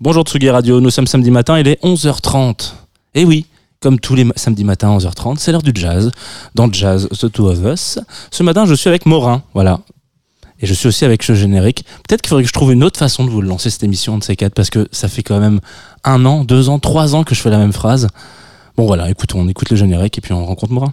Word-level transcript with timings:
Bonjour 0.00 0.24
Tsugi 0.24 0.50
Radio, 0.50 0.80
nous 0.80 0.90
sommes 0.90 1.06
samedi 1.06 1.30
matin, 1.30 1.56
il 1.56 1.68
est 1.68 1.80
11h30. 1.84 2.72
Et 3.14 3.24
oui, 3.24 3.46
comme 3.78 4.00
tous 4.00 4.16
les 4.16 4.26
samedis 4.34 4.64
matins 4.64 4.90
à 4.90 4.98
11h30, 4.98 5.36
c'est 5.38 5.52
l'heure 5.52 5.62
du 5.62 5.70
jazz. 5.72 6.10
Dans 6.56 6.70
Jazz, 6.70 7.08
The 7.10 7.30
Two 7.30 7.48
of 7.48 7.60
Us. 7.64 8.00
Ce 8.32 8.42
matin, 8.42 8.66
je 8.66 8.74
suis 8.74 8.88
avec 8.88 9.06
Morin, 9.06 9.44
voilà. 9.54 9.78
Et 10.58 10.66
je 10.66 10.74
suis 10.74 10.88
aussi 10.88 11.04
avec 11.04 11.22
ce 11.22 11.36
générique. 11.36 11.84
Peut-être 12.08 12.22
qu'il 12.22 12.30
faudrait 12.30 12.42
que 12.42 12.48
je 12.48 12.52
trouve 12.52 12.72
une 12.72 12.82
autre 12.82 12.98
façon 12.98 13.24
de 13.24 13.30
vous 13.30 13.40
lancer 13.40 13.70
cette 13.70 13.84
émission 13.84 14.18
de 14.18 14.24
ces 14.24 14.34
quatre, 14.34 14.54
parce 14.54 14.68
que 14.68 14.88
ça 14.90 15.06
fait 15.06 15.22
quand 15.22 15.38
même 15.38 15.60
un 16.02 16.24
an, 16.26 16.42
deux 16.42 16.70
ans, 16.70 16.80
trois 16.80 17.14
ans 17.14 17.22
que 17.22 17.36
je 17.36 17.40
fais 17.40 17.50
la 17.50 17.58
même 17.58 17.72
phrase. 17.72 18.08
Bon 18.76 18.86
voilà, 18.86 19.08
écoute, 19.08 19.32
on 19.36 19.46
écoute 19.48 19.70
le 19.70 19.76
générique 19.76 20.18
et 20.18 20.20
puis 20.20 20.32
on 20.32 20.44
rencontre 20.44 20.72
Morin. 20.72 20.92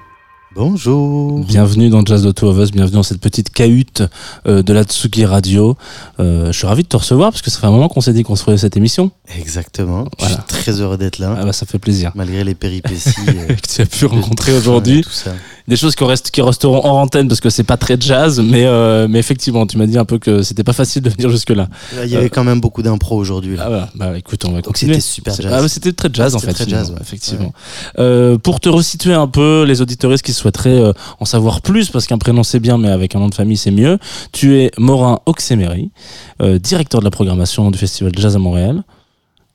Bonjour. 0.53 1.39
Bienvenue 1.45 1.87
dans 1.87 2.03
Jazz 2.05 2.23
The 2.23 2.33
Two 2.35 2.49
of 2.49 2.57
Us, 2.57 2.71
bienvenue 2.71 2.95
dans 2.95 3.03
cette 3.03 3.21
petite 3.21 3.51
cahute 3.51 4.03
euh, 4.47 4.61
de 4.61 4.73
la 4.73 4.83
Tsugi 4.83 5.23
Radio. 5.23 5.77
Euh, 6.19 6.47
je 6.51 6.57
suis 6.57 6.67
ravi 6.67 6.83
de 6.83 6.89
te 6.89 6.97
recevoir 6.97 7.31
parce 7.31 7.41
que 7.41 7.49
ça 7.49 7.59
fait 7.61 7.67
un 7.67 7.71
moment 7.71 7.87
qu'on 7.87 8.01
s'est 8.01 8.11
dit 8.11 8.23
qu'on 8.23 8.35
se 8.35 8.43
ferait 8.43 8.57
cette 8.57 8.75
émission. 8.75 9.11
Exactement. 9.39 10.05
Je 10.19 10.25
suis 10.25 10.35
très 10.49 10.81
heureux 10.81 10.97
d'être 10.97 11.19
là, 11.19 11.37
Ah 11.39 11.45
bah 11.45 11.53
ça 11.53 11.65
fait 11.65 11.79
plaisir. 11.79 12.11
malgré 12.15 12.43
les 12.43 12.53
péripéties. 12.53 13.11
euh, 13.29 13.53
Que 13.55 13.75
tu 13.75 13.81
as 13.81 13.85
pu 13.85 14.01
de- 14.03 14.09
rencontrer 14.09 14.53
aujourd'hui. 14.53 15.05
Des 15.69 15.77
choses 15.77 15.95
qui, 15.95 16.03
restent, 16.03 16.31
qui 16.31 16.41
resteront 16.41 16.83
en 16.83 17.01
antenne 17.01 17.29
parce 17.29 17.39
que 17.39 17.49
c'est 17.49 17.63
pas 17.63 17.77
très 17.77 17.95
jazz, 17.97 18.41
mais, 18.41 18.65
mais 19.07 19.19
effectivement, 19.19 19.65
tu 19.65 19.77
m'as 19.77 19.85
dit 19.85 19.97
un 19.97 20.03
peu 20.05 20.17
que 20.19 20.41
c'était 20.41 20.65
pas 20.65 20.73
facile 20.73 21.01
de 21.01 21.09
venir 21.09 21.29
jusque-là. 21.29 21.69
Il 22.03 22.09
y 22.09 22.17
avait 22.17 22.29
quand 22.29 22.43
même 22.43 22.59
beaucoup 22.59 22.81
d'impro 22.81 23.15
aujourd'hui. 23.15 23.55
Ah 23.57 23.69
bah, 23.69 23.89
bah 23.95 24.17
écoute, 24.17 24.43
on 24.43 24.49
va 24.49 24.55
Donc 24.57 24.65
continuer. 24.65 24.95
c'était 24.95 25.01
super 25.05 25.33
jazz. 25.35 25.51
Ah, 25.53 25.61
bah, 25.61 25.69
c'était 25.69 25.93
très 25.93 26.09
jazz 26.11 26.35
en 26.35 26.39
fait. 26.39 26.51
très 26.51 26.67
jazz, 26.67 26.89
ouais. 26.91 26.97
Effectivement. 26.99 27.53
Pour 28.43 28.59
te 28.59 28.67
resituer 28.67 29.13
un 29.13 29.27
peu, 29.27 29.63
les 29.65 29.81
auditoristes 29.81 30.25
qui 30.25 30.33
souhaiteraient 30.41 30.81
euh, 30.81 30.93
en 31.19 31.25
savoir 31.25 31.61
plus, 31.61 31.89
parce 31.89 32.07
qu'un 32.07 32.17
prénom 32.17 32.43
c'est 32.43 32.59
bien, 32.59 32.77
mais 32.77 32.89
avec 32.89 33.15
un 33.15 33.19
nom 33.19 33.29
de 33.29 33.35
famille 33.35 33.57
c'est 33.57 33.71
mieux. 33.71 33.97
Tu 34.31 34.57
es 34.57 34.71
Morin 34.77 35.19
Oxemery, 35.25 35.91
euh, 36.41 36.59
directeur 36.59 37.01
de 37.01 37.05
la 37.05 37.11
programmation 37.11 37.71
du 37.71 37.77
Festival 37.77 38.11
Jazz 38.17 38.35
à 38.35 38.39
Montréal. 38.39 38.83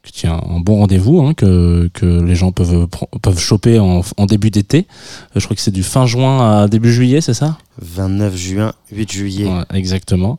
Que 0.02 0.10
tu 0.12 0.28
un 0.28 0.60
bon 0.60 0.78
rendez-vous 0.78 1.20
hein, 1.20 1.34
que, 1.34 1.90
les 2.02 2.34
gens 2.36 2.52
peuvent, 2.52 2.86
peuvent 3.22 3.40
choper 3.40 3.80
en, 3.80 4.02
en 4.16 4.26
début 4.26 4.50
d'été. 4.50 4.86
Euh, 4.88 5.40
je 5.40 5.44
crois 5.44 5.56
que 5.56 5.62
c'est 5.62 5.72
du 5.72 5.82
fin 5.82 6.06
juin 6.06 6.62
à 6.62 6.68
début 6.68 6.92
juillet, 6.92 7.20
c'est 7.20 7.34
ça? 7.34 7.58
29 7.80 8.36
juin, 8.36 8.72
8 8.90 9.12
juillet. 9.12 9.48
Exactement. 9.74 10.38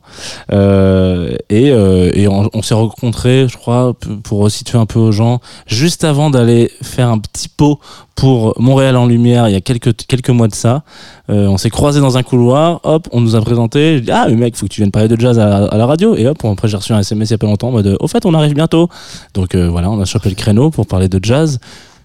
Euh, 0.52 1.36
et 1.50 1.70
euh, 1.70 2.10
et 2.14 2.26
on, 2.26 2.62
s'est 2.62 2.74
rencontrés, 2.74 3.46
je 3.48 3.56
crois, 3.56 3.94
pour 4.24 4.40
resituer 4.40 4.78
un 4.78 4.86
peu 4.86 4.98
aux 4.98 5.12
gens, 5.12 5.40
juste 5.66 6.04
avant 6.04 6.30
d'aller 6.30 6.70
faire 6.82 7.08
un 7.08 7.18
petit 7.18 7.48
pot 7.48 7.78
pour 8.16 8.60
Montréal 8.60 8.96
en 8.96 9.06
lumière, 9.06 9.48
il 9.48 9.52
y 9.52 9.56
a 9.56 9.60
quelques, 9.60 9.94
quelques 10.06 10.30
mois 10.30 10.48
de 10.48 10.54
ça. 10.54 10.82
Euh, 11.30 11.46
on 11.46 11.56
s'est 11.56 11.70
croisés 11.70 12.00
dans 12.00 12.18
un 12.18 12.24
couloir, 12.24 12.80
hop, 12.82 13.08
on 13.12 13.20
nous 13.20 13.36
a 13.36 13.40
présenté. 13.40 14.02
Je 14.04 14.10
ah, 14.10 14.26
mais 14.28 14.34
mec, 14.34 14.56
faut 14.56 14.66
que 14.66 14.72
tu 14.72 14.80
viennes 14.80 14.90
parler 14.90 15.08
de 15.08 15.20
jazz 15.20 15.38
à, 15.38 15.76
la 15.76 15.86
radio. 15.86 16.16
Et 16.16 16.26
hop, 16.26 16.44
après, 16.44 16.66
j'ai 16.66 16.76
reçu 16.76 16.92
un 16.92 16.98
SMS 16.98 17.30
il 17.30 17.32
y 17.32 17.34
a 17.34 17.38
pas 17.38 17.46
longtemps 17.46 17.68
en 17.68 17.72
mode, 17.72 17.96
au 18.00 18.08
fait, 18.08 18.26
on 18.26 18.34
arrive 18.34 18.54
bientôt. 18.54 18.88
Donc 19.34 19.54
voilà, 19.54 19.90
on 19.90 20.00
a 20.00 20.04
chopé 20.04 20.28
le 20.28 20.34
créneau 20.34 20.70
pour 20.70 20.86
parler 20.86 21.08
de 21.08 21.20
jazz. 21.22 21.60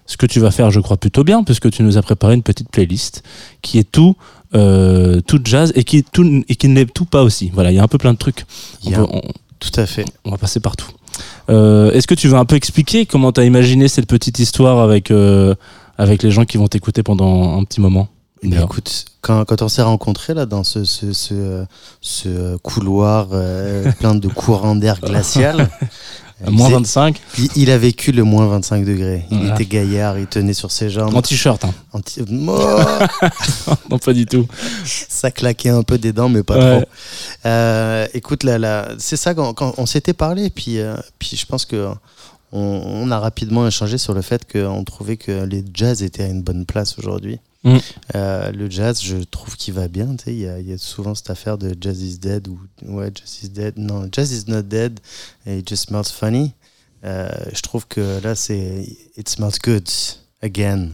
Ce 0.06 0.18
que 0.18 0.26
tu 0.26 0.38
vas 0.38 0.50
faire, 0.50 0.70
je 0.70 0.80
crois, 0.80 0.98
plutôt 0.98 1.24
bien, 1.24 1.42
puisque 1.44 1.70
tu 1.70 1.82
nous 1.82 1.96
as 1.96 2.02
préparé 2.02 2.34
une 2.34 2.42
petite 2.42 2.68
playlist 2.68 3.22
qui 3.62 3.78
est 3.78 3.90
tout, 3.90 4.16
euh, 4.54 5.20
tout 5.26 5.40
jazz 5.44 5.72
et 5.74 5.84
qui, 5.84 6.02
tout, 6.04 6.42
et 6.48 6.54
qui 6.56 6.68
n'est 6.68 6.86
tout 6.86 7.04
pas 7.06 7.22
aussi. 7.22 7.50
Voilà, 7.52 7.70
il 7.72 7.74
y 7.74 7.78
a 7.78 7.82
un 7.82 7.88
peu 7.88 7.98
plein 7.98 8.12
de 8.12 8.18
trucs. 8.18 8.44
On, 8.86 8.90
peut- 8.90 9.06
on- 9.10 9.22
Tout 9.60 9.80
à 9.80 9.86
fait. 9.86 10.04
on 10.24 10.30
va 10.30 10.38
passer 10.38 10.60
partout. 10.60 10.88
Euh, 11.50 11.90
Est-ce 11.92 12.06
que 12.06 12.14
tu 12.14 12.28
veux 12.28 12.36
un 12.36 12.44
peu 12.44 12.56
expliquer 12.56 13.06
comment 13.06 13.32
tu 13.32 13.40
as 13.40 13.44
imaginé 13.44 13.88
cette 13.88 14.06
petite 14.06 14.38
histoire 14.38 14.78
avec, 14.80 15.10
euh, 15.10 15.54
avec 15.98 16.22
les 16.22 16.30
gens 16.30 16.44
qui 16.44 16.56
vont 16.56 16.68
t'écouter 16.68 17.02
pendant 17.02 17.58
un 17.58 17.64
petit 17.64 17.80
moment? 17.80 18.08
Mais 18.44 18.62
écoute, 18.62 19.04
quand, 19.20 19.44
quand 19.44 19.62
on 19.62 19.68
s'est 19.68 19.82
rencontrés 19.82 20.34
là 20.34 20.46
dans 20.46 20.64
ce, 20.64 20.84
ce, 20.84 21.12
ce, 21.12 21.34
euh, 21.34 21.64
ce 22.00 22.56
couloir 22.58 23.28
euh, 23.32 23.90
plein 23.98 24.14
de 24.14 24.28
courants 24.28 24.76
d'air 24.76 25.00
glacial, 25.00 25.68
Moins 26.50 26.68
il, 26.68 26.74
25 26.74 27.20
il- 27.38 27.48
il 27.56 27.70
a 27.70 27.78
vécu 27.78 28.10
le 28.12 28.24
moins 28.24 28.46
25 28.48 28.84
degrés. 28.84 29.24
Il 29.30 29.38
Voilà. 29.38 29.54
était 29.54 29.64
gaillard, 29.66 30.18
il 30.18 30.26
tenait 30.26 30.52
sur 30.52 30.70
ses 30.72 30.90
jambes. 30.90 31.14
en 31.14 31.22
t-shirt. 31.22 31.64
Hein. 31.64 31.72
Oh 31.94 32.00
non, 33.90 33.98
pas 33.98 34.12
du 34.12 34.26
tout. 34.26 34.46
ça 34.84 35.30
claquait 35.30 35.68
un 35.70 35.82
peu 35.84 35.96
des 35.96 36.12
dents, 36.12 36.28
mais 36.28 36.42
pas 36.42 36.58
Ouais. 36.58 36.80
trop. 36.82 36.90
Euh, 37.46 38.06
écoute, 38.14 38.42
là, 38.42 38.58
là, 38.58 38.88
c'est 38.98 39.16
ça 39.16 39.32
quand, 39.32 39.54
quand 39.54 39.74
on 39.78 39.86
s'était 39.86 40.12
parlé, 40.12 40.50
puis, 40.50 40.80
euh, 40.80 40.96
puis 41.18 41.36
je 41.36 41.46
pense 41.46 41.64
que 41.64 41.88
on, 42.52 42.60
on 42.60 43.10
a 43.10 43.18
rapidement 43.20 43.66
échangé 43.66 43.96
sur 43.96 44.12
le 44.12 44.20
fait 44.20 44.42
qu'on 44.50 44.82
trouvait 44.84 45.16
que 45.16 45.44
les 45.44 45.64
jazz 45.72 46.02
étaient 46.02 46.24
à 46.24 46.28
une 46.28 46.42
bonne 46.42 46.66
place 46.66 46.98
aujourd'hui. 46.98 47.38
Mm. 47.64 47.78
Euh, 48.14 48.52
le 48.52 48.68
jazz, 48.70 49.00
je 49.02 49.16
trouve 49.16 49.56
qu'il 49.56 49.72
va 49.74 49.88
bien. 49.88 50.14
Il 50.26 50.34
y, 50.38 50.46
a- 50.46 50.58
il 50.60 50.68
y 50.68 50.72
a 50.72 50.78
souvent 50.78 51.14
cette 51.14 51.30
affaire 51.30 51.56
de 51.58 51.74
jazz 51.80 52.00
is 52.02 52.18
dead 52.18 52.46
ou 52.48 52.58
ouais, 52.82 53.10
jazz 53.14 53.38
is 53.42 53.48
dead. 53.48 53.74
Non, 53.78 54.08
jazz 54.12 54.30
is 54.32 54.44
not 54.50 54.62
dead. 54.62 55.00
Et 55.46 55.58
it 55.58 55.68
just 55.68 55.88
smells 55.88 56.10
funny. 56.12 56.52
Euh, 57.04 57.28
je 57.54 57.60
trouve 57.62 57.86
que 57.86 58.20
là, 58.22 58.34
c'est 58.34 58.86
it 59.16 59.28
smells 59.28 59.58
good 59.62 59.88
again. 60.42 60.90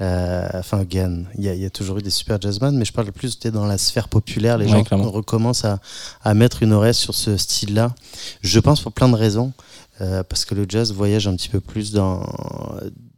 Euh, 0.00 0.46
enfin, 0.54 0.78
again, 0.80 1.24
il 1.36 1.44
y, 1.44 1.48
a- 1.48 1.54
il 1.54 1.60
y 1.60 1.64
a 1.66 1.70
toujours 1.70 1.98
eu 1.98 2.02
des 2.02 2.10
super 2.10 2.40
jazzmen, 2.40 2.76
mais 2.76 2.84
je 2.84 2.92
parle 2.92 3.12
plus 3.12 3.38
dans 3.40 3.64
la 3.66 3.78
sphère 3.78 4.08
populaire. 4.08 4.58
Les 4.58 4.66
Ouais, 4.70 4.82
gens 4.90 5.10
recommencent 5.10 5.64
à, 5.64 5.80
à 6.22 6.34
mettre 6.34 6.62
une 6.62 6.72
oreille 6.72 6.94
sur 6.94 7.14
ce 7.14 7.36
style-là. 7.36 7.94
Je 8.42 8.58
pense 8.60 8.80
pour 8.80 8.92
plein 8.92 9.08
de 9.08 9.14
raisons. 9.16 9.52
Euh, 10.00 10.22
parce 10.22 10.44
que 10.44 10.54
le 10.54 10.66
jazz 10.68 10.92
voyage 10.92 11.26
un 11.26 11.36
petit 11.36 11.48
peu 11.48 11.60
plus 11.60 11.92
dans, 11.92 12.26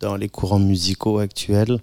dans 0.01 0.17
les 0.17 0.29
courants 0.29 0.59
musicaux 0.59 1.19
actuels. 1.19 1.81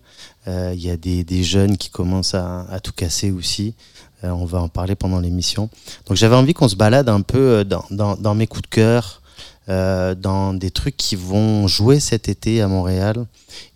Euh, 0.48 0.72
Il 0.76 0.82
y 0.82 0.90
a 0.90 0.98
des, 0.98 1.24
des 1.24 1.44
jeunes 1.44 1.78
qui 1.78 1.90
commencent 1.90 2.36
à, 2.36 2.80
tout 2.82 2.94
casser 2.94 3.32
aussi. 3.32 3.76
Euh, 4.24 4.30
on 4.30 4.46
va 4.46 4.62
en 4.62 4.70
parler 4.70 4.96
pendant 4.96 5.20
l'émission. 5.20 5.70
Donc 6.06 6.18
j'avais 6.18 6.36
envie 6.36 6.54
qu'on 6.54 6.70
se 6.70 6.76
balade 6.76 7.10
un 7.10 7.22
peu 7.22 7.40
euh, 7.40 7.64
dans, 7.64 7.84
dans, 7.92 8.16
dans 8.16 8.36
mes 8.36 8.48
coups 8.48 8.64
de 8.64 8.68
cœur, 8.68 9.22
euh, 9.68 10.16
dans 10.16 10.54
des 10.54 10.72
trucs 10.72 10.96
qui 10.96 11.16
vont 11.16 11.68
jouer 11.68 12.00
cet 12.00 12.30
été 12.30 12.62
à 12.62 12.68
Montréal, 12.68 13.26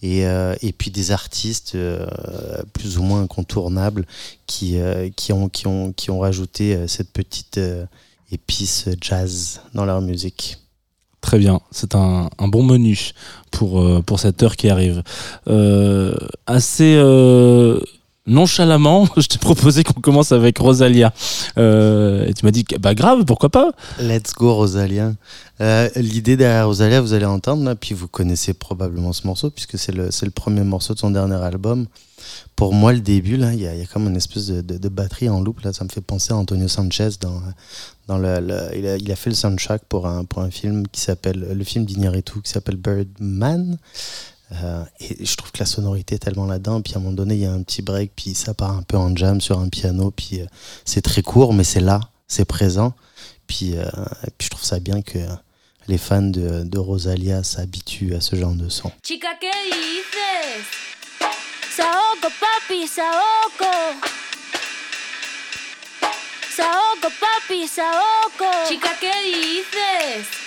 et, 0.02 0.26
euh, 0.26 0.56
et 0.62 0.72
puis 0.72 0.92
des 0.92 1.12
artistes 1.12 1.76
euh, 1.76 2.08
plus 2.74 2.98
ou 2.98 3.04
moins 3.04 3.24
incontournables 3.24 4.06
qui, 4.46 4.80
euh, 4.80 5.10
qui, 5.16 5.34
ont, 5.34 5.50
qui, 5.50 5.68
ont, 5.68 5.92
qui 5.92 6.12
ont 6.12 6.20
rajouté 6.20 6.76
euh, 6.76 6.88
cette 6.88 7.12
petite 7.12 7.58
euh, 7.58 7.86
épice 8.32 8.88
jazz 9.02 9.62
dans 9.74 9.86
leur 9.86 10.02
musique. 10.02 10.58
Très 11.22 11.38
bien, 11.38 11.60
c'est 11.72 11.96
un, 11.96 12.30
bon 12.40 12.64
menu 12.64 13.12
pour, 13.52 13.82
euh, 13.82 14.02
pour 14.02 14.20
cette 14.20 14.42
heure 14.42 14.56
qui 14.56 14.70
arrive. 14.70 15.04
Euh, 15.48 16.16
assez 16.48 16.96
euh, 16.98 17.80
nonchalamment, 18.28 19.08
je 19.18 19.28
t'ai 19.28 19.38
proposé 19.38 19.84
qu'on 19.84 20.02
commence 20.02 20.32
avec 20.32 20.58
Rosalia. 20.58 21.14
Euh, 21.58 22.26
et 22.26 22.34
tu 22.34 22.46
m'as 22.46 22.52
dit, 22.52 22.66
bah 22.80 22.94
grave, 22.96 23.26
pourquoi 23.26 23.50
pas? 23.50 23.72
Let's 24.00 24.34
go 24.34 24.54
Rosalia. 24.54 25.14
Euh, 25.62 25.90
L'idée 25.96 26.38
derrière 26.38 26.68
Rosalia, 26.68 27.02
vous 27.02 27.14
allez 27.14 27.26
entendre, 27.26 27.64
là, 27.64 27.76
puis 27.76 27.94
vous 27.94 28.08
connaissez 28.08 28.54
probablement 28.54 29.14
ce 29.14 29.28
morceau, 29.28 29.50
puisque 29.50 29.78
c'est 29.78 29.92
le, 29.92 30.10
le 30.22 30.32
premier 30.32 30.64
morceau 30.64 30.94
de 30.94 31.00
son 31.00 31.12
dernier 31.12 31.36
album. 31.36 31.88
Pour 32.56 32.74
moi, 32.74 32.94
le 32.94 33.00
début, 33.00 33.36
il 33.36 33.56
y 33.56 33.64
y 33.64 33.68
a 33.68 33.86
comme 33.86 34.08
une 34.08 34.18
espèce 34.18 34.48
de, 34.48 34.90
batterie 34.90 35.30
en 35.30 35.42
loop. 35.42 35.62
Là, 35.62 35.74
ça 35.74 35.84
me 35.84 35.90
fait 35.90 36.02
penser 36.02 36.34
à 36.34 36.36
Antonio 36.36 36.68
Sanchez. 36.68 37.10
Dans, 37.22 37.42
dans 38.08 38.18
le, 38.18 38.70
il, 38.76 39.12
a, 39.12 39.16
fait 39.16 39.30
le 39.30 39.36
soundtrack 39.36 39.84
pour 39.88 40.08
un, 40.08 40.26
pour 40.26 40.42
un 40.42 40.52
film 40.52 40.88
qui 40.88 41.02
s'appelle, 41.02 41.54
le 41.56 41.64
film 41.64 41.86
d'Iñárritu 41.86 42.42
qui 42.42 42.52
s'appelle 42.52 42.76
Birdman. 42.76 43.78
Euh, 44.52 44.84
et 45.00 45.26
je 45.26 45.36
trouve 45.36 45.52
que 45.52 45.60
la 45.60 45.66
sonorité 45.66 46.16
est 46.16 46.20
tellement 46.20 46.46
là-dedans. 46.46 46.82
Puis 46.82 46.94
à 46.94 46.98
un 46.98 47.02
moment 47.02 47.14
donné, 47.14 47.36
il 47.36 47.42
y 47.42 47.46
a 47.46 47.52
un 47.52 47.62
petit 47.62 47.82
break, 47.82 48.12
puis 48.16 48.34
ça 48.34 48.54
part 48.54 48.72
un 48.72 48.84
peu 48.84 48.98
en 48.98 49.16
jam 49.16 49.40
sur 49.42 49.60
un 49.60 49.70
piano. 49.70 50.12
Puis 50.12 50.42
euh, 50.42 50.46
c'est 50.86 51.02
très 51.02 51.22
court, 51.22 51.54
mais 51.54 51.64
c'est 51.64 51.82
là, 51.82 52.00
c'est 52.28 52.46
présent. 52.46 52.94
Puis, 53.48 53.76
euh, 53.76 53.86
et 54.28 54.32
puis 54.38 54.46
je 54.46 54.50
trouve 54.50 54.64
ça 54.64 54.80
bien 54.80 55.02
que 55.02 55.20
les 55.88 55.98
fans 55.98 56.22
de, 56.22 56.78
Rosalia 56.78 57.44
s'habituent 57.44 58.14
à 58.16 58.22
ce 58.22 58.36
genre 58.36 58.54
de 58.54 58.70
son. 58.70 58.92
Chica, 59.04 59.30
papi, 62.20 62.88
papi. 67.20 67.68
Chica, 68.68 68.90
¿qué 69.00 69.12
dices? 69.24 70.39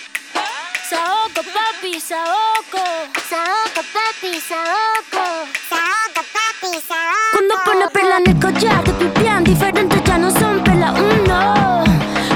Saoco, 0.93 1.41
papi, 1.57 1.99
saoco. 1.99 2.85
Saoco, 3.31 3.81
papi, 3.95 4.39
saoco. 4.39 5.25
Saoco, 5.71 6.23
papi, 6.37 6.73
saoco. 6.87 7.33
Cuando 7.33 7.55
pone 7.65 7.89
perla 7.89 8.17
en 8.19 8.27
el 8.29 8.39
collar, 8.39 8.85
te 8.85 8.93
pipián 8.93 9.43
diferentes 9.43 10.05
ya 10.05 10.19
no 10.19 10.31
son 10.31 10.63
perla 10.63 10.93
uno. 10.93 11.85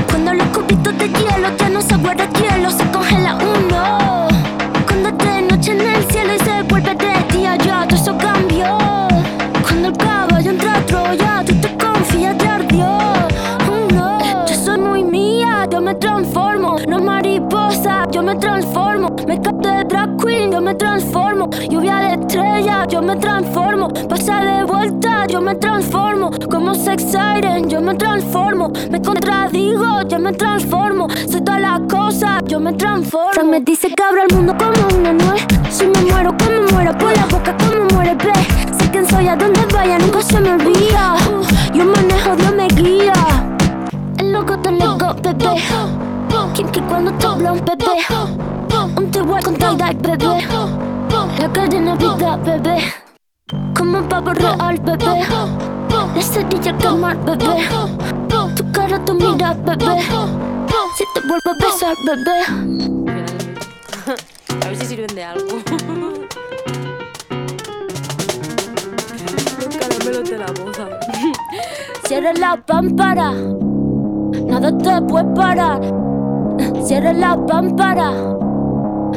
Cuando 0.08 0.32
los 0.32 0.46
cubitos 0.48 0.96
de 0.96 1.06
hielo 1.06 1.54
ya 1.58 1.68
no 1.68 1.82
se 1.82 1.96
guarda 1.96 2.26
hielo, 2.32 2.70
se 2.70 2.90
congela 2.90 3.34
uno. 3.34 3.75
Me 18.26 18.34
transformo. 18.34 19.08
Me 19.28 19.38
de 19.38 19.84
drag 19.84 20.16
queen, 20.16 20.50
yo 20.50 20.60
me 20.60 20.74
transformo. 20.74 21.48
Lluvia 21.70 21.96
de 21.96 22.14
estrella, 22.14 22.84
yo 22.88 23.00
me 23.00 23.16
transformo. 23.16 23.88
Pasa 24.08 24.40
de 24.42 24.64
vuelta, 24.64 25.26
yo 25.28 25.40
me 25.40 25.54
transformo. 25.54 26.30
Como 26.50 26.74
sex 26.74 27.04
siren, 27.04 27.70
yo 27.70 27.80
me 27.80 27.94
transformo. 27.94 28.72
Me 28.90 29.00
contradigo, 29.00 30.02
yo 30.08 30.18
me 30.18 30.32
transformo. 30.32 31.06
Soy 31.30 31.40
todas 31.42 31.60
las 31.60 31.80
cosas, 31.88 32.42
yo 32.46 32.58
me 32.58 32.72
transformo. 32.72 33.44
Me 33.44 33.60
dice 33.60 33.94
que 33.94 34.02
abro 34.02 34.22
el 34.28 34.34
mundo 34.34 34.54
como 34.58 34.98
una 34.98 35.12
nuez. 35.12 35.46
Si 35.70 35.86
me 35.86 36.00
muero, 36.10 36.36
como 36.36 36.68
muero, 36.72 36.98
por 36.98 37.16
la 37.16 37.26
boca, 37.26 37.56
como 37.56 37.84
muere, 37.94 38.16
ve. 38.16 38.32
Sé 38.76 38.90
quién 38.90 39.08
soy, 39.08 39.28
a 39.28 39.36
donde 39.36 39.64
vaya, 39.72 39.98
nunca 39.98 40.20
se 40.20 40.40
me 40.40 40.52
olvida. 40.52 41.14
Yo 41.72 41.84
manejo, 41.84 42.34
Dios 42.34 42.54
me 42.56 42.66
guía. 42.68 43.12
El 44.18 44.32
loco 44.32 44.58
te 44.58 44.72
loco, 44.72 45.14
bebé. 45.22 45.62
Kinky 46.54 46.80
cuando 46.82 47.12
te 47.12 47.26
habla 47.26 47.52
un 47.52 47.64
bebé. 47.64 47.86
Un 48.96 49.10
igual 49.14 49.42
con 49.44 49.54
tie-dye, 49.56 49.94
bebé. 50.00 50.46
La 51.38 51.52
cadena 51.52 51.94
vida, 51.94 52.36
bebé. 52.36 52.92
Como 53.76 53.98
un 53.98 54.08
pavo 54.08 54.32
real, 54.32 54.78
bebé. 54.80 55.20
La 56.14 56.22
cerilla 56.22 56.76
quemar, 56.78 57.16
bebé. 57.24 57.68
Tu 58.56 58.72
cara, 58.72 59.04
tu 59.04 59.14
mira, 59.14 59.54
bebé. 59.54 60.00
Si 60.96 61.04
te 61.14 61.20
vuelvo 61.26 61.50
a 61.50 61.54
besar, 61.64 61.96
bebé. 62.06 62.38
A 64.64 64.68
ver 64.68 64.76
si 64.78 64.86
sirven 64.86 65.14
de 65.14 65.24
algo. 65.24 65.58
Los 69.58 69.76
caramelos 69.76 70.30
de 70.30 70.38
la 70.38 70.46
moza. 70.46 70.88
Cierra 72.08 72.32
la 72.32 72.56
pámpara. 72.56 73.32
Nada 74.46 74.76
te 74.78 75.02
puede 75.02 75.34
parar. 75.34 76.05
Cierra 76.86 77.12
la 77.12 77.36
pámpara. 77.46 78.12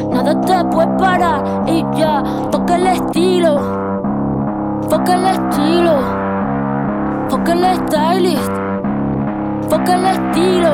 Nada 0.09 0.41
te 0.41 0.65
puede 0.71 0.87
parar. 0.97 1.43
Y 1.67 1.85
ya, 1.95 2.23
toca 2.49 2.75
el 2.77 2.87
estilo. 2.87 3.59
Foca 4.89 5.13
el 5.13 5.25
estilo. 5.27 5.93
Foca 7.29 7.53
el 7.53 7.65
stylist. 7.75 8.51
Foca 9.69 9.93
el 9.93 10.05
estilo. 10.05 10.71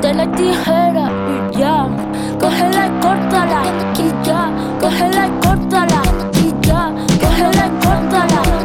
De 0.00 0.14
la 0.14 0.32
tijera 0.32 1.10
y 1.28 1.58
ya. 1.58 1.86
Cógela 2.40 2.86
y 2.86 2.90
córtala. 3.02 3.62
Y 3.98 4.26
ya. 4.26 4.50
Cógela 4.80 5.26
y 5.26 5.46
córtala. 5.46 6.02
Y 6.42 6.66
ya. 6.66 6.90
Cógela 7.20 7.66
y 7.66 7.84
córtala. 7.84 8.59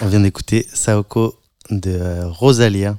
On 0.00 0.08
vient 0.08 0.20
d'écouter 0.20 0.66
Saoko 0.72 1.40
de 1.70 1.90
euh, 1.92 2.28
Rosalia. 2.28 2.98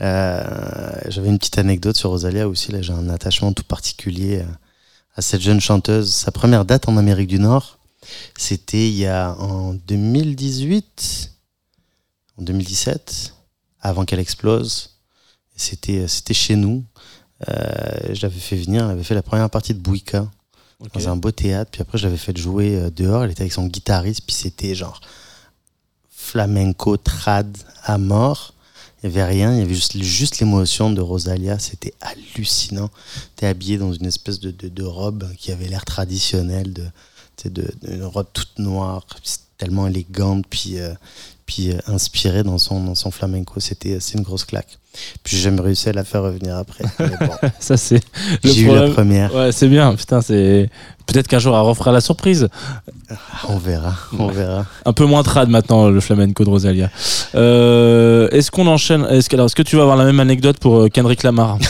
Euh, 0.00 1.00
J'avais 1.08 1.28
une 1.28 1.38
petite 1.38 1.58
anecdote 1.58 1.96
sur 1.96 2.10
Rosalia 2.10 2.48
aussi. 2.48 2.72
Là, 2.72 2.80
j'ai 2.80 2.94
un 2.94 3.10
attachement 3.10 3.52
tout 3.52 3.64
particulier 3.64 4.38
euh, 4.38 4.46
à 5.14 5.22
cette 5.22 5.42
jeune 5.42 5.60
chanteuse. 5.60 6.12
Sa 6.12 6.32
première 6.32 6.64
date 6.64 6.88
en 6.88 6.96
Amérique 6.96 7.28
du 7.28 7.38
Nord, 7.38 7.78
c'était 8.36 8.88
il 8.88 8.94
y 8.94 9.06
a 9.06 9.34
en 9.34 9.74
2018, 9.74 11.32
en 12.38 12.42
2017, 12.42 13.34
avant 13.80 14.06
qu'elle 14.06 14.20
explose. 14.20 14.96
C'était 15.54 16.08
c'était 16.08 16.34
chez 16.34 16.56
nous. 16.56 16.82
Euh, 17.48 18.14
je 18.14 18.22
l'avais 18.22 18.40
fait 18.40 18.56
venir. 18.56 18.84
Elle 18.84 18.92
avait 18.92 19.04
fait 19.04 19.14
la 19.14 19.22
première 19.22 19.50
partie 19.50 19.74
de 19.74 19.80
Bouika 19.80 20.26
dans 20.94 21.08
un 21.10 21.16
beau 21.16 21.30
théâtre. 21.30 21.70
Puis 21.70 21.82
après, 21.82 21.98
je 21.98 22.04
l'avais 22.04 22.16
fait 22.16 22.36
jouer 22.36 22.90
dehors. 22.90 23.24
Elle 23.24 23.30
était 23.30 23.42
avec 23.42 23.52
son 23.52 23.66
guitariste. 23.66 24.22
Puis 24.26 24.34
c'était 24.34 24.74
genre 24.74 25.00
flamenco 26.26 26.96
trad 26.96 27.56
à 27.84 27.98
mort. 27.98 28.52
Il 29.02 29.10
n'y 29.10 29.14
avait 29.14 29.24
rien, 29.24 29.52
il 29.52 29.58
y 29.60 29.62
avait 29.62 29.74
juste, 29.74 30.38
l'émotion 30.40 30.90
de 30.90 31.00
Rosalia, 31.00 31.58
c'était 31.58 31.94
hallucinant. 32.00 32.90
Tu 33.36 33.44
es 33.44 33.48
habillé 33.48 33.78
dans 33.78 33.92
une 33.92 34.06
espèce 34.06 34.40
de, 34.40 34.50
de, 34.50 34.82
robe 34.82 35.30
qui 35.36 35.52
avait 35.52 35.68
l'air 35.68 35.84
traditionnelle, 35.84 36.72
de, 36.72 36.88
une 37.86 38.04
robe 38.04 38.26
toute 38.32 38.58
noire, 38.58 39.06
tellement 39.58 39.86
élégante, 39.86 40.46
puis, 40.48 40.78
euh, 40.78 40.94
puis 41.44 41.70
euh, 41.70 41.78
inspirée 41.86 42.42
dans 42.42 42.58
son, 42.58 42.82
dans 42.82 42.94
son 42.94 43.10
flamenco. 43.10 43.60
C'était 43.60 43.98
une 44.14 44.22
grosse 44.22 44.44
claque. 44.44 44.78
Puis 45.22 45.36
j'ai 45.36 45.42
jamais 45.42 45.60
réussi 45.60 45.88
à 45.88 45.92
la 45.92 46.04
faire 46.04 46.22
revenir 46.22 46.56
après. 46.56 46.84
Bon, 46.98 47.48
Ça, 47.60 47.76
c'est 47.76 48.00
j'ai 48.44 48.62
eu 48.62 48.74
la 48.74 48.88
première. 48.90 49.34
Ouais, 49.34 49.52
c'est 49.52 49.68
bien. 49.68 49.94
Putain, 49.94 50.20
c'est. 50.22 50.70
Peut-être 51.06 51.28
qu'un 51.28 51.38
jour, 51.38 51.54
elle 51.54 51.62
refera 51.62 51.92
la 51.92 52.00
surprise. 52.00 52.48
On 53.48 53.58
verra, 53.58 53.94
on 54.18 54.26
verra. 54.26 54.66
Un 54.84 54.92
peu 54.92 55.04
moins 55.04 55.22
trad 55.22 55.48
maintenant, 55.48 55.88
le 55.88 56.00
flamenco 56.00 56.42
de 56.44 56.50
Rosalia. 56.50 56.90
Euh, 57.36 58.28
est-ce 58.32 58.50
qu'on 58.50 58.66
enchaîne 58.66 59.06
Est-ce 59.08 59.28
que, 59.30 59.36
alors, 59.36 59.46
est-ce 59.46 59.54
que 59.54 59.62
tu 59.62 59.76
vas 59.76 59.82
avoir 59.82 59.96
la 59.96 60.04
même 60.04 60.18
anecdote 60.18 60.58
pour 60.58 60.80
euh, 60.80 60.88
Kendrick 60.88 61.22
Lamar? 61.22 61.58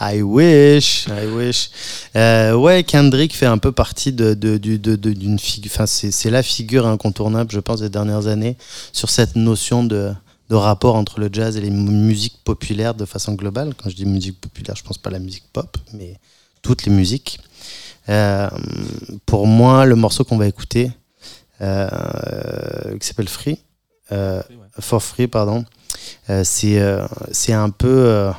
I 0.00 0.22
wish, 0.22 1.06
I 1.08 1.26
wish. 1.26 1.68
Euh, 2.16 2.54
ouais, 2.54 2.82
Kendrick 2.84 3.34
fait 3.36 3.46
un 3.46 3.58
peu 3.58 3.72
partie 3.72 4.12
de, 4.12 4.32
de, 4.34 4.56
du- 4.56 4.78
de- 4.78 4.96
de- 4.96 5.12
d'une 5.12 5.38
figure. 5.38 5.70
Enfin, 5.74 5.86
c'est, 5.86 6.10
c'est 6.10 6.30
la 6.30 6.42
figure 6.42 6.86
incontournable, 6.86 7.50
je 7.52 7.60
pense, 7.60 7.80
des 7.80 7.88
dernières 7.90 8.26
années 8.26 8.56
sur 8.92 9.10
cette 9.10 9.36
notion 9.36 9.84
de, 9.84 10.12
de 10.50 10.54
rapport 10.54 10.94
entre 10.96 11.20
le 11.20 11.28
jazz 11.32 11.56
et 11.56 11.60
les 11.60 11.70
mu- 11.70 11.90
musiques 11.90 12.38
populaires 12.44 12.94
de 12.94 13.04
façon 13.04 13.34
globale. 13.34 13.74
Quand 13.74 13.88
je 13.90 13.96
dis 13.96 14.06
musique 14.06 14.40
populaire, 14.40 14.76
je 14.76 14.82
pense 14.82 14.98
pas 14.98 15.10
à 15.10 15.12
la 15.12 15.18
musique 15.18 15.44
pop, 15.52 15.76
mais 15.92 16.18
toutes 16.62 16.84
les 16.84 16.92
musiques. 16.92 17.40
Euh, 18.08 18.50
pour 19.24 19.46
moi, 19.46 19.86
le 19.86 19.96
morceau 19.96 20.24
qu'on 20.24 20.36
va 20.36 20.46
écouter, 20.46 20.90
euh, 21.60 22.98
qui 22.98 23.06
s'appelle 23.06 23.28
Free, 23.28 23.58
euh, 24.12 24.42
For 24.80 25.02
Free, 25.02 25.28
pardon, 25.28 25.64
euh, 26.28 26.42
c'est, 26.44 26.78
c'est 27.32 27.52
un 27.54 27.70
peu. 27.70 28.30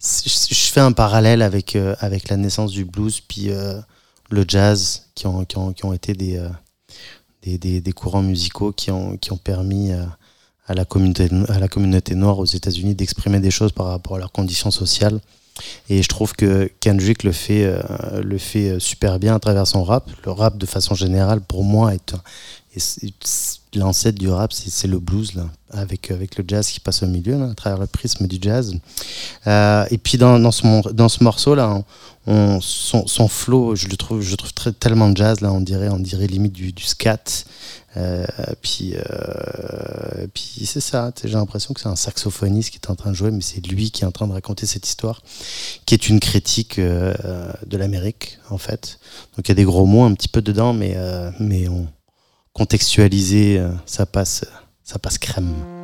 je 0.00 0.54
fais 0.72 0.80
un 0.80 0.92
parallèle 0.92 1.42
avec, 1.42 1.76
avec 1.98 2.28
la 2.28 2.36
naissance 2.36 2.70
du 2.70 2.84
blues 2.84 3.20
puis 3.20 3.50
le 4.30 4.44
jazz 4.46 5.06
qui 5.14 5.26
ont, 5.26 5.44
qui 5.44 5.58
ont, 5.58 5.72
qui 5.72 5.84
ont 5.84 5.92
été 5.92 6.12
des, 6.12 6.40
des, 7.42 7.58
des, 7.58 7.80
des 7.80 7.92
courants 7.92 8.22
musicaux 8.22 8.72
qui 8.72 8.90
ont, 8.90 9.16
qui 9.16 9.32
ont 9.32 9.36
permis 9.38 9.90
à, 10.66 10.74
la 10.74 10.84
communauté, 10.84 11.28
à 11.48 11.58
la 11.58 11.68
communauté 11.68 12.14
noire 12.14 12.38
aux 12.38 12.44
États-Unis 12.44 12.94
d'exprimer 12.94 13.40
des 13.40 13.50
choses 13.50 13.72
par 13.72 13.86
rapport 13.86 14.16
à 14.16 14.18
leurs 14.18 14.32
conditions 14.32 14.70
sociales. 14.70 15.20
Et 15.88 16.02
je 16.02 16.08
trouve 16.08 16.34
que 16.34 16.70
Kendrick 16.80 17.22
le 17.22 17.32
fait, 17.32 17.64
euh, 17.64 17.80
le 18.22 18.36
fait 18.36 18.78
super 18.78 19.18
bien 19.18 19.34
à 19.34 19.38
travers 19.38 19.66
son 19.66 19.84
rap. 19.84 20.10
Le 20.26 20.32
rap, 20.32 20.58
de 20.58 20.66
façon 20.66 20.94
générale, 20.94 21.40
pour 21.40 21.64
moi, 21.64 21.94
est, 21.94 22.14
l'ancêtre 23.74 24.18
du 24.18 24.28
rap, 24.28 24.52
c'est 24.52 24.86
le 24.88 24.98
blues, 24.98 25.34
là, 25.34 25.44
avec, 25.70 26.10
avec 26.10 26.36
le 26.36 26.44
jazz 26.46 26.68
qui 26.68 26.80
passe 26.80 27.02
au 27.02 27.06
milieu, 27.06 27.38
là, 27.38 27.50
à 27.50 27.54
travers 27.54 27.78
le 27.78 27.86
prisme 27.86 28.26
du 28.26 28.38
jazz. 28.40 28.74
Euh, 29.46 29.84
et 29.90 29.98
puis 29.98 30.18
dans, 30.18 30.38
dans, 30.38 30.50
ce, 30.50 31.24
morceau 31.24 31.54
là, 31.54 31.82
on, 32.26 32.32
on- 32.32 32.60
son, 32.60 33.06
son 33.06 33.28
flow, 33.28 33.76
je 33.76 33.88
le 33.88 33.96
trouve, 33.96 34.20
je 34.20 34.30
le 34.32 34.36
trouve 34.36 34.52
très, 34.52 34.72
tellement 34.72 35.14
jazz 35.14 35.40
là, 35.40 35.52
on 35.52 35.60
dirait, 35.60 35.88
on 35.88 35.98
dirait 35.98 36.26
limite 36.26 36.52
du 36.52 36.72
scat. 36.84 37.44
Euh, 37.96 38.26
puis 38.62 38.94
euh, 38.94 40.26
puis 40.34 40.66
c'est 40.66 40.80
ça, 40.80 41.12
j'ai 41.22 41.30
l'impression 41.30 41.72
que 41.72 41.80
c'est 41.80 41.88
un 41.88 41.96
saxophoniste 41.96 42.70
qui 42.70 42.76
est 42.76 42.90
en 42.90 42.94
train 42.94 43.10
de 43.10 43.16
jouer, 43.16 43.30
mais 43.30 43.40
c'est 43.40 43.66
lui 43.66 43.90
qui 43.90 44.02
est 44.02 44.06
en 44.06 44.12
train 44.12 44.26
de 44.26 44.32
raconter 44.32 44.66
cette 44.66 44.86
histoire, 44.86 45.22
qui 45.86 45.94
est 45.94 46.08
une 46.08 46.20
critique 46.20 46.78
euh, 46.78 47.14
de 47.66 47.76
l'Amérique 47.76 48.38
en 48.50 48.58
fait. 48.58 48.98
Donc 49.36 49.48
il 49.48 49.50
y 49.50 49.52
a 49.52 49.54
des 49.54 49.64
gros 49.64 49.86
mots 49.86 50.04
un 50.04 50.14
petit 50.14 50.28
peu 50.28 50.42
dedans, 50.42 50.72
mais 50.72 50.96
mais 51.38 51.68
on 51.68 51.88
contextualisé, 52.56 53.58
euh, 53.58 53.70
ça 53.84 54.06
passe, 54.06 54.46
ça 54.82 54.98
passe 54.98 55.18
crème. 55.18 55.75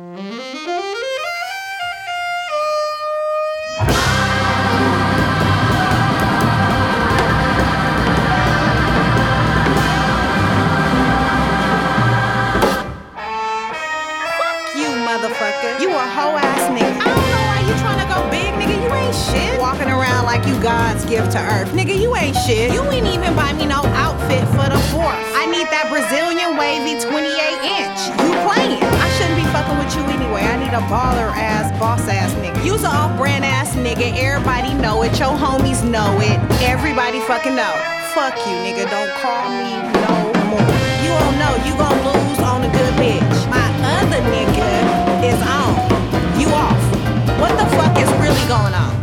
Shit. 19.31 19.59
Walking 19.59 19.87
around 19.87 20.25
like 20.25 20.45
you 20.45 20.55
God's 20.61 21.05
gift 21.05 21.31
to 21.33 21.39
earth. 21.39 21.69
Nigga, 21.71 21.95
you 21.95 22.15
ain't 22.15 22.35
shit. 22.35 22.73
You 22.73 22.83
ain't 22.91 23.07
even 23.07 23.35
buy 23.35 23.53
me 23.53 23.65
no 23.65 23.81
outfit 23.95 24.43
for 24.51 24.67
the 24.67 24.79
fourth. 24.91 25.23
I 25.39 25.47
need 25.47 25.67
that 25.71 25.87
Brazilian 25.87 26.57
wavy 26.59 26.99
28 26.99 27.31
inch. 27.63 27.99
You 28.19 28.31
playing. 28.43 28.83
I 28.83 29.07
shouldn't 29.15 29.39
be 29.39 29.47
fucking 29.55 29.77
with 29.79 29.93
you 29.95 30.03
anyway. 30.11 30.43
I 30.43 30.57
need 30.59 30.73
a 30.75 30.83
baller 30.91 31.31
ass, 31.33 31.71
boss 31.79 32.07
ass 32.07 32.33
nigga. 32.43 32.59
You's 32.65 32.83
an 32.83 32.91
off 32.91 33.15
brand 33.17 33.45
ass 33.45 33.75
nigga. 33.75 34.15
Everybody 34.17 34.73
know 34.75 35.03
it. 35.03 35.17
Your 35.19 35.35
homies 35.35 35.83
know 35.83 36.11
it. 36.19 36.39
Everybody 36.61 37.19
fucking 37.21 37.55
know. 37.55 37.73
Fuck 38.13 38.35
you, 38.45 38.55
nigga. 38.65 38.89
Don't 38.89 39.13
call 39.23 39.49
me 39.49 39.71
no 40.05 40.15
more. 40.51 40.73
You 41.03 41.11
don't 41.15 41.37
know. 41.39 41.53
You 41.65 41.73
gon' 41.79 41.99
lose 42.03 42.39
on 42.43 42.63
a 42.63 42.71
good 42.71 42.93
bitch. 42.99 43.39
My 43.49 43.67
other 43.99 44.21
nigga 44.29 44.69
is 45.25 45.39
on. 45.41 45.71
You 46.39 46.47
off. 46.49 46.81
What 47.39 47.53
the 47.57 47.67
fuck 47.75 47.97
is 47.97 48.09
really 48.21 48.47
going 48.47 48.73
on? 48.73 49.02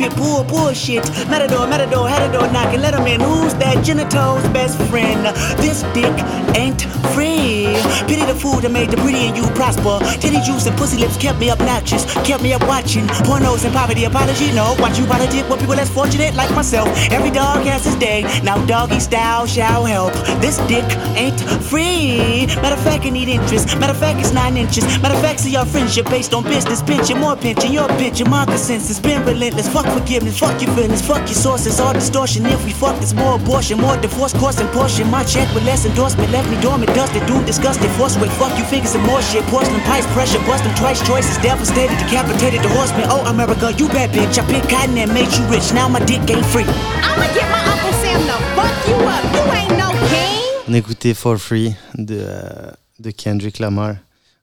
pit 0.00 0.16
bull. 0.16 0.42
Bullshit. 0.44 1.04
Matador, 1.28 1.66
matador, 1.66 2.08
had 2.08 2.22
a 2.22 2.32
door 2.32 2.50
knocking. 2.50 2.80
Let 2.80 2.94
him 2.94 3.06
in. 3.06 3.20
Who's 3.20 3.52
that? 3.60 3.84
Genito's 3.84 4.42
best 4.48 4.80
friend. 4.88 5.26
This 5.60 5.82
dick 5.92 6.16
ain't 6.56 6.82
free. 7.12 7.76
Pity 8.08 8.24
the 8.24 8.34
food 8.34 8.62
that 8.64 8.72
made 8.72 8.90
the 8.90 8.96
pretty 8.96 9.28
and 9.28 9.36
you 9.36 9.44
prosper. 9.52 10.00
Titty 10.22 10.40
juice 10.40 10.66
and 10.66 10.76
pussy 10.76 10.96
lips 10.96 11.16
kept 11.18 11.38
me 11.38 11.50
obnoxious. 11.50 12.02
Kept 12.24 12.42
me 12.42 12.52
up 12.54 12.62
watching 12.66 13.06
pornos 13.28 13.64
and 13.64 13.74
poverty. 13.74 14.04
Apology, 14.04 14.52
no. 14.52 14.74
Watch 14.80 14.98
you 14.98 15.04
politic 15.04 15.48
with 15.50 15.60
people 15.60 15.76
less 15.76 15.90
fortunate 15.90 16.34
like 16.34 16.50
myself. 16.54 16.88
Every 17.10 17.30
dog 17.30 17.64
has 17.66 17.84
his 17.84 17.96
day. 17.96 18.22
Now 18.42 18.56
doggy 18.64 19.00
style 19.00 19.46
shall 19.46 19.84
help. 19.84 20.14
This 20.40 20.56
dick 20.66 20.88
ain't 21.14 21.40
free. 21.68 22.46
Matter 22.62 22.76
of 22.76 22.82
fact, 22.82 23.04
I 23.04 23.10
need 23.10 23.28
interest. 23.28 23.76
Matter 23.78 23.92
of 23.92 23.98
fact, 23.98 24.18
it's 24.20 24.32
nine 24.32 24.56
inches. 24.56 24.84
Matter 25.02 25.14
of 25.14 25.20
fact, 25.20 25.40
see 25.40 25.52
your 25.52 25.66
friendship 25.66 26.06
based 26.06 26.32
on 26.32 26.44
business. 26.44 26.82
Pinching 26.82 27.18
more 27.18 27.36
pinching. 27.36 27.72
Your 27.72 27.88
bitch, 28.00 28.26
my 28.28 28.46
consensus. 28.46 28.98
Been 28.98 29.24
relentless. 29.26 29.68
Fuck 29.68 29.89
forgiveness. 29.90 30.38
Fuck 30.38 30.60
your 30.62 30.72
feelings. 30.74 31.02
Fuck 31.02 31.26
your 31.28 31.34
sources. 31.34 31.80
All 31.80 31.92
distortion. 31.92 32.46
If 32.46 32.64
we 32.64 32.72
fuck, 32.72 33.00
it's 33.02 33.12
more 33.14 33.36
abortion. 33.36 33.78
More 33.80 33.96
divorce, 33.96 34.32
course 34.32 34.58
and 34.60 34.70
portion. 34.70 35.10
My 35.10 35.24
check 35.24 35.52
with 35.54 35.64
less 35.64 35.84
endorsement. 35.84 36.30
Left 36.30 36.48
me 36.50 36.60
dormant. 36.60 36.94
Dusted. 36.94 37.26
Doom 37.26 37.44
disgusted. 37.44 37.90
Force 37.92 38.16
weight. 38.18 38.30
Fuck 38.32 38.56
you 38.58 38.64
fingers 38.64 38.94
and 38.94 39.04
more 39.04 39.22
shit. 39.22 39.44
Porcelain 39.46 39.80
pipes. 39.82 40.06
Pressure. 40.14 40.40
Bust 40.46 40.64
them 40.64 40.74
twice. 40.76 41.00
Choices. 41.06 41.36
Devastated. 41.38 41.96
Decapitated. 41.98 42.62
The 42.62 42.68
horseman. 42.68 43.06
Oh, 43.10 43.22
America, 43.26 43.72
you 43.78 43.88
bad 43.88 44.10
bitch. 44.10 44.38
I 44.38 44.44
picked 44.46 44.68
cotton 44.70 44.96
and 44.98 45.12
made 45.12 45.30
you 45.36 45.44
rich. 45.46 45.72
Now 45.72 45.88
my 45.88 46.00
dick 46.00 46.22
ain't 46.30 46.46
free. 46.46 46.64
I'ma 47.02 47.26
get 47.34 47.46
my 47.50 47.60
Uncle 47.72 47.92
Sam 48.02 48.20
to 48.30 48.36
fuck 48.56 48.76
you 48.88 48.96
up. 49.14 49.24
You 49.34 49.44
ain't 49.58 49.76
no 49.78 49.88
king. 50.08 50.38
On 50.68 50.74
écoutait 50.74 51.14
For 51.14 51.36
Free 51.38 51.74
de, 51.94 52.18
euh, 52.20 52.70
de 53.00 53.10
Kendrick 53.10 53.58
Lamar. 53.58 53.96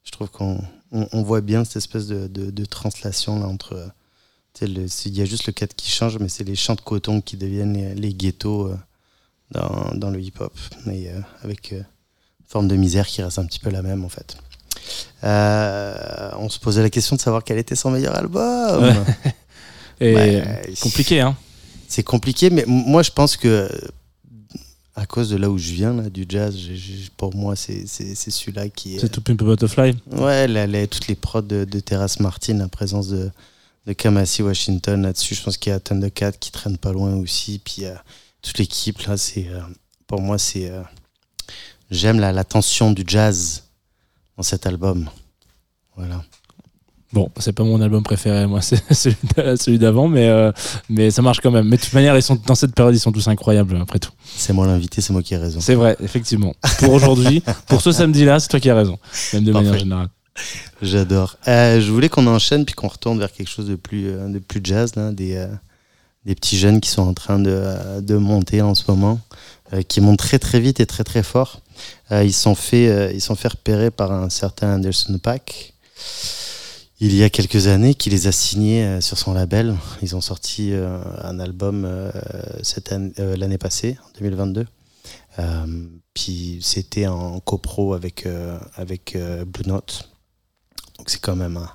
Je 0.03 0.11
trouve 0.11 0.29
qu'on 0.29 0.59
on, 0.91 1.07
on 1.11 1.21
voit 1.23 1.41
bien 1.41 1.63
cette 1.63 1.77
espèce 1.77 2.07
de, 2.07 2.27
de, 2.27 2.49
de 2.51 2.65
translation 2.65 3.39
là, 3.39 3.47
entre. 3.47 3.91
Il 4.65 5.17
y 5.17 5.21
a 5.21 5.25
juste 5.25 5.45
le 5.47 5.53
cadre 5.53 5.73
qui 5.75 5.89
change, 5.91 6.17
mais 6.19 6.29
c'est 6.29 6.43
les 6.43 6.55
champs 6.55 6.75
de 6.75 6.81
coton 6.81 7.21
qui 7.21 7.37
deviennent 7.37 7.73
les, 7.73 7.95
les 7.95 8.13
ghettos 8.13 8.67
euh, 8.67 8.77
dans, 9.51 9.91
dans 9.95 10.09
le 10.09 10.19
hip-hop. 10.21 10.53
Mais 10.85 11.07
euh, 11.09 11.19
avec 11.43 11.73
euh, 11.73 11.77
une 11.77 12.47
forme 12.47 12.67
de 12.67 12.75
misère 12.75 13.05
qui 13.07 13.21
reste 13.21 13.39
un 13.39 13.45
petit 13.45 13.59
peu 13.59 13.69
la 13.69 13.81
même 13.81 14.03
en 14.05 14.09
fait. 14.09 14.37
Euh, 15.23 16.31
on 16.39 16.49
se 16.49 16.59
posait 16.59 16.81
la 16.81 16.89
question 16.89 17.15
de 17.15 17.21
savoir 17.21 17.43
quel 17.43 17.57
était 17.57 17.75
son 17.75 17.91
meilleur 17.91 18.15
album. 18.15 18.83
Ouais. 18.83 19.33
Et 19.99 20.13
Ouais, 20.13 20.73
compliqué, 20.81 21.21
hein. 21.21 21.35
C'est 21.87 22.03
compliqué, 22.03 22.49
mais 22.49 22.63
moi 22.67 23.01
je 23.01 23.11
pense 23.11 23.35
que 23.37 23.69
à 24.95 25.05
cause 25.05 25.29
de 25.29 25.37
là 25.37 25.49
où 25.49 25.57
je 25.57 25.71
viens, 25.71 25.93
là, 25.93 26.09
du 26.09 26.25
jazz, 26.27 26.55
pour 27.17 27.33
moi 27.35 27.55
c'est 27.55 27.85
celui-là 27.87 28.69
qui 28.69 28.95
est. 28.95 28.99
C'est 28.99 29.09
tout 29.09 29.21
Pimp 29.21 29.41
Butterfly. 29.43 29.95
Ouais, 30.11 30.47
la- 30.47 30.67
la- 30.67 30.85
toutes 30.87 31.07
les 31.07 31.15
prods 31.15 31.41
de, 31.43 31.65
de 31.65 31.79
Terrace 31.79 32.19
Martin, 32.19 32.55
la 32.55 32.67
présence 32.67 33.07
de, 33.07 33.31
de 33.87 33.93
Kamasi 33.93 34.43
Washington 34.43 35.01
là-dessus, 35.01 35.33
je 35.33 35.41
pense 35.41 35.57
qu'il 35.57 35.71
y 35.71 35.73
a 35.75 35.79
Thundercat 35.79 36.33
qui 36.33 36.51
traîne 36.51 36.77
pas 36.77 36.91
loin 36.91 37.15
aussi, 37.15 37.59
puis 37.63 37.83
toute 38.41 38.57
l'équipe 38.59 38.99
là, 39.03 39.17
c'est 39.17 39.47
euh, 39.47 39.61
pour 40.05 40.21
moi 40.21 40.37
c'est 40.37 40.69
euh, 40.69 40.81
j'aime 41.89 42.19
la, 42.19 42.31
la 42.31 42.43
tension 42.43 42.91
du 42.91 43.03
jazz 43.07 43.63
dans 44.35 44.43
cet 44.43 44.65
album. 44.67 45.09
Voilà. 45.95 46.23
Bon, 47.13 47.31
c'est 47.39 47.53
pas 47.53 47.63
mon 47.63 47.81
album 47.81 48.03
préféré, 48.03 48.45
moi, 48.47 48.61
c'est 48.61 48.93
celui 48.93 49.15
d'a- 49.35 49.55
celui 49.55 49.79
d'avant, 49.79 50.09
mais, 50.09 50.27
euh, 50.27 50.51
mais 50.89 51.09
ça 51.09 51.21
marche 51.21 51.39
quand 51.39 51.49
même. 51.51 51.65
Mais 51.67 51.77
de 51.77 51.81
toute 51.81 51.93
manière, 51.93 52.15
ils 52.17 52.21
sont, 52.21 52.35
dans 52.45 52.53
cette 52.53 52.75
période, 52.75 52.93
ils 52.93 52.99
sont 52.99 53.13
tous 53.13 53.29
incroyables, 53.29 53.77
après 53.77 53.97
tout. 53.97 54.11
C'est 54.35 54.51
moi 54.51 54.67
l'invité, 54.67 54.99
c'est 55.01 55.13
moi 55.13 55.23
qui 55.23 55.33
ai 55.33 55.37
raison. 55.37 55.61
C'est 55.61 55.75
vrai, 55.75 55.95
effectivement. 56.03 56.53
Pour 56.79 56.91
aujourd'hui, 56.91 57.41
pour 57.67 57.81
ce 57.81 57.91
samedi-là, 57.93 58.41
c'est 58.41 58.49
toi 58.49 58.59
qui 58.59 58.69
as 58.69 58.75
raison. 58.75 58.99
Même 59.33 59.45
de 59.45 59.51
manière 59.53 59.77
générale. 59.79 60.09
J'adore. 60.81 61.37
Euh, 61.47 61.81
je 61.81 61.91
voulais 61.91 62.09
qu'on 62.09 62.27
enchaîne 62.27 62.65
puis 62.65 62.75
qu'on 62.75 62.87
retourne 62.87 63.19
vers 63.19 63.31
quelque 63.31 63.49
chose 63.49 63.67
de 63.67 63.75
plus, 63.75 64.07
euh, 64.07 64.27
de 64.27 64.39
plus 64.39 64.61
jazz, 64.63 64.93
des, 65.13 65.35
euh, 65.35 65.47
des 66.25 66.35
petits 66.35 66.57
jeunes 66.57 66.81
qui 66.81 66.89
sont 66.89 67.03
en 67.03 67.13
train 67.13 67.39
de, 67.39 68.01
de 68.01 68.15
monter 68.15 68.61
en 68.61 68.75
ce 68.75 68.83
moment, 68.87 69.19
qui 69.87 70.01
montent 70.01 70.19
très 70.19 70.39
très 70.39 70.59
vite 70.59 70.79
et 70.79 70.85
très 70.85 71.03
très 71.03 71.23
fort. 71.23 71.61
Ils 72.11 72.33
sont 72.33 72.55
fait, 72.55 73.13
ils 73.13 73.21
sont 73.21 73.35
fait 73.35 73.49
repérer 73.49 73.91
par 73.91 74.11
un 74.11 74.29
certain 74.29 74.75
Anderson 74.75 75.19
Pack 75.19 75.73
il 76.99 77.13
y 77.13 77.23
a 77.23 77.29
quelques 77.29 77.67
années, 77.67 77.93
qui 77.93 78.09
les 78.09 78.25
a 78.25 78.31
signés 78.31 78.99
sur 79.01 79.19
son 79.19 79.33
label. 79.33 79.75
Ils 80.01 80.15
ont 80.15 80.21
sorti 80.21 80.73
un 80.73 81.39
album 81.39 81.87
l'année 83.17 83.57
passée, 83.57 83.97
en 84.03 84.19
2022. 84.19 84.65
Euh, 85.39 85.65
puis 86.13 86.59
c'était 86.61 87.07
en 87.07 87.39
copro 87.39 87.93
avec, 87.93 88.27
avec 88.75 89.17
Blue 89.45 89.67
Note. 89.69 90.09
Donc 90.97 91.09
c'est 91.09 91.21
quand 91.21 91.35
même 91.35 91.57
un, 91.57 91.69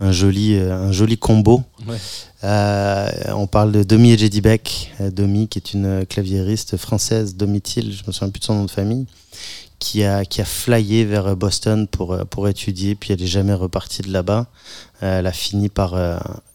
un 0.00 0.12
joli, 0.12 0.54
euh, 0.54 0.74
un 0.74 0.92
joli 0.92 1.18
combo. 1.18 1.62
Ouais. 1.86 1.96
Euh, 2.44 3.10
on 3.34 3.46
parle 3.46 3.72
de 3.72 3.82
Domi 3.82 4.12
et 4.12 4.18
Jedi 4.18 4.40
Beck. 4.40 4.92
Euh, 5.00 5.10
Domi, 5.10 5.48
qui 5.48 5.58
est 5.58 5.72
une 5.72 6.06
claviériste 6.06 6.76
française, 6.76 7.34
Domitil, 7.34 7.92
je 7.92 8.04
me 8.06 8.12
souviens 8.12 8.30
plus 8.30 8.40
de 8.40 8.44
son 8.44 8.54
nom 8.54 8.64
de 8.64 8.70
famille, 8.70 9.06
qui 9.78 10.04
a, 10.04 10.24
qui 10.24 10.40
a 10.40 10.44
flyé 10.44 11.04
vers 11.04 11.36
Boston 11.36 11.86
pour, 11.88 12.16
pour 12.26 12.48
étudier, 12.48 12.94
puis 12.94 13.12
elle 13.12 13.22
est 13.22 13.26
jamais 13.26 13.54
repartie 13.54 14.02
de 14.02 14.12
là-bas. 14.12 14.46
Elle 15.00 15.26
a 15.26 15.32
fini 15.32 15.68
par. 15.68 15.94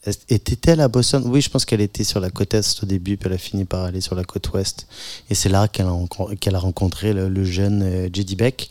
Euh, 0.08 0.12
Était-elle 0.30 0.82
à 0.82 0.88
Boston? 0.88 1.24
Oui, 1.26 1.42
je 1.42 1.50
pense 1.50 1.66
qu'elle 1.66 1.82
était 1.82 2.04
sur 2.04 2.20
la 2.20 2.30
côte 2.30 2.54
est 2.54 2.84
au 2.84 2.86
début, 2.86 3.18
puis 3.18 3.28
elle 3.28 3.36
a 3.36 3.38
fini 3.38 3.66
par 3.66 3.84
aller 3.84 4.02
sur 4.02 4.16
la 4.16 4.24
côte 4.24 4.52
ouest. 4.54 4.88
Et 5.30 5.36
c'est 5.36 5.50
là 5.50 5.68
qu'elle 5.68 5.86
a, 5.86 6.60
rencontré 6.60 7.14
le, 7.14 7.44
jeune 7.46 7.84
euh, 7.84 8.10
Jedi 8.12 8.36
Beck. 8.36 8.70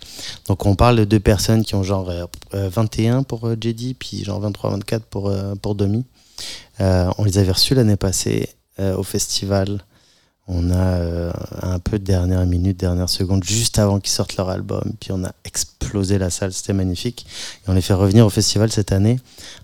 Donc 0.49 0.67
on 0.67 0.75
parle 0.75 0.97
de 0.97 1.05
deux 1.05 1.21
personnes 1.21 1.65
qui 1.65 1.75
ont 1.75 1.83
genre 1.83 2.11
euh, 2.11 2.27
euh, 2.55 2.69
21 2.69 3.23
pour 3.23 3.47
euh, 3.47 3.57
Jedi, 3.61 3.95
puis 3.95 4.25
genre 4.25 4.43
23-24 4.43 5.01
pour, 5.11 5.29
euh, 5.29 5.55
pour 5.55 5.75
Domi. 5.75 6.05
Euh, 6.81 7.11
on 7.19 7.25
les 7.25 7.39
avait 7.39 7.53
reçus 7.53 7.75
l'année 7.75 7.97
passée 7.97 8.49
euh, 8.79 8.97
au 8.97 9.03
festival. 9.03 9.83
On 10.55 10.71
a 10.71 10.75
euh, 10.75 11.33
un 11.63 11.79
peu 11.79 11.99
de 11.99 12.05
dernière 12.05 12.45
minute, 12.45 12.79
dernière 12.79 13.09
seconde, 13.09 13.43
juste 13.43 13.79
avant 13.79 14.01
qu'ils 14.01 14.13
sortent 14.13 14.37
leur 14.37 14.51
album. 14.51 14.93
Puis 15.01 15.11
on 15.11 15.25
a 15.25 15.33
explosé 15.45 16.19
la 16.19 16.29
salle, 16.29 16.53
c'était 16.53 16.75
magnifique. 16.75 17.27
Et 17.65 17.71
on 17.71 17.73
les 17.73 17.81
fait 17.81 17.95
revenir 17.95 18.27
au 18.27 18.31
festival 18.31 18.71
cette 18.71 18.93
année 18.93 19.19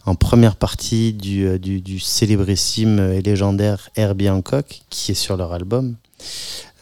en 0.07 0.14
première 0.14 0.57
partie 0.57 1.12
du, 1.12 1.47
euh, 1.47 1.59
du, 1.59 2.00
célébrissime 2.00 3.00
et 3.00 3.21
légendaire 3.21 3.90
Herbie 3.97 4.30
Hancock, 4.30 4.80
qui 4.88 5.12
est 5.12 5.14
sur 5.14 5.37
leur 5.37 5.52
album. 5.52 5.97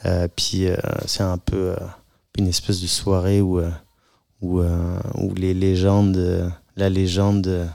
Euh, 0.04 0.28
puis 0.34 0.68
c'est 1.06 1.24
un 1.24 1.38
peu 1.38 1.74
une 2.38 2.46
espèce 2.46 2.80
de 2.80 2.86
soirée 2.86 3.40
où, 3.40 3.60
où, 4.40 4.62
les 5.34 5.52
légendes, 5.52 6.52
la 6.76 6.88
légende 6.88 7.68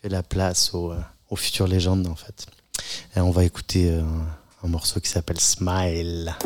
fait 0.00 0.08
la 0.08 0.24
place 0.24 0.74
aux, 0.74 0.92
futures 1.36 1.68
légendes 1.68 2.08
en 2.08 2.16
fait. 2.16 2.46
Et 3.16 3.20
on 3.20 3.30
va 3.30 3.44
écouter 3.44 4.00
un 4.64 4.68
morceau 4.68 5.00
qui 5.00 5.08
s'appelle 5.08 5.40
Smile. 5.40 6.36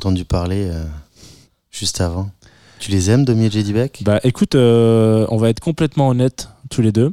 Entendu 0.00 0.24
parler 0.24 0.66
euh, 0.70 0.82
juste 1.70 2.00
avant. 2.00 2.30
Tu 2.78 2.90
les 2.90 3.10
aimes, 3.10 3.26
Domi 3.26 3.44
et 3.44 3.50
J.D. 3.50 3.74
Beck? 3.74 4.02
Bah 4.02 4.18
écoute, 4.24 4.54
euh, 4.54 5.26
on 5.28 5.36
va 5.36 5.50
être 5.50 5.60
complètement 5.60 6.08
honnêtes 6.08 6.48
tous 6.70 6.80
les 6.80 6.90
deux. 6.90 7.12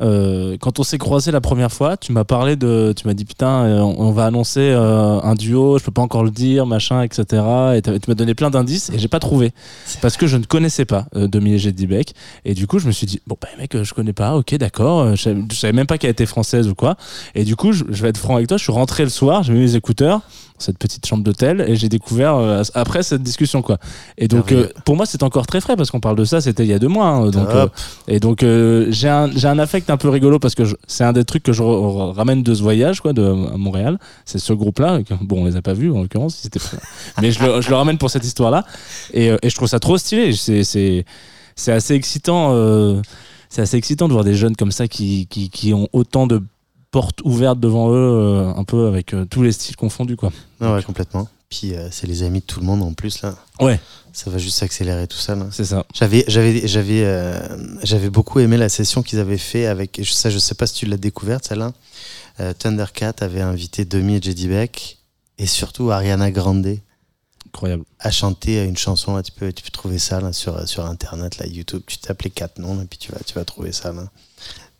Euh, 0.00 0.56
quand 0.60 0.78
on 0.78 0.82
s'est 0.82 0.98
croisés 0.98 1.30
la 1.30 1.40
première 1.40 1.72
fois, 1.72 1.96
tu 1.96 2.12
m'as 2.12 2.24
parlé 2.24 2.56
de, 2.56 2.92
tu 2.96 3.06
m'as 3.06 3.14
dit 3.14 3.24
putain, 3.24 3.64
euh, 3.64 3.80
on 3.80 4.06
on 4.06 4.12
va 4.12 4.26
annoncer 4.26 4.60
euh, 4.60 5.20
un 5.20 5.34
duo, 5.34 5.78
je 5.78 5.84
peux 5.84 5.90
pas 5.90 6.02
encore 6.02 6.22
le 6.22 6.30
dire, 6.30 6.64
machin, 6.64 7.02
etc. 7.02 7.42
Et 7.74 7.82
tu 7.82 7.90
m'as 8.08 8.14
donné 8.14 8.34
plein 8.34 8.50
d'indices 8.50 8.90
et 8.90 8.98
j'ai 8.98 9.08
pas 9.08 9.18
trouvé 9.18 9.52
parce 10.00 10.16
que 10.16 10.26
je 10.26 10.36
ne 10.36 10.44
connaissais 10.44 10.84
pas 10.84 11.06
euh, 11.16 11.26
Demi 11.26 11.54
et 11.54 11.58
J.D. 11.58 11.86
Beck. 11.86 12.14
Et 12.44 12.54
du 12.54 12.66
coup, 12.66 12.78
je 12.78 12.86
me 12.86 12.92
suis 12.92 13.06
dit 13.06 13.20
bon 13.26 13.36
bah 13.40 13.48
mec, 13.58 13.82
je 13.82 13.94
connais 13.94 14.12
pas, 14.12 14.36
ok 14.36 14.54
d'accord, 14.56 15.16
je 15.16 15.22
savais, 15.22 15.42
je 15.50 15.56
savais 15.56 15.72
même 15.72 15.86
pas 15.86 15.98
qu'elle 15.98 16.10
était 16.10 16.26
française 16.26 16.68
ou 16.68 16.74
quoi. 16.74 16.96
Et 17.34 17.44
du 17.44 17.56
coup, 17.56 17.72
je, 17.72 17.84
je 17.88 18.02
vais 18.02 18.10
être 18.10 18.18
franc 18.18 18.36
avec 18.36 18.48
toi, 18.48 18.56
je 18.58 18.62
suis 18.62 18.72
rentré 18.72 19.02
le 19.02 19.10
soir, 19.10 19.42
j'ai 19.42 19.52
mis 19.52 19.60
mes 19.60 19.74
écouteurs 19.74 20.20
dans 20.20 20.60
cette 20.60 20.78
petite 20.78 21.04
chambre 21.04 21.22
d'hôtel 21.24 21.64
et 21.66 21.76
j'ai 21.76 21.88
découvert 21.88 22.62
après 22.72 23.02
cette 23.02 23.22
discussion 23.22 23.60
quoi. 23.60 23.76
Et 24.16 24.26
donc 24.28 24.54
pour 24.84 24.96
moi 24.96 25.04
c'est 25.04 25.22
encore 25.22 25.46
très 25.46 25.60
frais 25.60 25.76
parce 25.76 25.90
qu'on 25.90 26.00
parle 26.00 26.16
de 26.16 26.24
ça, 26.24 26.40
c'était 26.40 26.64
il 26.64 26.70
y 26.70 26.74
a 26.74 26.78
deux 26.78 26.88
mois. 26.88 27.08
hein, 27.08 27.30
donc 27.30 27.48
et 28.08 28.20
donc 28.20 28.40
j'ai 28.40 29.08
un 29.08 29.30
j'ai 29.32 29.48
un 29.48 29.58
affect 29.58 29.85
un 29.90 29.96
peu 29.96 30.08
rigolo 30.08 30.38
parce 30.38 30.54
que 30.54 30.62
c'est 30.86 31.04
un 31.04 31.12
des 31.12 31.24
trucs 31.24 31.42
que 31.42 31.52
je 31.52 31.62
ramène 31.62 32.42
de 32.42 32.54
ce 32.54 32.62
voyage 32.62 33.00
quoi 33.00 33.12
de 33.12 33.22
à 33.22 33.56
Montréal. 33.56 33.98
C'est 34.24 34.38
ce 34.38 34.52
groupe 34.52 34.78
là. 34.78 35.00
Bon 35.22 35.42
on 35.42 35.44
les 35.44 35.56
a 35.56 35.62
pas 35.62 35.74
vus 35.74 35.90
en 35.92 36.02
l'occurrence, 36.02 36.48
mais 37.22 37.30
je 37.30 37.44
le, 37.44 37.60
je 37.60 37.68
le 37.70 37.76
ramène 37.76 37.98
pour 37.98 38.10
cette 38.10 38.24
histoire 38.24 38.50
là 38.50 38.64
et, 39.12 39.30
euh, 39.30 39.36
et 39.42 39.50
je 39.50 39.54
trouve 39.54 39.68
ça 39.68 39.78
trop 39.80 39.98
stylé. 39.98 40.32
C'est 40.34 41.72
assez 41.72 41.94
excitant. 41.94 42.50
euh, 42.54 43.00
c'est 43.48 43.62
assez 43.62 43.76
excitant 43.76 44.08
de 44.08 44.12
voir 44.12 44.24
des 44.24 44.34
jeunes 44.34 44.56
comme 44.56 44.72
ça 44.72 44.88
qui, 44.88 45.26
qui, 45.28 45.50
qui 45.50 45.72
ont 45.72 45.88
autant 45.92 46.26
de 46.26 46.42
portes 46.90 47.20
ouvertes 47.24 47.60
devant 47.60 47.90
eux, 47.90 47.94
euh, 47.94 48.52
un 48.54 48.64
peu 48.64 48.86
avec 48.88 49.14
euh, 49.14 49.24
tous 49.24 49.42
les 49.42 49.52
styles 49.52 49.76
confondus 49.76 50.16
quoi. 50.16 50.30
Non, 50.60 50.74
ouais, 50.74 50.82
complètement. 50.82 51.28
Puis 51.48 51.74
euh, 51.74 51.88
c'est 51.90 52.06
les 52.06 52.22
amis 52.22 52.40
de 52.40 52.44
tout 52.44 52.60
le 52.60 52.66
monde 52.66 52.82
en 52.82 52.92
plus, 52.92 53.22
là. 53.22 53.36
Ouais. 53.60 53.80
Ça 54.12 54.30
va 54.30 54.38
juste 54.38 54.58
s'accélérer 54.58 55.06
tout 55.06 55.18
ça, 55.18 55.34
là. 55.34 55.46
C'est 55.52 55.64
ça. 55.64 55.84
J'avais, 55.94 56.24
j'avais, 56.26 56.66
j'avais, 56.66 57.04
euh, 57.04 57.38
j'avais 57.82 58.10
beaucoup 58.10 58.40
aimé 58.40 58.56
la 58.56 58.68
session 58.68 59.02
qu'ils 59.02 59.20
avaient 59.20 59.38
fait 59.38 59.66
avec. 59.66 60.00
Ça, 60.10 60.30
je 60.30 60.38
sais 60.38 60.54
pas 60.54 60.66
si 60.66 60.74
tu 60.74 60.86
l'as 60.86 60.96
découverte, 60.96 61.44
celle-là. 61.46 61.72
Euh, 62.40 62.52
Thundercat 62.52 63.14
avait 63.20 63.40
invité 63.42 63.84
Demi 63.84 64.16
et 64.16 64.22
J.D. 64.22 64.48
Beck 64.48 64.98
et 65.38 65.46
surtout 65.46 65.90
Ariana 65.90 66.30
Grande 66.30 66.78
Incroyable. 67.46 67.84
à 68.00 68.10
chanter 68.10 68.64
une 68.64 68.76
chanson. 68.76 69.14
Là, 69.16 69.22
tu 69.22 69.32
peux, 69.32 69.52
tu 69.52 69.62
peux 69.62 69.70
trouver 69.70 69.98
ça 69.98 70.20
là, 70.20 70.32
sur, 70.32 70.66
sur 70.68 70.84
Internet, 70.84 71.38
là, 71.38 71.46
YouTube. 71.46 71.82
Tu 71.86 71.98
tapes 71.98 72.22
les 72.22 72.30
quatre 72.30 72.58
noms, 72.58 72.80
et 72.82 72.86
puis 72.86 72.98
tu 72.98 73.12
vas, 73.12 73.18
tu 73.24 73.34
vas 73.34 73.44
trouver 73.44 73.72
ça. 73.72 73.92
Là. 73.92 74.10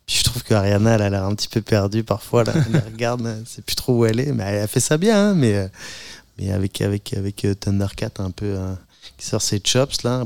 Puis 0.06 0.16
je 0.18 0.24
trouve 0.24 0.42
que 0.44 0.54
Ariana, 0.54 0.94
elle 0.94 1.02
a 1.02 1.10
l'air 1.10 1.24
un 1.24 1.34
petit 1.34 1.48
peu 1.48 1.62
perdue 1.62 2.04
parfois. 2.04 2.44
Là. 2.44 2.52
Elle 2.72 2.92
regarde, 2.92 3.42
c'est 3.46 3.64
plus 3.64 3.76
trop 3.76 3.98
où 3.98 4.04
elle 4.06 4.20
est, 4.20 4.32
mais 4.32 4.44
elle 4.44 4.62
a 4.62 4.66
fait 4.66 4.80
ça 4.80 4.96
bien. 4.98 5.30
hein, 5.30 5.34
mais, 5.34 5.68
mais 6.38 6.52
avec, 6.52 6.80
avec, 6.80 7.14
avec 7.14 7.44
euh, 7.44 7.54
Thundercat, 7.54 8.10
un 8.18 8.30
peu. 8.30 8.46
euh, 8.46 8.74
qui 9.16 9.26
sort 9.26 9.40
ses 9.42 9.60
chops 9.64 10.02
là. 10.02 10.24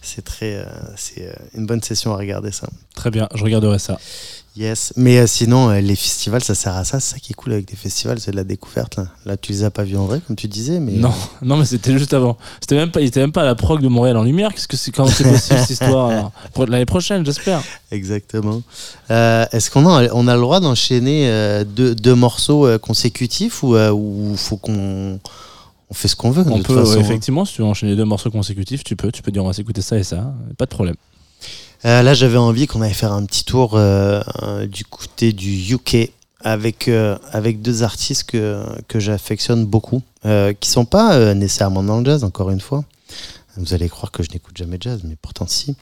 C'est 0.00 0.24
très, 0.24 0.56
euh, 0.56 0.64
c'est 0.96 1.34
une 1.54 1.66
bonne 1.66 1.82
session 1.82 2.12
à 2.14 2.16
regarder 2.16 2.52
ça. 2.52 2.68
Très 2.94 3.10
bien, 3.10 3.28
je 3.34 3.42
regarderai 3.42 3.78
ça. 3.78 3.98
Yes, 4.54 4.92
mais 4.96 5.16
euh, 5.16 5.26
sinon 5.26 5.70
euh, 5.70 5.80
les 5.80 5.96
festivals 5.96 6.44
ça 6.44 6.54
sert 6.54 6.76
à 6.76 6.84
ça, 6.84 7.00
c'est 7.00 7.14
ça 7.14 7.18
qui 7.18 7.32
est 7.32 7.34
cool 7.34 7.54
avec 7.54 7.70
les 7.70 7.76
festivals, 7.76 8.20
c'est 8.20 8.32
de 8.32 8.36
la 8.36 8.44
découverte 8.44 8.96
là. 8.96 9.06
Là 9.24 9.38
tu 9.38 9.52
les 9.52 9.64
as 9.64 9.70
pas 9.70 9.82
vus 9.82 9.96
en 9.96 10.04
vrai 10.04 10.20
comme 10.26 10.36
tu 10.36 10.46
disais, 10.46 10.78
mais 10.78 10.92
Non, 10.92 11.12
non, 11.42 11.56
mais 11.56 11.64
c'était 11.64 11.96
juste 11.96 12.12
avant. 12.12 12.36
C'était 12.60 12.74
même 12.74 12.90
pas, 12.90 13.00
il 13.00 13.06
était 13.06 13.20
même 13.20 13.32
pas 13.32 13.42
à 13.42 13.46
la 13.46 13.54
prog 13.54 13.80
de 13.80 13.88
Montréal 13.88 14.18
en 14.18 14.24
lumière. 14.24 14.52
Qu'est-ce 14.52 14.68
que 14.68 14.76
c'est, 14.76 14.90
comment 14.90 15.08
c'est 15.08 15.24
possible 15.24 15.58
cette 15.58 15.70
histoire 15.70 16.32
Pour 16.52 16.66
l'année 16.66 16.84
prochaine, 16.84 17.24
j'espère. 17.24 17.62
exactement. 17.90 18.60
Euh, 19.10 19.46
Est-ce 19.52 19.70
qu'on 19.70 19.86
a, 19.88 20.08
on 20.12 20.28
a 20.28 20.34
le 20.34 20.40
droit 20.42 20.60
d'enchaîner 20.60 21.62
deux, 21.64 21.94
deux 21.94 22.14
morceaux 22.14 22.78
consécutifs 22.78 23.62
ou 23.62 23.74
ou 23.76 24.36
faut 24.36 24.58
qu'on 24.58 25.18
on 25.92 25.94
fait 25.94 26.08
ce 26.08 26.16
qu'on 26.16 26.30
veut 26.30 26.44
On 26.46 26.62
peut, 26.62 26.74
façon, 26.74 26.92
ouais, 26.92 26.96
hein. 26.98 27.00
effectivement, 27.00 27.44
si 27.44 27.54
tu 27.54 27.62
veux 27.62 27.68
enchaîner 27.68 27.96
deux 27.96 28.04
morceaux 28.06 28.30
consécutifs, 28.30 28.82
tu 28.84 28.96
peux. 28.96 29.12
Tu 29.12 29.22
peux 29.22 29.30
dire 29.30 29.44
on 29.44 29.46
va 29.46 29.52
s'écouter 29.52 29.82
ça 29.82 29.98
et 29.98 30.02
ça, 30.02 30.32
pas 30.56 30.64
de 30.64 30.70
problème. 30.70 30.96
Euh, 31.84 32.02
là, 32.02 32.14
j'avais 32.14 32.38
envie 32.38 32.66
qu'on 32.66 32.80
aille 32.80 32.94
faire 32.94 33.12
un 33.12 33.24
petit 33.24 33.44
tour 33.44 33.72
euh, 33.74 34.22
du 34.66 34.84
côté 34.84 35.32
du 35.32 35.74
UK 35.74 36.12
avec, 36.40 36.88
euh, 36.88 37.18
avec 37.32 37.60
deux 37.60 37.82
artistes 37.82 38.24
que, 38.24 38.62
que 38.88 39.00
j'affectionne 39.00 39.66
beaucoup, 39.66 40.02
qui 40.60 40.68
sont 40.68 40.84
pas 40.84 41.34
nécessairement 41.34 41.82
dans 41.82 41.98
le 41.98 42.04
jazz, 42.04 42.24
encore 42.24 42.50
une 42.50 42.60
fois. 42.60 42.84
Vous 43.56 43.74
allez 43.74 43.88
croire 43.88 44.12
que 44.12 44.22
je 44.22 44.30
n'écoute 44.30 44.56
jamais 44.56 44.78
de 44.78 44.82
jazz, 44.82 45.00
mais 45.04 45.16
pourtant 45.20 45.46
si. 45.46 45.76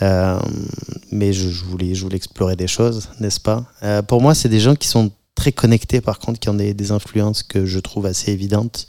Mais 0.00 1.32
je, 1.32 1.48
voulais, 1.64 1.94
je 1.94 2.02
voulais 2.02 2.16
explorer 2.16 2.56
des 2.56 2.66
choses, 2.66 3.08
n'est-ce 3.20 3.40
pas? 3.40 3.64
Pour 4.06 4.20
moi, 4.20 4.34
c'est 4.34 4.48
des 4.50 4.60
gens 4.60 4.74
qui 4.74 4.88
sont 4.88 5.10
très 5.34 5.52
connectés, 5.52 6.02
par 6.02 6.18
contre, 6.18 6.38
qui 6.38 6.50
ont 6.50 6.54
des, 6.54 6.74
des 6.74 6.92
influences 6.92 7.42
que 7.42 7.64
je 7.64 7.78
trouve 7.78 8.04
assez 8.04 8.32
évidentes, 8.32 8.86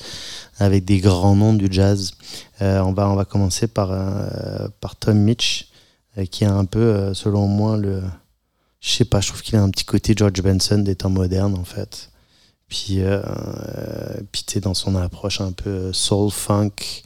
avec 0.59 0.83
des 0.83 0.99
grands 0.99 1.35
noms 1.35 1.53
du 1.53 1.67
jazz. 1.71 2.11
On, 2.59 2.91
va, 2.91 3.09
on 3.09 3.15
va 3.15 3.23
commencer 3.25 3.67
par, 3.67 3.89
par 4.81 4.97
Tom 4.97 5.17
Mitch 5.17 5.70
qui 6.29 6.43
est 6.43 6.47
un 6.47 6.65
peu, 6.65 6.79
euh, 6.79 7.13
selon 7.13 7.47
moi, 7.47 7.77
le. 7.77 8.01
Je 8.81 8.89
sais 8.89 9.05
pas, 9.05 9.21
je 9.21 9.29
trouve 9.29 9.41
qu'il 9.41 9.55
a 9.55 9.61
un 9.61 9.69
petit 9.69 9.85
côté 9.85 10.13
George 10.15 10.41
Benson 10.41 10.79
des 10.79 10.95
temps 10.95 11.09
modernes, 11.09 11.55
en 11.55 11.63
fait. 11.63 12.09
Puis, 12.67 13.01
euh, 13.01 13.21
euh, 13.21 14.21
puis 14.31 14.43
tu 14.47 14.59
dans 14.59 14.73
son 14.73 14.95
approche 14.95 15.41
un 15.41 15.51
peu 15.51 15.91
soul 15.93 16.31
funk, 16.31 17.03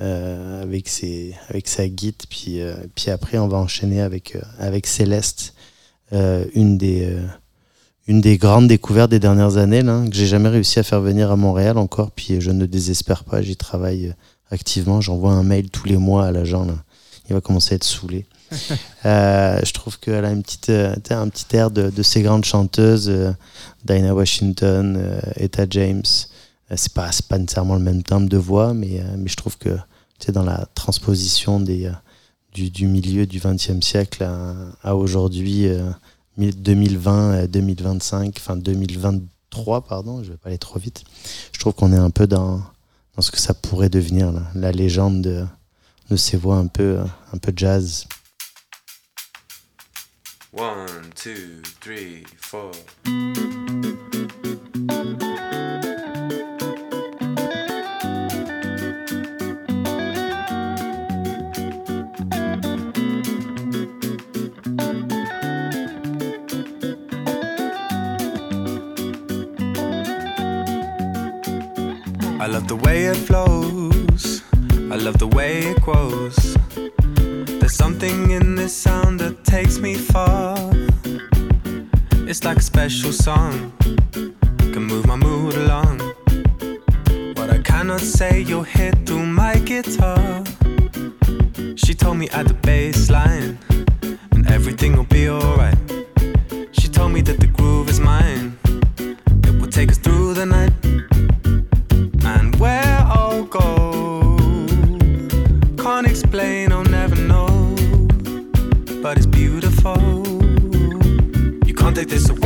euh, 0.00 0.62
avec, 0.62 0.88
ses, 0.88 1.34
avec 1.48 1.68
sa 1.68 1.86
guide. 1.88 2.22
Puis, 2.28 2.60
euh, 2.60 2.74
puis 2.94 3.10
après, 3.10 3.38
on 3.38 3.46
va 3.46 3.58
enchaîner 3.58 4.00
avec, 4.00 4.36
euh, 4.36 4.40
avec 4.58 4.86
Céleste, 4.86 5.54
euh, 6.12 6.46
une, 6.54 6.78
des, 6.78 7.04
euh, 7.04 7.26
une 8.06 8.20
des 8.20 8.38
grandes 8.38 8.68
découvertes 8.68 9.10
des 9.10 9.20
dernières 9.20 9.58
années, 9.58 9.82
là, 9.82 10.02
que 10.08 10.14
j'ai 10.14 10.26
jamais 10.26 10.48
réussi 10.48 10.78
à 10.78 10.82
faire 10.82 11.00
venir 11.00 11.30
à 11.30 11.36
Montréal 11.36 11.78
encore. 11.78 12.10
Puis 12.10 12.40
je 12.40 12.50
ne 12.50 12.66
désespère 12.66 13.24
pas, 13.24 13.42
j'y 13.42 13.56
travaille 13.56 14.08
euh, 14.08 14.12
activement. 14.50 15.00
J'envoie 15.00 15.32
un 15.32 15.42
mail 15.42 15.70
tous 15.70 15.86
les 15.86 15.98
mois 15.98 16.26
à 16.26 16.32
l'agent. 16.32 16.64
là 16.64 16.74
il 17.28 17.34
va 17.34 17.40
commencer 17.40 17.74
à 17.74 17.76
être 17.76 17.84
saoulé. 17.84 18.26
Euh, 19.04 19.60
je 19.64 19.72
trouve 19.72 20.00
qu'elle 20.00 20.24
a 20.24 20.32
une 20.32 20.42
petite, 20.42 20.70
euh, 20.70 20.94
un 21.10 21.28
petit 21.28 21.54
air 21.54 21.70
de, 21.70 22.02
ces 22.02 22.22
grandes 22.22 22.44
chanteuses, 22.44 23.08
euh, 23.08 23.32
Dinah 23.84 24.14
Washington, 24.14 24.96
euh, 24.98 25.20
Etta 25.36 25.64
James. 25.70 26.02
C'est 26.74 26.92
pas, 26.92 27.10
pas 27.28 27.38
nécessairement 27.38 27.76
le 27.76 27.82
même 27.82 28.02
timbre 28.02 28.28
de 28.28 28.36
voix, 28.36 28.74
mais, 28.74 29.00
mais 29.16 29.28
je 29.28 29.36
trouve 29.36 29.56
que 29.58 29.76
dans 30.32 30.42
la 30.42 30.66
transposition 30.74 31.60
des, 31.60 31.88
du, 32.64 32.86
milieu 32.86 33.26
du 33.26 33.40
XXe 33.40 33.80
siècle 33.80 34.26
à, 34.82 34.96
aujourd'hui, 34.96 35.68
euh, 35.68 35.90
2020, 36.38 37.32
euh, 37.32 37.46
2025, 37.46 38.34
enfin 38.38 38.56
2023, 38.56 39.82
pardon, 39.82 40.22
je 40.22 40.30
vais 40.30 40.36
pas 40.36 40.48
aller 40.48 40.58
trop 40.58 40.78
vite. 40.78 41.04
Je 41.52 41.60
trouve 41.60 41.74
qu'on 41.74 41.92
est 41.92 41.98
un 41.98 42.10
peu 42.10 42.26
dans, 42.26 42.62
dans 43.14 43.22
ce 43.22 43.30
que 43.30 43.38
ça 43.38 43.54
pourrait 43.54 43.88
devenir, 43.88 44.32
la 44.54 44.72
légende 44.72 45.22
de, 45.22 45.44
de 46.10 46.16
ces 46.16 46.36
voix 46.36 46.56
un 46.56 46.66
peu, 46.66 46.98
un 47.32 47.38
peu 47.38 47.52
jazz. 47.54 48.06
One, 50.52 51.10
two, 51.14 51.62
three, 51.80 52.24
four. 52.38 52.70
I 72.38 72.48
love 72.48 72.68
the 72.68 72.76
way 72.76 73.06
it 73.06 73.16
flows. 73.16 73.85
I 74.96 74.98
love 74.98 75.18
the 75.18 75.26
way 75.26 75.58
it 75.58 75.82
grows. 75.82 76.56
There's 77.60 77.74
something 77.74 78.30
in 78.30 78.54
this 78.54 78.74
sound 78.74 79.20
that 79.20 79.44
takes 79.44 79.78
me 79.78 79.92
far. 79.92 80.56
It's 82.26 82.44
like 82.44 82.56
a 82.56 82.62
special 82.62 83.12
song, 83.12 83.74
can 84.72 84.84
move 84.84 85.06
my 85.06 85.16
mood 85.16 85.54
along. 85.54 85.98
What 87.36 87.50
I 87.50 87.58
cannot 87.62 88.00
say, 88.00 88.40
you'll 88.40 88.62
hear 88.62 88.92
through 89.04 89.26
my 89.26 89.56
guitar. 89.56 90.42
She 91.76 91.92
told 91.92 92.16
me 92.16 92.30
at 92.30 92.48
the 92.48 92.56
bass 92.62 93.10
line, 93.10 93.58
and 94.30 94.50
everything 94.50 94.96
will 94.96 95.04
be 95.04 95.28
alright. 95.28 95.76
She 96.72 96.88
told 96.88 97.12
me 97.12 97.20
that 97.20 97.38
the 97.38 97.48
groove 97.48 97.90
is 97.90 98.00
mine, 98.00 98.56
it 99.44 99.60
will 99.60 99.68
take 99.68 99.90
us 99.90 99.98
through 99.98 100.32
the 100.32 100.46
night. 100.46 100.85
You 111.96 112.04
can't 112.04 112.10
take 112.10 112.45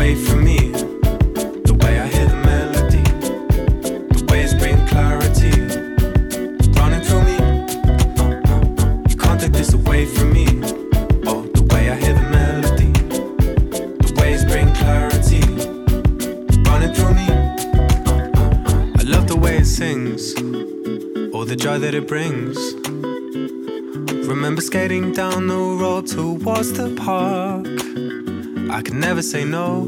say 29.30 29.44
no. 29.44 29.84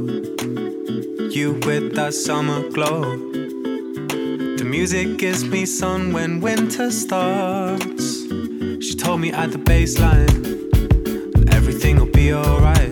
You 1.36 1.58
with 1.66 1.96
that 1.96 2.14
summer 2.14 2.68
glow. 2.70 3.02
The 4.56 4.64
music 4.64 5.18
gives 5.18 5.44
me 5.44 5.66
sun 5.66 6.12
when 6.12 6.40
winter 6.40 6.92
starts. 6.92 8.22
She 8.86 8.94
told 8.94 9.20
me 9.20 9.32
at 9.32 9.50
the 9.50 9.58
baseline, 9.58 10.30
everything'll 11.52 12.06
be 12.06 12.32
alright. 12.32 12.91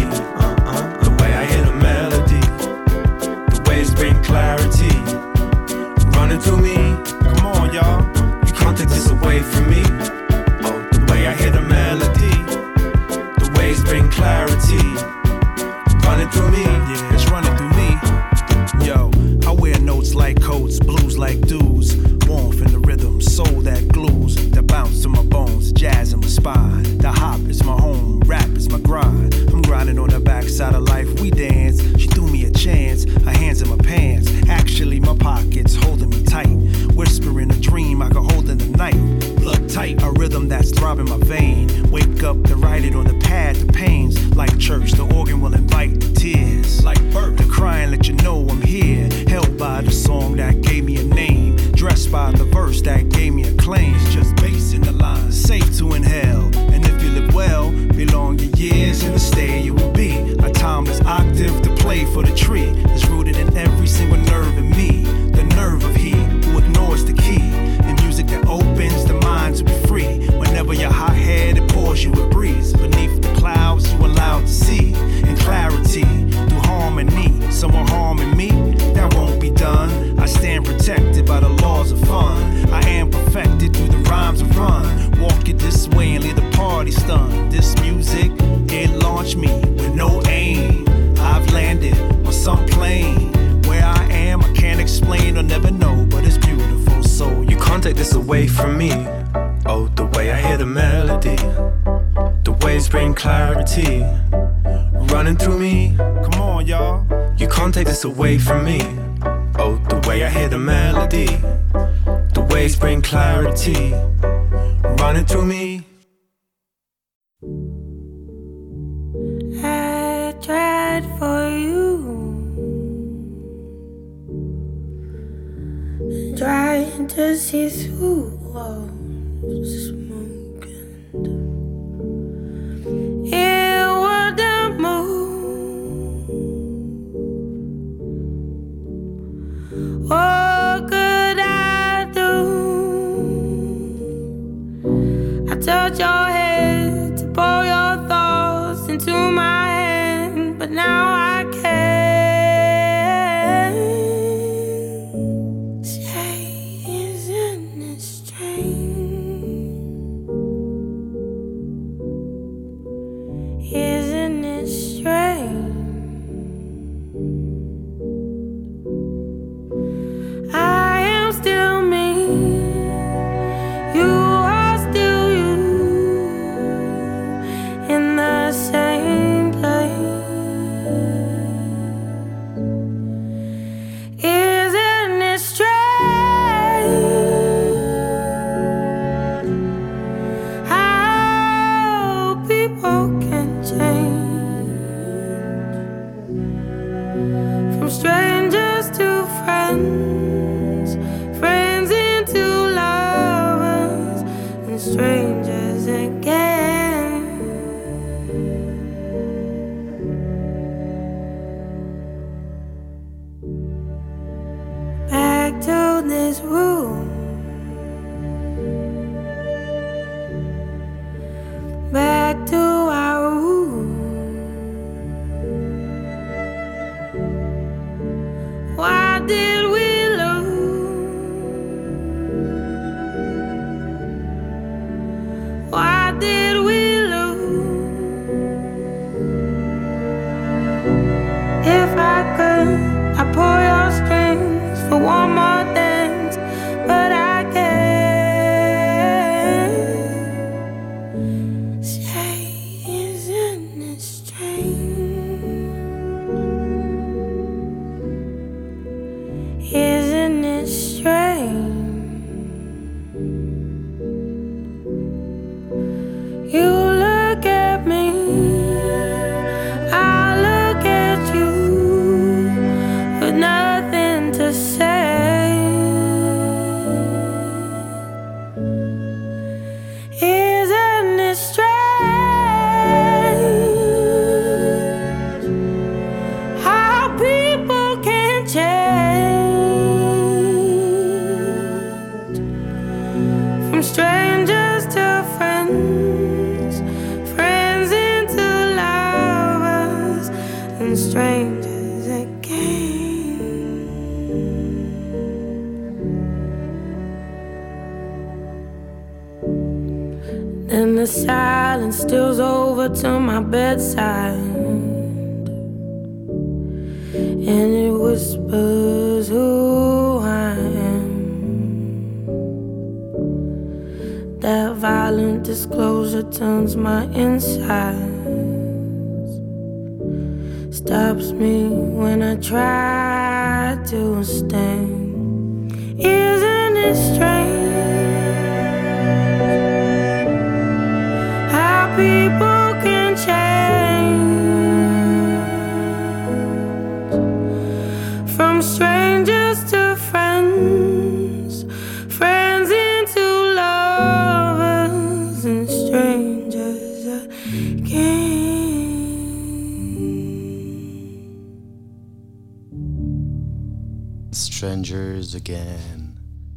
Again. 365.35 365.57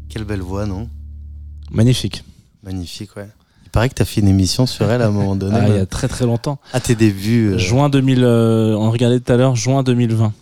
Quelle 0.08 0.24
belle 0.24 0.40
voix, 0.42 0.66
non? 0.66 0.88
Magnifique. 1.70 2.24
Magnifique, 2.62 3.16
ouais. 3.16 3.28
Il 3.64 3.70
paraît 3.70 3.88
que 3.88 3.94
tu 3.94 4.02
as 4.02 4.04
fait 4.04 4.20
une 4.20 4.28
émission 4.28 4.66
sur 4.66 4.90
elle 4.90 5.02
à 5.02 5.06
un 5.08 5.10
moment 5.10 5.37
donné. 5.37 5.58
Ah, 5.62 5.68
il 5.68 5.74
y 5.76 5.78
a 5.78 5.87
très 5.87 6.08
très 6.08 6.24
longtemps. 6.26 6.58
À 6.72 6.80
tes 6.80 6.94
débuts. 6.94 7.52
euh, 7.54 7.58
Juin 7.58 7.88
2000, 7.88 8.22
euh, 8.22 8.74
on 8.76 8.90
regardait 8.90 9.20
tout 9.20 9.32
à 9.32 9.37
l'heure, 9.37 9.56
juin 9.56 9.82
2020. 9.82 10.32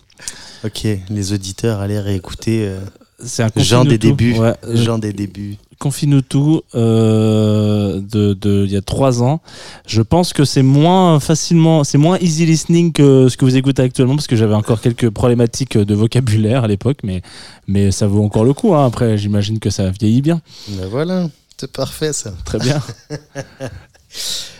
Ok, 0.65 0.87
les 1.09 1.33
auditeurs, 1.33 1.79
allez 1.81 1.99
réécouter. 1.99 2.65
euh, 2.67 2.79
C'est 3.23 3.43
un 3.43 3.49
Jean 3.57 3.83
des 3.85 3.97
débuts. 3.97 4.33
Ouais, 4.37 4.53
Jean 4.73 4.97
des 4.99 5.11
débuts. 5.13 5.57
Confine-nous 5.83 6.21
tout 6.21 6.61
euh, 6.75 7.99
de, 7.99 8.33
de 8.33 8.63
il 8.65 8.71
y 8.71 8.77
a 8.77 8.81
trois 8.81 9.21
ans. 9.21 9.41
Je 9.85 10.01
pense 10.01 10.31
que 10.31 10.45
c'est 10.45 10.63
moins 10.63 11.19
facilement, 11.19 11.83
c'est 11.83 11.97
moins 11.97 12.17
easy 12.19 12.45
listening 12.45 12.93
que 12.93 13.27
ce 13.27 13.35
que 13.35 13.43
vous 13.43 13.57
écoutez 13.57 13.81
actuellement 13.81 14.15
parce 14.15 14.27
que 14.27 14.37
j'avais 14.37 14.55
encore 14.55 14.79
quelques 14.79 15.09
problématiques 15.09 15.77
de 15.77 15.93
vocabulaire 15.93 16.63
à 16.63 16.67
l'époque, 16.69 16.99
mais 17.03 17.21
mais 17.67 17.91
ça 17.91 18.07
vaut 18.07 18.23
encore 18.23 18.45
le 18.45 18.53
coup. 18.53 18.73
hein. 18.73 18.85
Après, 18.85 19.17
j'imagine 19.17 19.59
que 19.59 19.69
ça 19.69 19.89
vieillit 19.89 20.21
bien. 20.21 20.39
Ben 20.69 20.87
voilà, 20.89 21.27
c'est 21.57 21.69
parfait 21.71 22.13
ça. 22.13 22.33
Très 22.45 22.59
bien. 22.59 22.81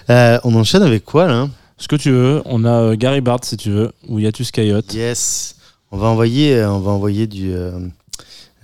Euh, 0.10 0.38
on 0.44 0.54
enchaîne 0.56 0.84
avec 0.84 1.06
quoi 1.06 1.28
là? 1.28 1.48
Ce 1.78 1.88
que 1.88 1.96
tu 1.96 2.12
veux. 2.12 2.42
On 2.46 2.66
a 2.66 2.72
euh, 2.72 2.96
Gary 2.96 3.22
Bart 3.22 3.40
si 3.44 3.56
tu 3.56 3.70
veux 3.72 3.92
ou 4.10 4.20
Yatus 4.20 4.52
Coyote. 4.52 4.94
Yes. 4.94 5.56
On 5.92 5.98
va 5.98 6.08
envoyer, 6.08 6.56
euh, 6.58 6.72
on 6.72 6.80
va 6.80 6.92
envoyer 6.92 7.26
du 7.28 7.54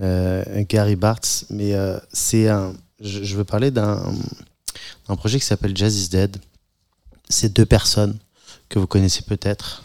Gary 0.01 0.95
Bartz, 0.95 1.45
mais 1.49 1.73
euh, 1.73 1.99
c'est 2.13 2.47
un. 2.47 2.73
Je, 3.01 3.35
veux 3.38 3.43
parler 3.45 3.71
d'un 3.71 3.97
projet 5.17 5.39
qui 5.39 5.45
s'appelle 5.45 5.75
Jazz 5.75 5.95
is 5.97 6.09
Dead. 6.09 6.38
C'est 7.29 7.53
deux 7.53 7.65
personnes 7.65 8.17
que 8.69 8.79
vous 8.79 8.88
connaissez 8.88 9.21
peut-être, 9.23 9.83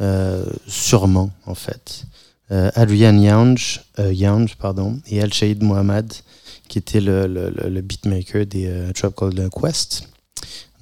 euh, 0.00 0.44
sûrement 0.66 1.30
en 1.46 1.54
fait. 1.54 2.04
Euh, 2.50 2.70
Adrian 2.74 3.16
Younge, 3.16 3.80
euh, 3.98 4.12
Younge, 4.12 4.56
pardon, 4.56 5.00
et 5.06 5.22
Al 5.22 5.32
Shaid 5.32 5.62
Mohamed, 5.62 6.12
qui 6.68 6.78
était 6.78 7.00
le, 7.00 7.80
beatmaker 7.80 8.44
des 8.46 8.66
euh, 8.66 8.92
Tribe 8.92 9.12
Called 9.16 9.48
Quest 9.50 10.08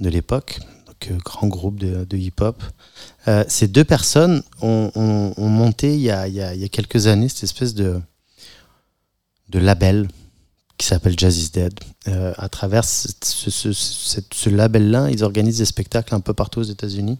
de 0.00 0.08
l'époque, 0.08 0.58
donc 0.86 1.08
euh, 1.10 1.18
grand 1.24 1.46
groupe 1.48 1.78
de, 1.78 2.16
hip-hop. 2.16 2.62
Euh, 3.28 3.44
ces 3.46 3.68
deux 3.68 3.84
personnes 3.84 4.42
ont, 4.62 4.90
ont- 4.94 5.34
ont 5.36 5.48
monté 5.48 5.94
il 5.94 6.00
y 6.00 6.10
a- 6.10 6.26
il 6.26 6.34
y 6.34 6.64
a 6.64 6.68
quelques 6.68 7.06
années 7.06 7.28
cette 7.28 7.44
espèce 7.44 7.74
de, 7.74 8.00
de 9.50 9.58
label 9.58 10.08
qui 10.78 10.86
s'appelle 10.86 11.18
Jazz 11.18 11.38
is 11.38 11.50
Dead. 11.50 11.78
Euh, 12.08 12.32
à 12.38 12.48
travers 12.48 12.84
ce, 12.84 14.48
label-là, 14.48 15.10
ils 15.10 15.22
organisent 15.22 15.58
des 15.58 15.66
spectacles 15.66 16.14
un 16.14 16.20
peu 16.20 16.32
partout 16.32 16.60
aux 16.60 16.64
États-Unis. 16.64 17.18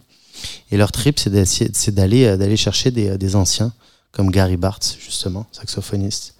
Et 0.71 0.77
leur 0.77 0.91
trip, 0.91 1.19
c'est 1.19 1.31
euh, 1.31 2.37
d'aller 2.37 2.57
chercher 2.57 2.89
des, 2.89 3.17
des 3.17 3.35
anciens, 3.35 3.71
comme 4.11 4.31
Gary 4.31 4.57
Bartz, 4.57 4.97
justement, 4.99 5.45
saxophoniste, 5.51 6.33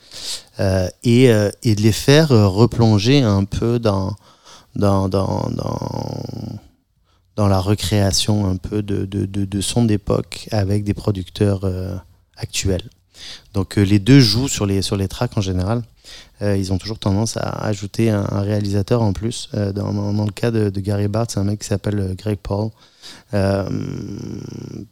euh, 0.59 0.89
et, 1.03 1.31
euh, 1.31 1.51
de 1.63 1.81
les 1.81 1.91
faire 1.91 2.31
euh, 2.31 2.47
replonger 2.47 3.21
un 3.21 3.43
peu 3.45 3.77
dans, 3.79 4.15
la 4.75 5.05
recréation 7.59 8.47
un 8.47 8.57
peu 8.57 8.81
de, 8.81 9.05
de, 9.05 9.61
d'époque 9.85 10.47
avec 10.51 10.83
des 10.83 10.93
producteurs 10.93 11.61
euh, 11.63 11.95
actuels. 12.35 12.89
Donc 13.53 13.77
euh, 13.77 13.83
les 13.83 13.99
deux 13.99 14.19
jouent 14.19 14.47
sur 14.47 14.65
les, 14.65 14.81
sur 14.81 14.95
les 14.95 15.07
tracks 15.07 15.37
en 15.37 15.41
général. 15.41 15.83
Euh, 16.41 16.57
ils 16.57 16.73
ont 16.73 16.77
toujours 16.77 16.99
tendance 16.99 17.37
à 17.37 17.49
ajouter 17.65 18.09
un, 18.09 18.23
réalisateur 18.41 19.01
en 19.01 19.13
plus. 19.13 19.49
Euh, 19.53 19.71
dans, 19.71 20.25
le 20.25 20.31
cas 20.31 20.51
de, 20.51 20.69
Gary 20.79 21.07
Bartz, 21.07 21.33
c'est 21.33 21.39
un 21.39 21.43
mec 21.43 21.59
qui 21.59 21.67
s'appelle 21.67 22.15
Greg 22.17 22.39
Paul. 22.41 22.69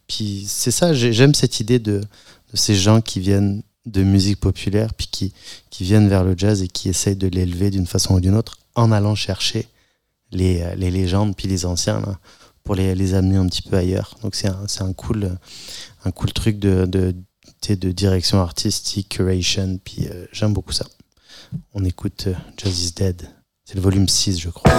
Puis 0.07 0.45
c'est 0.47 0.71
ça, 0.71 0.93
j'ai- 0.93 1.13
j'aime 1.13 1.33
cette 1.33 1.59
idée 1.59 1.79
de, 1.79 2.01
ces 2.53 2.75
gens 2.75 3.01
qui 3.01 3.19
viennent 3.19 3.63
de 3.85 4.03
musique 4.03 4.39
populaire, 4.39 4.93
puis 4.93 5.07
qui, 5.07 5.33
qui 5.69 5.83
viennent 5.83 6.09
vers 6.09 6.23
le 6.23 6.35
jazz 6.37 6.61
et 6.61 6.67
qui 6.67 6.89
essayent 6.89 7.15
de 7.15 7.27
l'élever 7.27 7.71
d'une 7.71 7.87
façon 7.87 8.15
ou 8.15 8.19
d'une 8.19 8.35
autre 8.35 8.57
en 8.75 8.91
allant 8.91 9.15
chercher 9.15 9.67
les, 10.31 10.63
les 10.75 10.91
légendes, 10.91 11.35
puis 11.35 11.47
les 11.47 11.65
anciens, 11.65 12.01
pour 12.63 12.75
les, 12.75 12.93
les 12.93 13.15
amener 13.15 13.37
un 13.37 13.47
petit 13.47 13.63
peu 13.63 13.77
ailleurs. 13.77 14.15
Donc 14.21 14.35
c'est 14.35 14.47
un, 14.47 14.65
un, 14.81 14.93
cool, 14.93 15.37
un 16.05 16.11
cool 16.11 16.31
truc 16.33 16.59
de, 16.59 17.15
de 17.67 17.91
direction 17.91 18.41
artistique, 18.41 19.10
curation, 19.10 19.78
puis 19.84 20.08
euh, 20.08 20.26
j'aime 20.32 20.54
beaucoup 20.54 20.72
ça. 20.72 20.86
On 21.74 21.84
écoute 21.86 22.26
euh, 22.28 22.34
Jazz 22.58 22.84
is 22.84 22.93
Dead. 22.93 23.30
C'est 23.65 23.76
le 23.76 23.82
volume 23.82 24.08
6, 24.08 24.39
je 24.39 24.50
crois. 24.50 24.72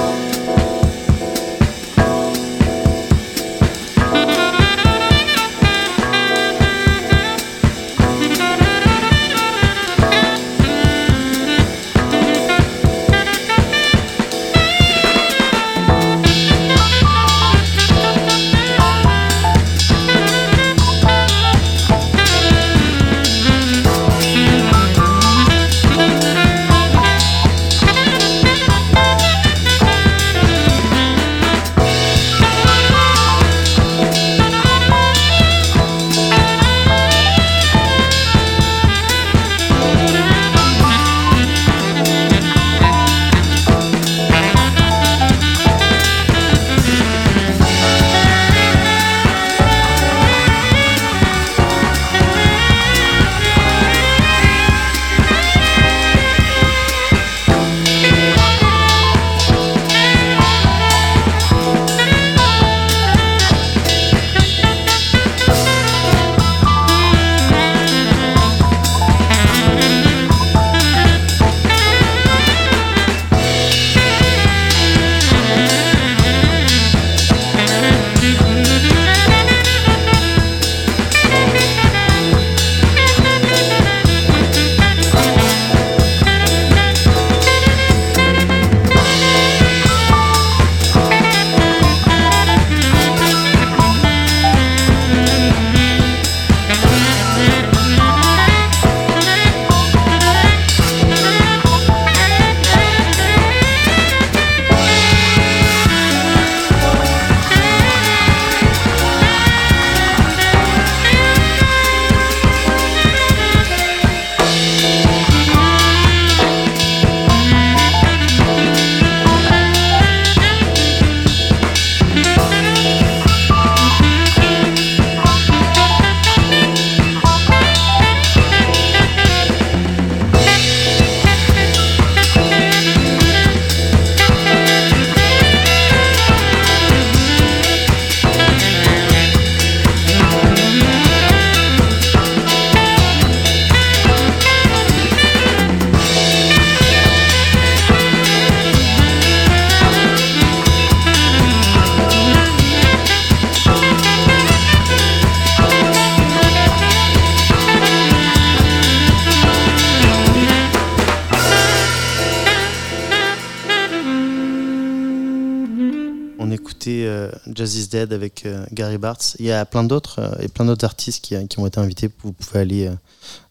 Dead 167.91 168.13
avec 168.13 168.47
euh, 168.47 168.65
Gary 168.73 168.99
Bartz. 168.99 169.37
Il 169.39 169.47
y 169.47 169.53
a 169.53 169.65
plein 169.67 169.85
d'autres 169.85 170.21
euh, 170.21 170.43
et 170.43 170.49
plein 170.49 170.65
d'autres 170.65 170.85
artistes 170.85 171.23
qui, 171.25 171.49
qui 171.49 171.59
ont 171.59 171.67
été 171.67 171.79
invités. 171.81 172.09
Vous 172.23 172.33
pouvez 172.33 172.61
aller 172.61 172.87
euh, 172.87 172.95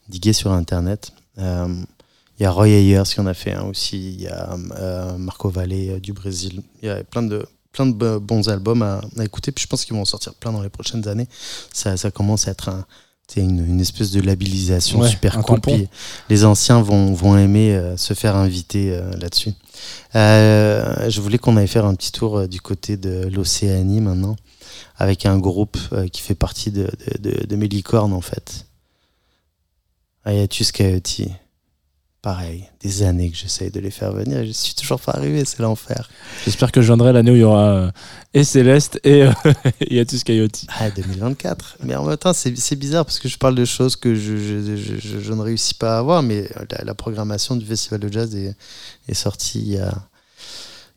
diguer 0.08 0.34
sur 0.34 0.52
internet. 0.52 1.12
Euh, 1.38 1.68
il 2.40 2.44
y 2.44 2.46
a 2.46 2.52
Roy 2.52 2.70
Ayers 2.70 3.04
qui 3.06 3.20
en 3.20 3.28
a 3.28 3.34
fait 3.34 3.54
un 3.54 3.64
aussi. 3.64 4.14
Il 4.14 4.22
y 4.22 4.28
a 4.28 4.58
euh, 4.78 5.18
Marco 5.18 5.50
Valle 5.50 5.74
euh, 5.74 6.00
du 6.00 6.14
Brésil. 6.14 6.62
Il 6.82 6.88
y 6.88 6.90
a 6.90 7.04
plein 7.04 7.24
de 7.24 7.46
plein 7.72 7.86
de 7.86 7.94
bo- 7.94 8.20
bons 8.20 8.50
albums 8.50 8.82
à, 8.82 9.02
écouter. 9.24 9.52
Puis 9.52 9.64
je 9.64 9.68
pense 9.68 9.86
qu'ils 9.86 9.94
vont 9.96 10.02
en 10.02 10.06
sortir 10.06 10.34
plein 10.34 10.52
dans 10.52 10.62
les 10.64 10.70
prochaines 10.70 11.08
années. 11.08 11.28
Ça 11.74 11.96
commence 12.12 12.48
à 12.48 12.52
être 12.52 12.70
un, 12.70 12.86
c'est 13.32 13.42
une, 13.42 13.64
une 13.64 13.80
espèce 13.80 14.10
de 14.10 14.22
labellisation 14.22 15.00
Ouais, 15.02 15.10
super 15.10 15.40
cool. 15.44 15.62
Puis 15.62 15.88
les 16.30 16.46
anciens 16.46 16.82
vont, 16.82 17.14
vont 17.14 17.38
aimer 17.38 17.76
euh, 17.76 17.96
se 17.96 18.16
faire 18.16 18.36
inviter 18.36 18.92
euh, 18.92 19.12
là-dessus. 19.18 19.52
Euh, 20.16 21.10
je 21.10 21.22
voulais 21.22 21.38
qu'on 21.38 21.56
aille 21.56 21.68
faire 21.68 21.86
un 21.86 21.94
petit 21.94 22.12
tour 22.12 22.40
euh, 22.40 22.48
du 22.48 22.60
côté 22.60 22.98
de 22.98 23.30
l'Océanie 23.32 24.02
maintenant, 24.02 24.36
avec 24.98 25.28
un 25.28 25.38
groupe 25.38 25.78
euh, 25.94 26.08
qui 26.08 26.22
fait 26.22 26.34
partie 26.36 26.72
de, 26.72 26.90
de, 27.22 27.30
de, 27.30 27.46
de 27.46 27.56
mes 27.56 27.68
licornes 27.68 28.14
en 28.14 28.22
fait. 28.22 28.66
Ayatus 30.26 30.72
Coyote. 30.72 31.22
Pareil, 32.22 32.66
des 32.82 33.04
années 33.04 33.32
que 33.32 33.38
j'essaye 33.38 33.72
de 33.72 33.80
les 33.80 33.92
faire 33.92 34.12
venir, 34.12 34.46
je 34.46 34.52
suis 34.52 34.74
toujours 34.76 35.00
pas 35.00 35.14
arrivé, 35.14 35.46
c'est 35.46 35.60
l'enfer. 35.62 36.10
J'espère 36.44 36.70
que 36.74 36.82
je 36.82 36.88
viendrai 36.88 37.14
l'année 37.14 37.32
où 37.32 37.36
il 37.36 37.40
y 37.40 37.44
aura 37.46 37.70
euh, 37.70 37.92
et 38.34 38.44
Céleste 38.44 39.00
et 39.06 39.24
euh, 39.24 39.32
Yatus 39.90 40.26
Coyote. 40.26 40.66
Ah, 40.80 40.90
2024. 40.92 41.78
Mais 41.86 41.96
en 41.96 42.04
même 42.04 42.18
temps, 42.18 42.34
c'est 42.34 42.76
bizarre 42.76 43.06
parce 43.06 43.20
que 43.20 43.30
je 43.30 43.38
parle 43.38 43.56
de 43.56 43.64
choses 43.64 43.96
que 43.96 44.16
je, 44.16 44.36
je, 44.36 44.76
je- 45.00 45.20
je- 45.22 45.34
ne 45.34 45.40
réussis 45.42 45.76
pas 45.76 45.96
à 45.96 46.00
avoir, 46.00 46.22
mais 46.22 46.50
la, 46.72 46.84
la 46.84 46.94
programmation 46.94 47.56
du 47.56 47.66
Festival 47.66 48.02
de 48.02 48.12
Jazz 48.12 48.36
est, 48.36 48.54
est 49.08 49.14
sortie 49.14 49.60
il 49.62 49.72
y, 49.76 49.78
a, 49.78 49.94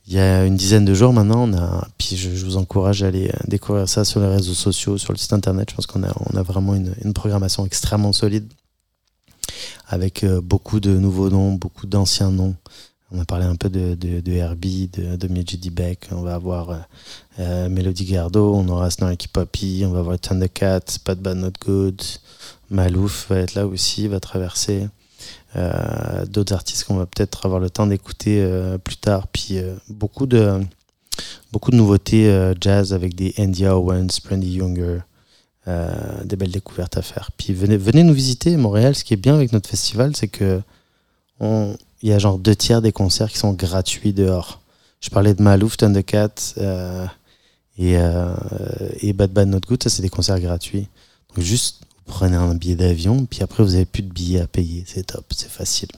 il 0.08 0.14
y 0.14 0.18
a 0.18 0.44
une 0.44 0.56
dizaine 0.56 0.84
de 0.84 0.92
jours 0.92 1.12
maintenant. 1.12 1.48
On 1.48 1.56
a, 1.56 1.86
puis 1.98 2.16
je, 2.16 2.34
je 2.34 2.44
vous 2.44 2.56
encourage 2.56 3.04
à 3.04 3.06
aller 3.06 3.28
euh, 3.28 3.38
découvrir 3.46 3.88
ça 3.88 4.04
sur 4.04 4.18
les 4.18 4.26
réseaux 4.26 4.54
sociaux, 4.54 4.98
sur 4.98 5.12
le 5.12 5.18
site 5.18 5.32
internet. 5.32 5.70
Je 5.70 5.76
pense 5.76 5.86
qu'on 5.86 6.02
a, 6.02 6.12
on 6.32 6.36
a 6.36 6.42
vraiment 6.42 6.74
une, 6.74 6.92
une 7.04 7.12
programmation 7.14 7.64
extrêmement 7.64 8.12
solide 8.12 8.48
avec 9.88 10.24
euh, 10.24 10.40
beaucoup 10.40 10.80
de 10.80 10.96
nouveaux 10.96 11.30
noms, 11.30 11.52
beaucoup 11.52 11.86
d'anciens 11.86 12.30
noms. 12.30 12.54
On 13.10 13.20
a 13.20 13.24
parlé 13.26 13.44
un 13.44 13.56
peu 13.56 13.68
de, 13.68 13.94
de, 13.94 14.32
Herbie, 14.32 14.88
de, 14.88 15.16
de 15.16 15.28
Mejidi 15.28 15.68
Beck. 15.68 16.08
On 16.12 16.22
va 16.22 16.34
avoir 16.34 16.70
euh, 16.70 16.78
euh, 17.40 17.68
Melody 17.68 18.06
Gardot, 18.06 18.54
on 18.54 18.66
aura 18.68 18.90
Snarky 18.90 19.28
Poppy, 19.28 19.84
on 19.86 19.90
va 19.90 19.98
avoir 19.98 20.18
Thundercat, 20.18 20.80
Bad 21.04 21.18
Bad 21.18 21.36
Not 21.36 21.52
Good, 21.60 22.00
Malouf 22.70 23.28
va 23.28 23.40
être 23.40 23.54
là 23.54 23.66
aussi, 23.66 24.08
va 24.08 24.20
traverser. 24.20 24.88
D'autres 26.28 26.54
artistes 26.54 26.84
qu'on 26.84 26.96
va 26.96 27.04
peut-être 27.04 27.44
avoir 27.44 27.60
le 27.60 27.68
temps 27.68 27.86
d'écouter 27.86 28.42
plus 28.82 28.96
tard. 28.96 29.28
Puis 29.28 29.58
beaucoup, 29.90 30.26
de, 30.26 30.60
beaucoup 31.52 31.70
de 31.70 31.76
nouveautés 31.76 32.52
jazz 32.58 32.94
avec 32.94 33.14
des 33.14 33.34
Andy 33.38 33.66
Owens, 33.66 34.08
Brandy 34.24 34.54
Younger, 34.54 35.00
euh, 35.68 36.24
des 36.24 36.36
belles 36.36 36.50
découvertes 36.50 36.96
à 36.96 37.02
faire. 37.02 37.30
Puis 37.36 37.52
venez, 37.54 37.76
venez 37.76 38.02
nous 38.02 38.14
visiter 38.14 38.56
Montréal. 38.56 38.94
Ce 38.94 39.04
qui 39.04 39.14
est 39.14 39.16
bien 39.16 39.34
avec 39.34 39.52
notre 39.52 39.68
festival, 39.68 40.14
c'est 40.16 40.28
que 40.28 40.60
il 42.02 42.08
y 42.08 42.12
a 42.12 42.18
genre 42.18 42.38
deux 42.38 42.54
tiers 42.54 42.82
des 42.82 42.92
concerts 42.92 43.30
qui 43.30 43.38
sont 43.38 43.52
gratuits 43.52 44.12
dehors. 44.12 44.60
Je 45.00 45.10
parlais 45.10 45.34
de 45.34 45.42
Malouf, 45.42 45.76
Thundercat 45.76 46.30
euh, 46.58 47.06
et, 47.78 47.96
euh, 47.96 48.34
et 49.00 49.12
Bad 49.12 49.32
Bad 49.32 49.48
Not 49.48 49.60
Good, 49.66 49.82
ça 49.82 49.90
c'est 49.90 50.02
des 50.02 50.08
concerts 50.08 50.40
gratuits. 50.40 50.88
Donc 51.34 51.44
juste, 51.44 51.80
vous 52.06 52.12
prenez 52.12 52.36
un 52.36 52.54
billet 52.54 52.76
d'avion, 52.76 53.26
puis 53.26 53.42
après 53.42 53.62
vous 53.62 53.74
avez 53.74 53.84
plus 53.84 54.02
de 54.02 54.12
billets 54.12 54.40
à 54.40 54.46
payer. 54.46 54.84
C'est 54.86 55.06
top, 55.06 55.24
c'est 55.34 55.50
facile. 55.50 55.88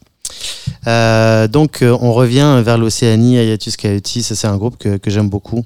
Euh, 0.87 1.49
donc 1.49 1.83
on 1.83 2.13
revient 2.13 2.63
vers 2.65 2.79
l'Océanie, 2.79 3.39
Ayatus 3.39 3.77
Coyote, 3.77 4.07
ça 4.07 4.35
c'est 4.35 4.47
un 4.47 4.57
groupe 4.57 4.79
que, 4.79 5.11
j'aime 5.11 5.29
beaucoup. 5.29 5.65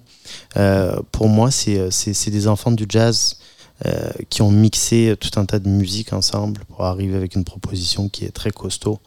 Pour 1.12 1.28
moi, 1.28 1.50
c'est 1.50 2.30
des 2.30 2.48
enfants 2.48 2.72
du 2.72 2.86
jazz 2.88 3.36
euh, 3.86 4.10
qui 4.28 4.42
ont 4.42 4.50
mixé 4.50 5.14
tout 5.20 5.38
un 5.38 5.46
tas 5.46 5.60
de 5.60 5.68
musique 5.68 6.12
ensemble 6.12 6.64
pour 6.64 6.84
arriver 6.84 7.14
avec 7.16 7.36
une 7.36 7.44
proposition 7.44 8.08
qui 8.08 8.24
est 8.24 8.32
très 8.32 8.50
costaud. 8.50 8.98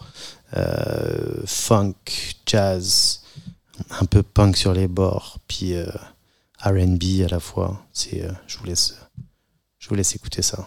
Euh, 0.55 1.41
funk, 1.45 1.95
jazz, 2.45 3.22
un 3.99 4.05
peu 4.05 4.24
punk 4.24 4.55
sur 4.55 4.74
les 4.74 4.88
bords, 4.88 5.39
puis 5.47 5.74
euh, 5.74 5.91
R&B 6.63 7.22
à 7.26 7.28
la 7.30 7.39
fois. 7.39 7.86
C'est, 7.91 8.26
je 8.47 8.57
vous 8.57 8.65
laisse, 8.65 8.95
je 9.78 9.89
vous 9.89 9.95
laisse 9.95 10.15
écouter 10.15 10.41
ça. 10.41 10.63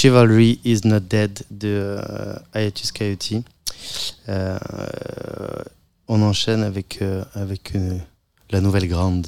Chivalry 0.00 0.58
is 0.64 0.80
Not 0.86 1.00
Dead 1.00 1.42
de 1.50 2.00
euh, 2.00 2.34
Hiatus 2.54 2.90
Coyote. 2.90 3.44
Euh, 4.30 4.58
on 6.08 6.22
enchaîne 6.22 6.62
avec, 6.62 7.02
euh, 7.02 7.22
avec 7.34 7.74
la 8.50 8.62
nouvelle 8.62 8.88
grande, 8.88 9.26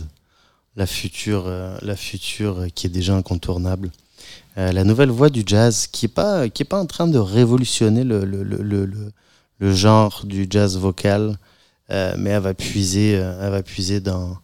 la 0.76 0.86
future, 0.86 1.44
la 1.82 1.94
future 1.94 2.68
qui 2.74 2.86
est 2.86 2.90
déjà 2.90 3.14
incontournable. 3.14 3.90
La 4.56 4.82
nouvelle 4.84 5.10
voix 5.10 5.28
du 5.28 5.42
jazz 5.44 5.86
qui 5.88 6.06
n'est 6.06 6.12
pas, 6.12 6.48
qui 6.48 6.62
est 6.62 6.64
pas 6.64 6.80
en 6.80 6.86
train 6.86 7.06
de 7.06 7.18
révolutionner 7.18 8.02
le, 8.02 8.24
le, 8.24 8.42
le, 8.42 9.12
le, 9.58 9.74
genre 9.74 10.22
du 10.24 10.46
jazz 10.48 10.78
vocal, 10.78 11.36
mais 11.90 12.30
elle 12.30 12.40
va 12.40 12.54
puiser, 12.54 13.10
elle 13.10 13.50
va 13.50 13.62
puiser 13.62 14.00
dans, 14.00 14.38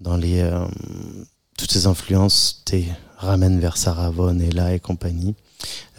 dans 0.00 0.16
les, 0.16 0.42
toutes 1.58 1.70
ces 1.70 1.86
influences, 1.86 2.64
ramène 3.18 3.60
vers 3.60 3.76
Sarah 3.76 4.08
Vaughan 4.08 4.38
et 4.38 4.50
là 4.50 4.72
et 4.72 4.80
compagnie. 4.80 5.34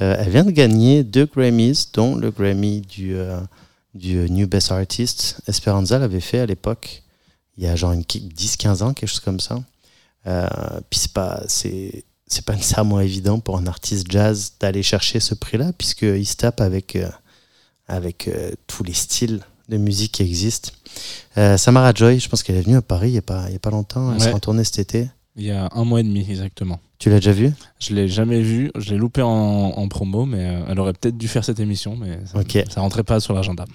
Euh, 0.02 0.16
elle 0.20 0.30
vient 0.30 0.44
de 0.44 0.52
gagner 0.52 1.04
deux 1.04 1.26
Grammys, 1.26 1.88
dont 1.94 2.16
le 2.16 2.32
Grammy 2.32 2.82
du, 2.82 3.16
euh, 3.16 3.40
du 3.94 4.16
New 4.30 4.48
Best 4.48 4.72
Artist. 4.72 5.38
Esperanza 5.48 6.00
l'avait 6.00 6.20
fait 6.22 6.40
à 6.40 6.46
l'époque, 6.46 7.04
il 7.58 7.64
y 7.64 7.68
a 7.68 7.76
genre 7.76 7.92
une 7.92 8.02
10-15 8.02 8.82
ans, 8.84 8.94
quelque 8.94 9.10
chose 9.10 9.20
comme 9.20 9.40
ça. 9.40 9.62
Euh, 10.28 10.48
puis 10.90 11.00
c'est 11.00 11.14
pas, 11.14 11.44
c'est, 11.48 12.04
c'est 12.28 12.46
pas 12.46 12.56
nécessairement 12.56 13.00
évident 13.00 13.40
pour 13.40 13.58
un 13.58 13.68
artiste 13.68 14.10
jazz 14.10 14.54
d'aller 14.60 14.84
chercher 14.84 15.20
ce 15.20 15.36
prix-là, 15.36 15.72
puisqu'il 15.78 16.26
se 16.26 16.36
tape 16.36 16.62
avec, 16.62 16.98
avec 17.88 18.30
tous 18.68 18.84
les 18.84 18.94
styles 18.94 19.42
de 19.70 19.78
musique 19.78 20.14
qui 20.14 20.24
existent. 20.24 20.72
Samara 21.58 21.94
Joy, 21.94 22.20
je 22.20 22.28
pense 22.30 22.44
qu'elle 22.44 22.56
est 22.58 22.62
venue 22.62 22.76
à 22.78 22.82
Paris 22.82 23.10
il 23.10 23.14
n'y 23.14 23.18
a, 23.18 23.22
pas- 23.22 23.46
il 23.48 23.54
y 23.54 23.56
a 23.56 23.60
pas 23.60 23.70
longtemps, 23.72 24.12
elle 24.12 24.20
Ouais. 24.20 24.26
sera 24.26 24.36
en 24.36 24.40
tournée 24.40 24.64
cet 24.64 24.80
été. 24.80 25.10
Il 25.36 25.44
y 25.46 25.52
a 25.52 25.70
un 25.74 25.84
mois 25.86 26.00
et 26.02 26.04
demi 26.04 26.26
exactement. 26.30 26.80
Tu 27.02 27.10
l'as 27.10 27.16
déjà 27.16 27.32
vu? 27.32 27.52
Je 27.80 27.96
l'ai 27.96 28.08
jamais 28.08 28.42
vu, 28.42 28.70
je 28.78 28.92
l'ai 28.92 28.98
loupé 28.98 29.24
en, 29.24 29.28
en 29.30 29.88
promo, 29.88 30.28
mais 30.28 30.46
euh, 30.46 30.66
elle 30.70 30.80
aurait 30.80 30.94
peut-être 30.94 31.18
dû 31.18 31.28
faire 31.28 31.44
cette 31.44 31.60
émission, 31.60 31.96
mais 31.98 32.20
ça, 32.28 32.38
Ok. 32.38 32.64
ça 32.70 32.80
rentrait 32.82 33.04
pas 33.04 33.20
sur 33.20 33.34
l'agenda. 33.34 33.66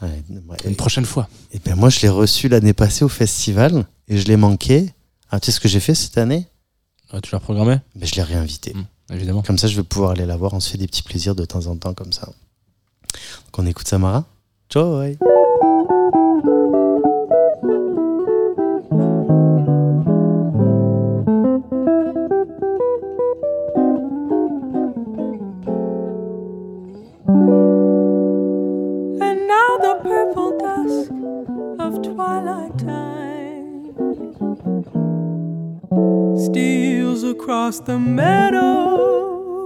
Ouais, 0.00 0.08
ouais. 0.48 0.56
Une 0.66 0.76
prochaine 0.76 1.04
fois. 1.04 1.28
Et 1.52 1.58
ben 1.58 1.74
moi, 1.74 1.88
je 1.88 1.98
l'ai 2.00 2.08
reçu 2.08 2.46
l'année 2.48 2.72
passée 2.72 3.04
au 3.04 3.08
festival 3.08 3.86
et 4.06 4.18
je 4.18 4.26
l'ai 4.28 4.36
manqué. 4.36 4.94
Ah, 5.32 5.40
tu 5.40 5.46
sais 5.46 5.52
ce 5.52 5.58
que 5.58 5.68
j'ai 5.68 5.80
fait 5.80 5.96
cette 5.96 6.16
année? 6.16 6.46
Ah, 7.12 7.20
tu 7.20 7.30
l'as 7.32 7.40
programmé? 7.40 7.78
Ben, 7.96 8.06
Je 8.06 8.14
l'ai 8.14 8.22
réinvité. 8.22 8.72
Mm, 8.72 9.14
Évidemment. 9.14 9.42
Comme 9.42 9.58
ça, 9.58 9.66
je 9.66 9.74
vais 9.74 9.82
pouvoir 9.82 10.12
aller 10.12 10.24
la 10.26 10.36
voir. 10.36 10.54
On 10.54 10.60
se 10.60 10.70
fait 10.70 10.78
des 10.78 10.86
petits 10.86 11.02
plaisirs 11.02 11.34
de 11.34 11.44
temps 11.44 11.66
en 11.66 11.74
temps 11.76 11.92
comme 11.94 12.12
ça. 12.12 12.26
Donc, 12.26 13.58
on 13.58 13.66
écoute 13.66 13.88
Samara. 13.88 14.24
Joy. 14.72 15.18
And 15.20 15.39
across 37.70 37.86
the 37.86 37.98
meadows 38.00 39.62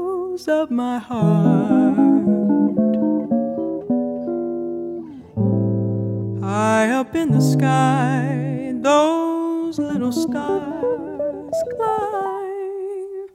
of 0.46 0.70
my 0.70 0.98
heart. 0.98 1.96
High 6.42 6.90
up 6.90 7.14
in 7.14 7.32
the 7.32 7.40
sky, 7.40 8.74
those 8.82 9.78
little 9.78 10.12
stars 10.12 11.54
climb, 11.76 13.28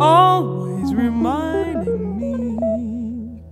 always 0.00 0.94
reminding 0.94 2.18
me 2.18 3.42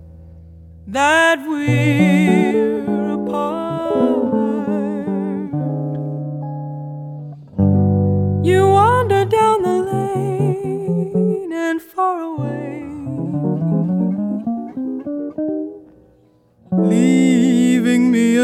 that 0.87 1.45
we're 1.47 2.38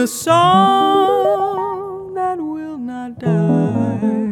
a 0.06 0.08
song 0.08 2.14
that 2.14 2.38
will 2.38 2.78
not 2.78 3.18
die. 3.18 4.30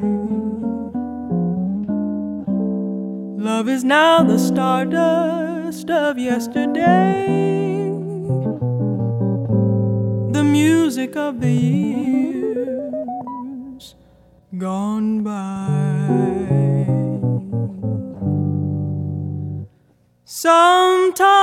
Love 3.44 3.68
is 3.68 3.84
now 3.84 4.22
the 4.22 4.38
stardust 4.38 5.90
of 5.90 6.20
yesterday 6.20 7.90
the 10.38 10.44
music 10.44 11.16
of 11.16 11.42
the 11.42 11.52
years 11.52 12.76
gone 14.56 15.24
by. 15.24 16.04
Sometimes 20.24 21.43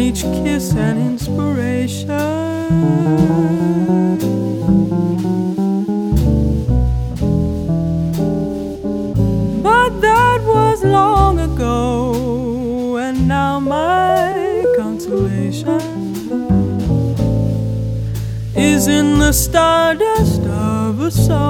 and 0.00 0.16
each 0.16 0.22
kiss 0.22 0.72
an 0.72 0.98
inspiration. 0.98 2.08
But 9.62 10.00
that 10.00 10.40
was 10.44 10.84
long 10.84 11.38
ago, 11.40 12.96
and 12.96 13.28
now 13.28 13.60
my 13.60 14.64
consolation 14.76 15.80
is 18.54 18.88
in 18.88 19.18
the 19.18 19.32
stardust 19.32 20.42
of 20.42 21.00
a 21.00 21.10
song 21.10 21.49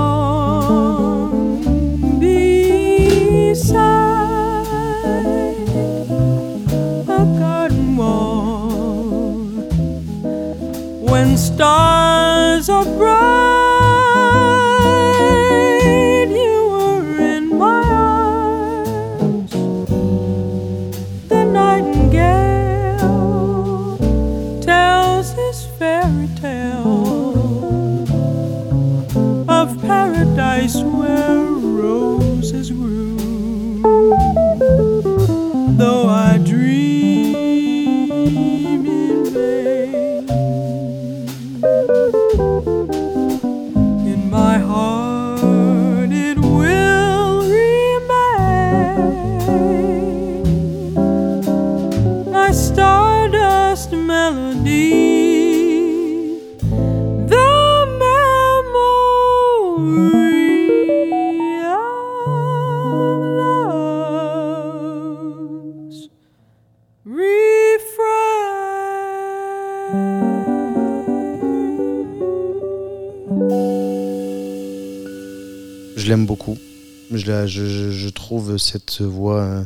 Je, 77.47 78.09
trouve 78.09 78.59
cette 78.59 79.01
voix 79.01 79.41
euh, 79.41 79.65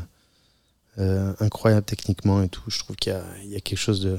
euh, 0.99 1.33
incroyable 1.41 1.85
techniquement 1.85 2.43
et 2.43 2.49
tout. 2.49 2.63
Je 2.69 2.79
trouve 2.79 2.97
qu'il 2.97 3.13
y 3.47 3.57
a, 3.57 3.61
quelque 3.61 3.79
chose 3.79 4.01
de- 4.01 4.19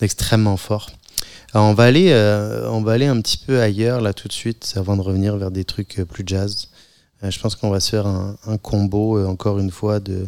d'extrêmement 0.00 0.56
fort. 0.56 0.90
Alors 1.52 1.66
on 1.66 1.74
va 1.74 1.84
aller, 1.84 2.10
euh, 2.10 2.68
on 2.70 2.82
va 2.82 2.92
aller 2.92 3.06
un 3.06 3.20
petit 3.20 3.38
peu 3.38 3.60
ailleurs 3.60 4.00
là 4.00 4.12
tout 4.12 4.28
de 4.28 4.32
suite 4.32 4.74
avant 4.76 4.96
de 4.96 5.02
revenir 5.02 5.36
vers 5.36 5.50
des 5.50 5.64
trucs 5.64 6.00
euh, 6.00 6.04
plus 6.04 6.24
jazz. 6.26 6.68
Euh, 7.22 7.30
je 7.30 7.40
pense 7.40 7.56
qu'on 7.56 7.70
va 7.70 7.80
se 7.80 7.90
faire 7.90 8.06
un, 8.06 8.58
combo 8.58 9.18
euh, 9.18 9.26
encore 9.26 9.58
une 9.58 9.70
fois 9.70 10.00
de, 10.00 10.26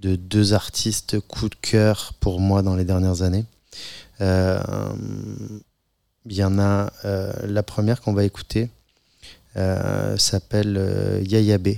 de 0.00 0.16
deux 0.16 0.52
artistes 0.52 1.20
coup 1.20 1.48
de 1.48 1.54
cœur 1.54 2.12
pour 2.20 2.40
moi 2.40 2.62
dans 2.62 2.76
les 2.76 2.84
dernières 2.84 3.22
années. 3.22 3.44
Euh, 4.20 4.60
Il 6.26 6.34
y 6.34 6.44
en 6.44 6.58
a 6.58 6.92
euh, 7.04 7.32
la 7.46 7.62
première 7.62 8.00
qu'on 8.02 8.12
va 8.12 8.24
écouter 8.24 8.68
euh, 9.56 10.16
s'appelle 10.18 10.76
euh, 10.76 11.22
Yaya 11.24 11.58
B. 11.58 11.68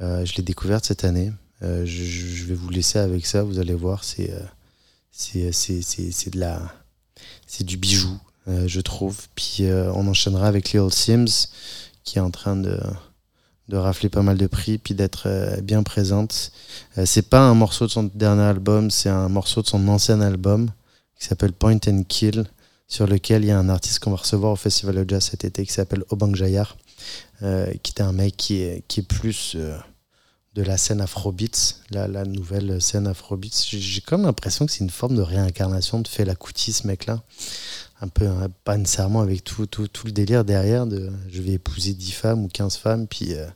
Euh, 0.00 0.24
je 0.24 0.34
l'ai 0.36 0.42
découverte 0.42 0.84
cette 0.84 1.04
année. 1.04 1.32
Euh, 1.62 1.84
je, 1.84 2.46
vais 2.46 2.54
vous 2.54 2.70
laisser 2.70 2.98
avec 2.98 3.26
ça, 3.26 3.42
vous 3.42 3.58
allez 3.58 3.74
voir, 3.74 4.04
c'est 4.04 4.32
euh, 4.32 4.40
c'est 5.12 6.30
du 7.64 7.76
bijou, 7.76 8.18
je 8.46 8.80
trouve. 8.80 9.18
Puis 9.34 9.64
on 9.94 10.06
enchaînera 10.06 10.46
avec 10.46 10.72
Lil 10.72 10.90
Sims 10.90 11.48
qui 12.04 12.18
est 12.18 12.22
en 12.22 12.30
train 12.30 12.56
de 12.56 12.80
de 13.68 13.76
rafler 13.76 14.08
pas 14.08 14.22
mal 14.22 14.36
de 14.36 14.46
prix 14.46 14.78
puis 14.78 14.94
d'être 14.94 15.60
bien 15.62 15.82
présente. 15.82 16.52
Euh, 16.98 17.06
c'est 17.06 17.28
pas 17.28 17.40
un 17.40 17.54
morceau 17.54 17.86
de 17.86 17.90
son 17.90 18.10
dernier 18.14 18.42
album, 18.42 18.90
c'est 18.90 19.10
un 19.10 19.28
morceau 19.28 19.62
de 19.62 19.68
son 19.68 19.86
ancien 19.88 20.20
album 20.22 20.70
qui 21.18 21.26
s'appelle 21.26 21.52
Point 21.52 21.78
and 21.86 22.04
Kill 22.08 22.46
sur 22.88 23.06
lequel 23.06 23.44
il 23.44 23.48
y 23.48 23.50
a 23.50 23.58
un 23.58 23.68
artiste 23.68 24.00
qu'on 24.00 24.10
va 24.10 24.16
recevoir 24.16 24.52
au 24.52 24.56
Festival 24.56 24.94
de 24.94 25.08
Jazz 25.08 25.24
cet 25.24 25.44
été 25.44 25.64
qui 25.66 25.72
s'appelle 25.72 26.02
Obang 26.08 26.34
Jayar, 26.34 26.76
qui 27.40 27.92
est 27.96 28.00
un 28.00 28.12
mec 28.12 28.36
qui 28.36 28.62
est, 28.62 28.82
qui 28.88 29.00
est 29.00 29.04
plus 29.04 29.56
de 30.54 30.62
la 30.62 30.76
scène 30.76 31.00
Afrobeats, 31.00 31.76
la, 31.90 32.08
la 32.08 32.24
nouvelle 32.24 32.82
scène 32.82 33.06
Afrobeats. 33.06 33.66
J'ai- 33.70 34.00
comme 34.00 34.22
l'impression 34.22 34.66
que 34.66 34.72
c'est 34.72 34.82
une 34.82 34.90
forme 34.90 35.14
de 35.16 35.22
réincarnation 35.22 36.00
de 36.00 36.08
Fela 36.08 36.34
Kuti, 36.34 36.72
ce 36.72 36.86
mec-là. 36.88 37.22
Un 38.00 38.08
peu, 38.08 38.26
hein, 38.26 38.48
pas 38.64 38.76
nécessairement 38.76 39.20
avec 39.20 39.44
tout, 39.44 39.66
tout, 39.66 39.86
tout 39.86 40.06
le 40.06 40.12
délire 40.12 40.44
derrière 40.44 40.86
de 40.86 41.12
je 41.30 41.40
vais 41.42 41.52
épouser 41.52 41.92
10 41.94 42.12
femmes 42.12 42.44
ou 42.44 42.48
15 42.48 42.76
femmes, 42.76 43.06
puis 43.06 43.34
euh, 43.34 43.46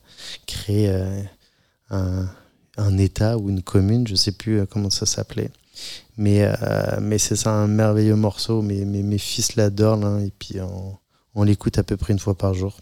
créer 0.45 0.87
euh, 0.89 1.21
un, 1.89 2.29
un 2.77 2.97
État 2.97 3.37
ou 3.37 3.49
une 3.49 3.61
commune, 3.63 4.07
je 4.07 4.15
sais 4.15 4.31
plus 4.31 4.59
euh, 4.61 4.65
comment 4.65 4.89
ça 4.89 5.05
s'appelait. 5.05 5.51
Mais, 6.15 6.49
mais 7.01 7.17
c'est 7.17 7.35
ça, 7.35 7.51
un 7.51 7.67
merveilleux 7.67 8.15
morceau. 8.15 8.61
Mes, 8.61 8.85
mes, 8.85 9.03
mes 9.03 9.17
fils 9.17 9.57
l'adorent, 9.57 9.97
là, 9.97 10.19
et 10.21 10.31
puis 10.39 10.61
on, 10.61 10.95
on 11.33 11.43
l'écoute 11.43 11.77
à 11.77 11.83
peu 11.83 11.97
près 11.97 12.13
une 12.13 12.19
fois 12.19 12.37
par 12.37 12.53
jour. 12.53 12.79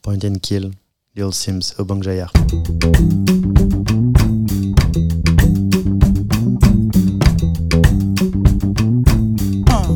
Point 0.00 0.18
and 0.24 0.36
Kill, 0.40 0.70
Lil 1.16 1.30
Sims, 1.30 1.74
Obang 1.78 2.02
Jayar. 2.02 2.26
Uh. 9.70 9.94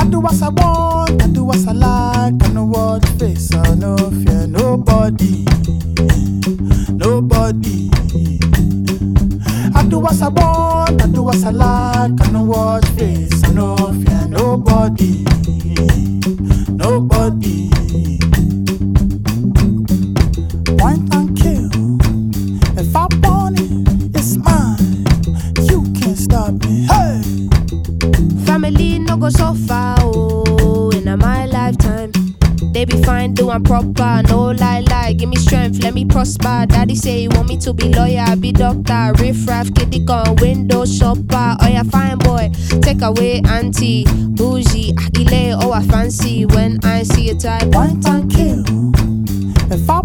I 0.00 0.04
do 0.08 0.20
what 0.20 0.40
I 0.40 0.48
want, 0.48 1.22
I 1.22 1.26
do 1.26 1.44
what 1.44 1.60
I 1.68 1.72
like, 1.72 2.42
I 2.42 2.48
know 2.54 2.64
what 2.64 3.06
face, 3.20 3.52
I 3.52 3.74
no 3.74 3.98
fear 4.24 4.46
nobody, 4.46 5.44
nobody. 6.96 7.90
I 9.76 9.84
do 9.90 9.98
what 9.98 10.22
I 10.22 10.28
want, 10.28 11.02
I 11.02 11.06
do 11.06 11.22
what 11.22 11.44
I 11.44 11.50
like, 11.50 12.16
I 12.16 12.30
know 12.32 12.44
what 12.44 12.86
face, 12.96 13.44
I 13.44 13.52
no 13.52 13.76
fear 13.76 14.26
nobody, 14.26 15.22
nobody. 16.70 17.99
Go 29.20 29.28
so 29.28 29.54
far, 29.54 29.96
oh, 30.00 30.90
in 30.90 31.04
my 31.18 31.44
lifetime. 31.44 32.10
They 32.72 32.84
be 32.86 33.02
fine, 33.02 33.34
doing 33.34 33.62
proper, 33.64 34.22
no 34.28 34.52
lie, 34.52 34.80
lie. 34.88 35.12
Give 35.12 35.28
me 35.28 35.36
strength, 35.36 35.82
let 35.82 35.92
me 35.92 36.06
prosper. 36.06 36.66
Daddy 36.66 36.94
say 36.94 37.20
he 37.20 37.28
want 37.28 37.48
me 37.48 37.58
to 37.58 37.74
be 37.74 37.92
lawyer, 37.92 38.34
be 38.36 38.52
doctor. 38.52 39.12
Riff 39.18 39.46
raff, 39.46 39.72
kitty 39.74 40.04
gun, 40.04 40.36
window 40.36 40.86
shopper. 40.86 41.56
Oh 41.60 41.68
yeah, 41.68 41.82
fine 41.82 42.18
boy, 42.18 42.50
take 42.80 43.02
away 43.02 43.42
auntie, 43.46 44.04
bougie, 44.08 44.94
akile, 44.94 45.58
oh 45.62 45.72
I 45.72 45.82
fancy. 45.82 46.46
When 46.46 46.78
I 46.82 47.02
see 47.02 47.30
a 47.30 47.34
type, 47.34 47.70
Point 47.72 48.06
and 48.08 48.30
kill. 48.32 48.64
If 49.70 49.88
I 49.90 50.00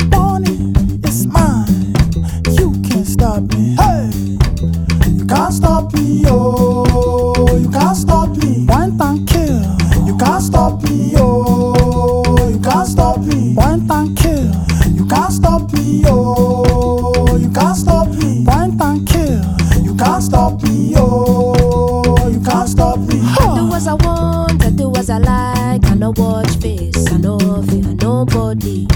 Point 8.98 9.20
and 9.20 9.28
kill. 9.28 10.06
You 10.06 10.18
can't 10.18 10.41
stop 10.41 10.82
me. 10.84 11.12
Oh, 11.18 12.50
you 12.50 12.60
can't 12.60 12.88
stop 12.88 13.20
me. 13.20 13.54
Point 13.54 13.91
and 13.91 14.18
kill. 14.18 14.54
You 14.93 15.06
can't 15.06 15.34
stop 15.34 15.74
me. 15.74 16.04
Oh, 16.06 17.38
you 17.38 17.50
can't 17.52 17.76
stop 17.76 18.08
me. 18.08 18.46
Point 18.46 18.82
and 18.82 19.06
kill. 19.08 19.43
You 19.84 19.96
can't 19.96 20.24
stop 20.24 20.64
me. 20.64 20.93
Oh, 20.96 22.30
you 22.32 22.39
can't 22.39 22.70
stop 22.70 23.00
me. 23.00 23.20
I 23.22 23.56
do 23.58 23.74
as 23.74 23.88
I 23.88 23.96
want, 23.96 24.64
I 24.64 24.70
do 24.70 24.96
as 24.96 25.10
I 25.10 25.18
like. 25.18 25.86
I 25.86 25.96
no 25.96 26.14
watch 26.16 26.56
face, 26.62 27.12
I 27.12 27.18
no 27.18 27.38
fear 27.64 27.93
nobody, 28.02 28.88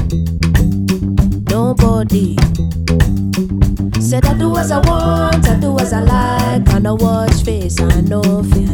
nobody. 1.49 2.37
Said 3.99 4.25
I 4.25 4.33
do 4.37 4.55
as 4.55 4.71
I 4.71 4.79
want, 4.79 5.45
I 5.45 5.59
do 5.59 5.77
as 5.77 5.91
I 5.91 6.01
like. 6.01 6.69
I 6.69 6.79
no 6.79 6.95
watch 6.95 7.43
face, 7.43 7.81
I 7.81 7.99
no 8.01 8.21
fear 8.43 8.68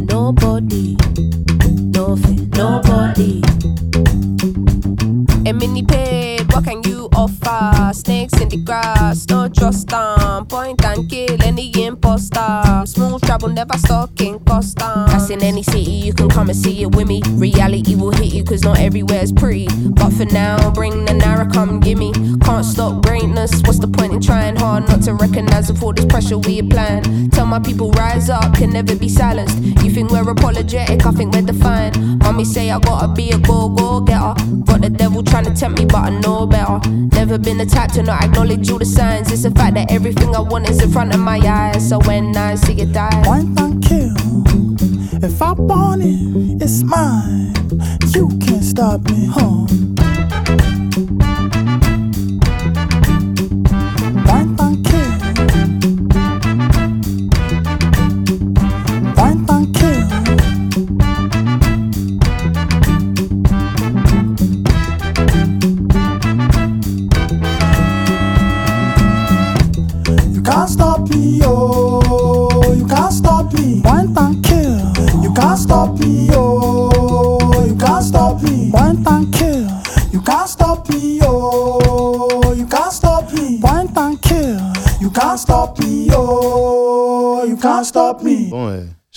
and 16.50 16.56
see 16.56 16.82
it 16.84 16.96
with 16.96 17.08
me. 17.08 17.22
Reality 17.32 17.96
will 17.96 18.12
hit 18.12 18.34
you, 18.34 18.44
cause 18.44 18.64
not 18.64 18.80
everywhere's 18.80 19.32
pretty. 19.32 19.68
But 19.92 20.12
for 20.12 20.26
now, 20.26 20.72
bring 20.72 21.06
the 21.06 21.14
Nara, 21.14 21.50
come 21.50 21.80
gimme. 21.80 22.14
Can't 22.40 22.66
stop 22.66 23.04
greatness, 23.04 23.62
what's 23.64 23.80
the 23.80 23.88
point 23.88 24.14
in 24.14 24.22
trying 24.22 24.56
hard 24.56 24.88
not 24.88 25.02
to 25.04 25.14
recognize 25.14 25.70
all 25.82 25.94
this 25.94 26.06
pressure 26.06 26.38
we 26.38 26.60
applying? 26.60 27.30
Tell 27.32 27.46
my 27.46 27.60
people, 27.60 27.92
rise 27.92 28.30
up, 28.30 28.56
can 28.56 28.72
never 28.72 28.96
be 28.96 29.10
silenced. 29.10 29.58
You 29.84 29.92
think 29.92 30.12
we're 30.12 30.30
apologetic, 30.30 31.06
I 31.06 31.12
think 31.12 31.34
we're 31.34 31.42
defiant. 31.42 31.98
Mommy 32.24 32.46
say 32.46 32.72
I 32.72 32.80
gotta 32.80 33.08
be 33.14 33.30
a 33.32 33.38
go 33.38 33.70
go 33.70 34.02
getter. 34.02 34.34
Got 34.66 34.82
the 34.82 34.90
devil 34.90 35.24
trying 35.24 35.46
to 35.46 35.54
tempt 35.54 35.80
me, 35.80 35.86
but 35.86 36.04
I 36.06 36.10
know 36.20 36.46
better. 36.46 36.80
Never 36.90 37.38
been 37.38 37.58
the 37.58 37.66
type 37.66 37.92
to 37.94 38.04
not 38.04 38.24
acknowledge 38.24 38.70
all 38.72 38.80
the 38.80 38.86
signs. 38.86 39.32
It's 39.32 39.46
a 39.46 39.52
fact 39.52 39.76
that 39.76 39.92
everything 39.92 40.36
I 40.36 40.42
want 40.42 40.70
is 40.70 40.82
in 40.82 40.92
front 40.92 41.14
of 41.14 41.20
my 41.20 41.38
eyes. 41.38 41.88
So 41.90 42.00
when 42.00 42.36
I 42.36 42.56
see 42.56 42.82
it 42.82 42.92
die, 42.94 43.22
Point 43.24 43.60
and 43.60 43.84
kill. 43.84 44.35
If 45.24 45.42
I 45.42 45.54
want 45.54 46.02
it, 46.04 46.62
it's 46.62 46.84
mine. 46.84 47.54
You 48.14 48.30
can't 48.40 48.64
stop 48.64 49.02
me, 49.10 49.28
huh? 49.32 49.75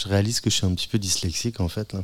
Je 0.08 0.12
réalise 0.14 0.40
que 0.40 0.48
je 0.50 0.56
suis 0.56 0.66
un 0.66 0.74
petit 0.74 0.88
peu 0.88 0.98
dyslexique 0.98 1.60
en 1.60 1.68
fait. 1.68 1.92
là. 1.92 2.00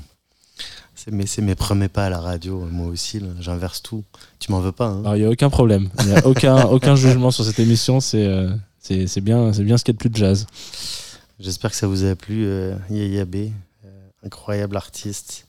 C'est 0.95 1.11
mes, 1.11 1.27
c'est 1.27 1.43
mes 1.43 1.55
premiers 1.57 1.89
pas 1.89 2.07
à 2.07 2.11
la 2.11 2.21
radio, 2.21 2.61
moi 2.71 2.87
aussi. 2.87 3.19
là. 3.19 3.29
J'inverse 3.41 3.83
tout. 3.83 4.05
Tu 4.39 4.53
m'en 4.53 4.61
veux 4.61 4.73
pas, 4.73 4.87
hein 4.87 5.03
il 5.17 5.21
n'y 5.23 5.27
a 5.27 5.31
aucun 5.31 5.51
problème. 5.51 5.89
Il 6.01 6.07
n'y 6.07 6.15
a 6.17 6.27
aucun, 6.27 6.65
aucun 6.77 6.95
jugement 6.97 7.31
sur 7.31 7.45
cette 7.45 7.59
émission. 7.59 8.01
C'est 8.01 8.27
euh, 8.27 8.51
c'est 8.81 9.07
c'est 9.07 9.21
bien, 9.21 9.53
c'est 9.53 9.65
bien 9.65 9.77
ce 9.79 9.85
qu'il 9.85 9.93
y 9.93 9.97
a 9.97 9.99
de 9.99 9.99
plus 9.99 10.11
de 10.11 10.17
jazz. 10.17 10.47
J'espère 11.41 11.71
que 11.71 11.77
ça 11.77 11.87
vous 11.89 12.05
a 12.05 12.15
plu, 12.15 12.45
euh, 12.47 12.77
Yaya 12.91 13.25
B, 13.25 13.35
euh, 13.37 13.49
incroyable 14.25 14.77
artiste 14.77 15.47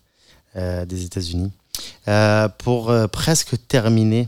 euh, 0.56 0.86
des 0.86 1.04
États-Unis. 1.06 1.52
Pour 2.58 2.92
presque 3.12 3.56
terminer, 3.68 4.28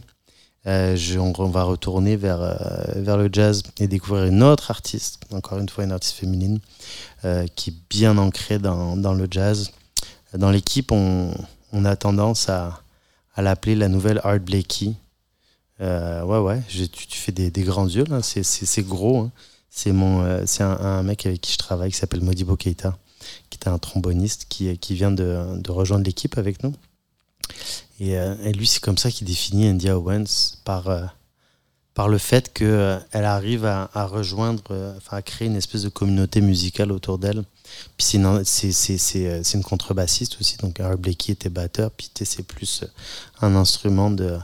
je- 0.65 1.17
on, 1.17 1.33
on 1.39 1.49
va 1.49 1.63
retourner 1.63 2.15
vers, 2.17 2.39
vers 2.97 3.17
le 3.17 3.29
jazz 3.31 3.63
et 3.79 3.87
découvrir 3.87 4.25
une 4.25 4.43
autre 4.43 4.69
artiste, 4.69 5.19
encore 5.31 5.57
une 5.59 5.69
fois 5.69 5.83
une 5.85 5.91
artiste 5.93 6.13
féminine, 6.15 6.59
qui 7.55 7.69
est 7.71 7.75
bien 7.89 8.17
ancrée 8.17 8.59
dans, 8.59 8.95
le 8.95 9.27
jazz. 9.29 9.71
Dans 10.33 10.51
l'équipe, 10.51 10.91
on, 10.91 11.33
a 11.85 11.95
tendance 11.95 12.49
à, 12.49 12.81
l'appeler 13.37 13.75
la 13.75 13.87
nouvelle 13.87 14.19
Art 14.23 14.39
Blakey. 14.39 14.93
Euh, 15.79 16.23
ouais, 16.23 16.39
ouais, 16.39 16.61
tu, 16.67 17.19
fais 17.19 17.31
des, 17.31 17.51
grands 17.63 17.87
yeux, 17.87 18.05
c'est- 18.21 18.81
gros. 18.83 19.19
hein. 19.19 19.31
C'est 19.69 19.91
mon, 19.91 20.23
euh, 20.23 20.41
c'est 20.47 20.63
un, 20.63 21.03
mec 21.03 21.27
avec 21.27 21.41
qui 21.41 21.53
je 21.53 21.57
travaille 21.59 21.91
qui 21.91 21.97
s'appelle 21.97 22.23
Modibo 22.23 22.55
Keita, 22.55 22.97
qui 23.51 23.59
est 23.59 23.67
un 23.67 23.77
tromboniste 23.77 24.47
qui, 24.49 24.75
vient 24.89 25.11
de, 25.11 25.69
rejoindre 25.69 26.03
l'équipe 26.03 26.35
avec 26.39 26.63
nous. 26.63 26.73
Et, 27.99 28.17
euh, 28.17 28.33
lui, 28.53 28.65
c'est 28.65 28.79
comme 28.79 28.97
ça 28.97 29.11
qu'il 29.11 29.27
définit 29.27 29.67
India 29.67 29.97
Owens 29.99 30.57
par, 30.63 30.87
euh, 30.87 31.05
par 31.97 32.09
le 32.09 32.19
fait 32.19 32.53
qu'elle 32.53 33.01
arrive 33.11 33.65
à, 33.65 34.05
rejoindre, 34.05 34.61
euh, 34.69 34.93
enfin 34.97 35.17
à 35.17 35.23
créer 35.23 35.47
une 35.47 35.55
espèce 35.55 35.81
de 35.81 35.89
communauté 35.89 36.41
musicale 36.41 36.91
autour 36.91 37.17
d'elle. 37.17 37.41
Puis 37.97 38.05
c'est 38.05 38.17
une, 38.17 38.27
euh, 38.27 39.61
contrebassiste 39.63 40.37
aussi, 40.39 40.57
donc 40.57 40.79
Art 40.79 40.99
Blakey 40.99 41.31
était 41.31 41.49
batteur, 41.49 41.89
puis 41.89 42.11
c'est 42.23 42.43
plus 42.43 42.83
euh, 42.83 42.87
un 43.41 43.55
instrument 43.55 44.11
de, 44.11 44.37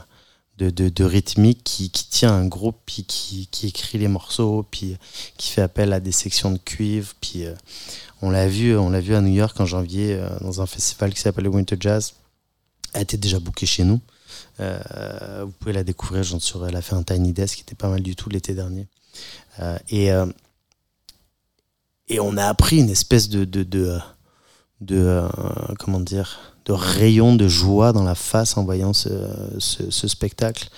rythmique 0.98 1.62
qui, 1.62 1.90
tient 1.90 2.32
un 2.32 2.48
groupe, 2.48 2.80
puis 2.86 3.04
qui, 3.04 3.48
écrit 3.62 3.98
les 3.98 4.08
morceaux, 4.08 4.66
puis 4.68 4.96
qui 5.36 5.52
fait 5.52 5.62
appel 5.62 5.92
à 5.92 6.00
des 6.00 6.10
sections 6.10 6.50
de 6.50 6.58
cuivre, 6.58 7.14
puis 7.20 7.46
euh, 7.46 7.54
on 8.20 8.30
l'a 8.30 8.48
vu, 8.48 8.74
vu 9.00 9.14
à 9.14 9.20
New 9.20 9.32
York 9.32 9.60
en 9.60 9.66
janvier 9.66 10.14
euh, 10.14 10.28
dans 10.40 10.60
un 10.60 10.66
festival 10.66 11.14
qui 11.14 11.20
s'appelle 11.20 11.44
le 11.44 11.50
Winter 11.50 11.76
Jazz. 11.78 12.14
Elle 12.94 13.02
était 13.02 13.16
déjà 13.16 13.38
bookée 13.38 13.66
chez 13.66 13.84
nous. 13.84 14.00
Euh, 14.60 15.42
vous 15.44 15.52
pouvez 15.52 15.72
la 15.72 15.84
découvrir, 15.84 16.22
j'en. 16.22 16.38
Elle 16.66 16.76
a 16.76 16.82
fait 16.82 16.94
un 16.94 17.02
Tiny 17.02 17.32
Desk 17.32 17.56
qui 17.56 17.62
était 17.62 17.74
pas 17.74 17.88
mal 17.88 18.02
du 18.02 18.16
tout 18.16 18.28
l'été 18.28 18.54
dernier. 18.54 18.86
Euh, 19.60 19.78
et, 19.88 20.12
euh, 20.12 20.26
et 22.08 22.20
on 22.20 22.36
a 22.36 22.46
appris 22.46 22.78
une 22.78 22.90
espèce 22.90 23.28
de, 23.28 23.44
de, 23.44 23.64
de, 24.80 25.22
comment 25.78 26.00
dire, 26.00 26.54
de 26.64 26.72
rayon 26.72 27.36
de 27.36 27.46
joie 27.48 27.92
dans 27.92 28.04
la 28.04 28.14
face 28.14 28.56
en 28.56 28.64
voyant 28.64 28.92
ce, 28.92 29.10
spectacle. 29.90 30.68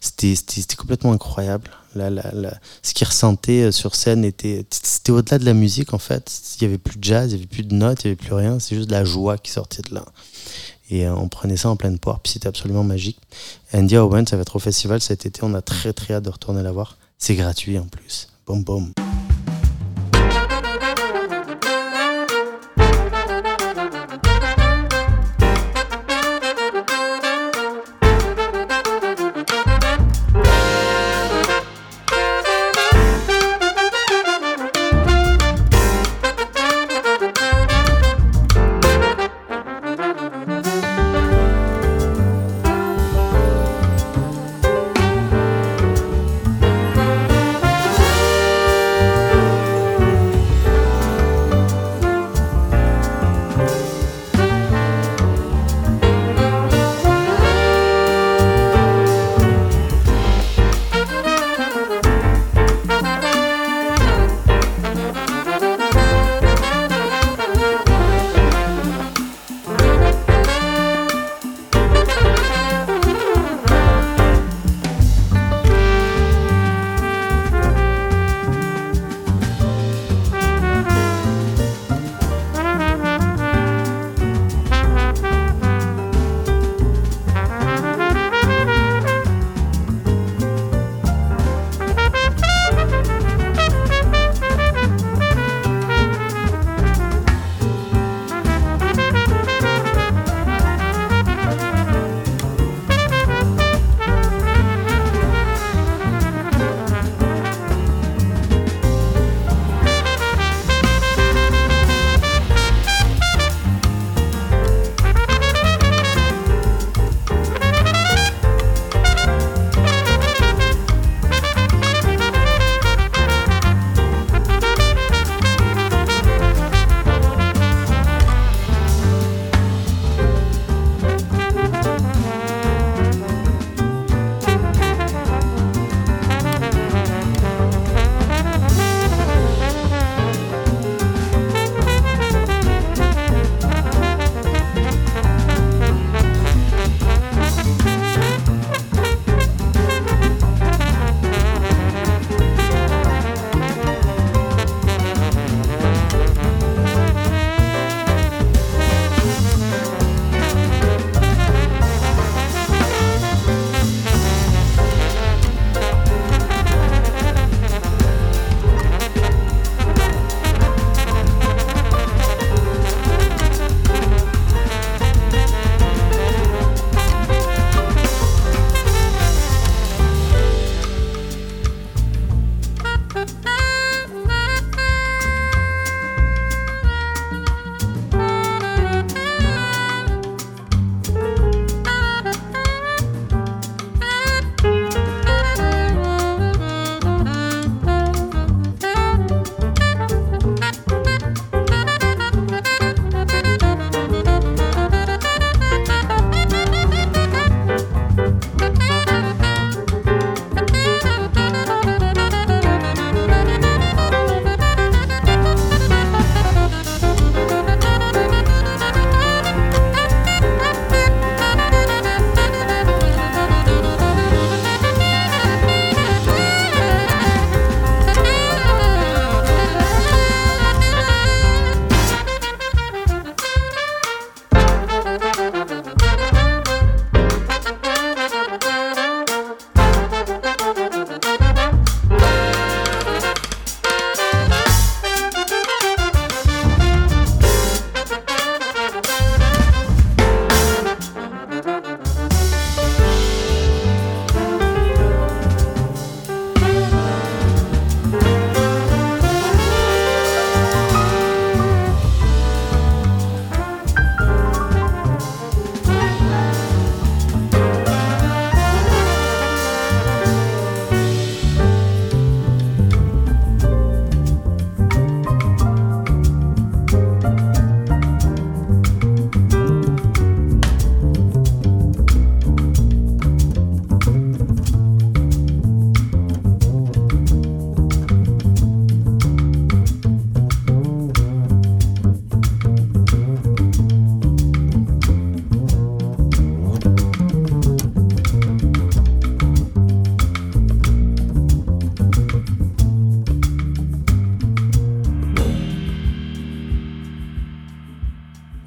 C'était 0.00 0.36
complètement 0.76 1.12
incroyable. 1.12 1.70
La- 1.94 2.58
ce 2.82 2.92
qu'il 2.92 3.06
ressentait 3.06 3.62
euh, 3.62 3.72
sur 3.72 3.94
scène 3.94 4.22
était, 4.22 4.66
c'était 4.70 5.12
au-delà 5.12 5.38
de 5.38 5.46
la 5.46 5.54
musique 5.54 5.94
en 5.94 5.98
fait. 5.98 6.30
Il 6.60 6.64
n'y 6.64 6.74
avait 6.74 6.78
plus 6.78 6.98
de 6.98 7.04
jazz, 7.04 7.32
il 7.32 7.36
n'y 7.36 7.40
avait 7.40 7.48
plus 7.48 7.62
de 7.62 7.74
notes, 7.74 8.04
il 8.04 8.08
n'y 8.08 8.12
avait 8.12 8.22
plus 8.22 8.34
rien. 8.34 8.58
C'est 8.58 8.76
juste 8.76 8.88
de 8.88 8.92
la 8.92 9.04
joie 9.06 9.38
qui 9.38 9.50
sortait 9.50 9.80
de 9.80 9.94
là. 9.94 10.04
Et 10.90 11.06
euh, 11.06 11.14
on 11.14 11.28
prenait 11.28 11.56
ça 11.56 11.68
en 11.68 11.76
pleine 11.76 11.98
poire, 11.98 12.20
puis 12.20 12.32
c'était 12.32 12.48
absolument 12.48 12.84
magique. 12.84 13.18
India 13.72 14.04
Owens, 14.04 14.26
ça 14.26 14.36
va 14.36 14.42
être 14.42 14.56
au 14.56 14.60
festival 14.60 15.00
cet 15.00 15.26
été. 15.26 15.40
On 15.42 15.54
a 15.54 15.62
très 15.62 15.92
très 15.92 16.14
hâte 16.14 16.24
de 16.24 16.30
retourner 16.30 16.62
la 16.62 16.72
voir. 16.72 16.96
C'est 17.18 17.34
gratuit 17.34 17.78
en 17.78 17.86
plus. 17.86 18.28
Boum 18.46 18.62
boum. 18.62 18.92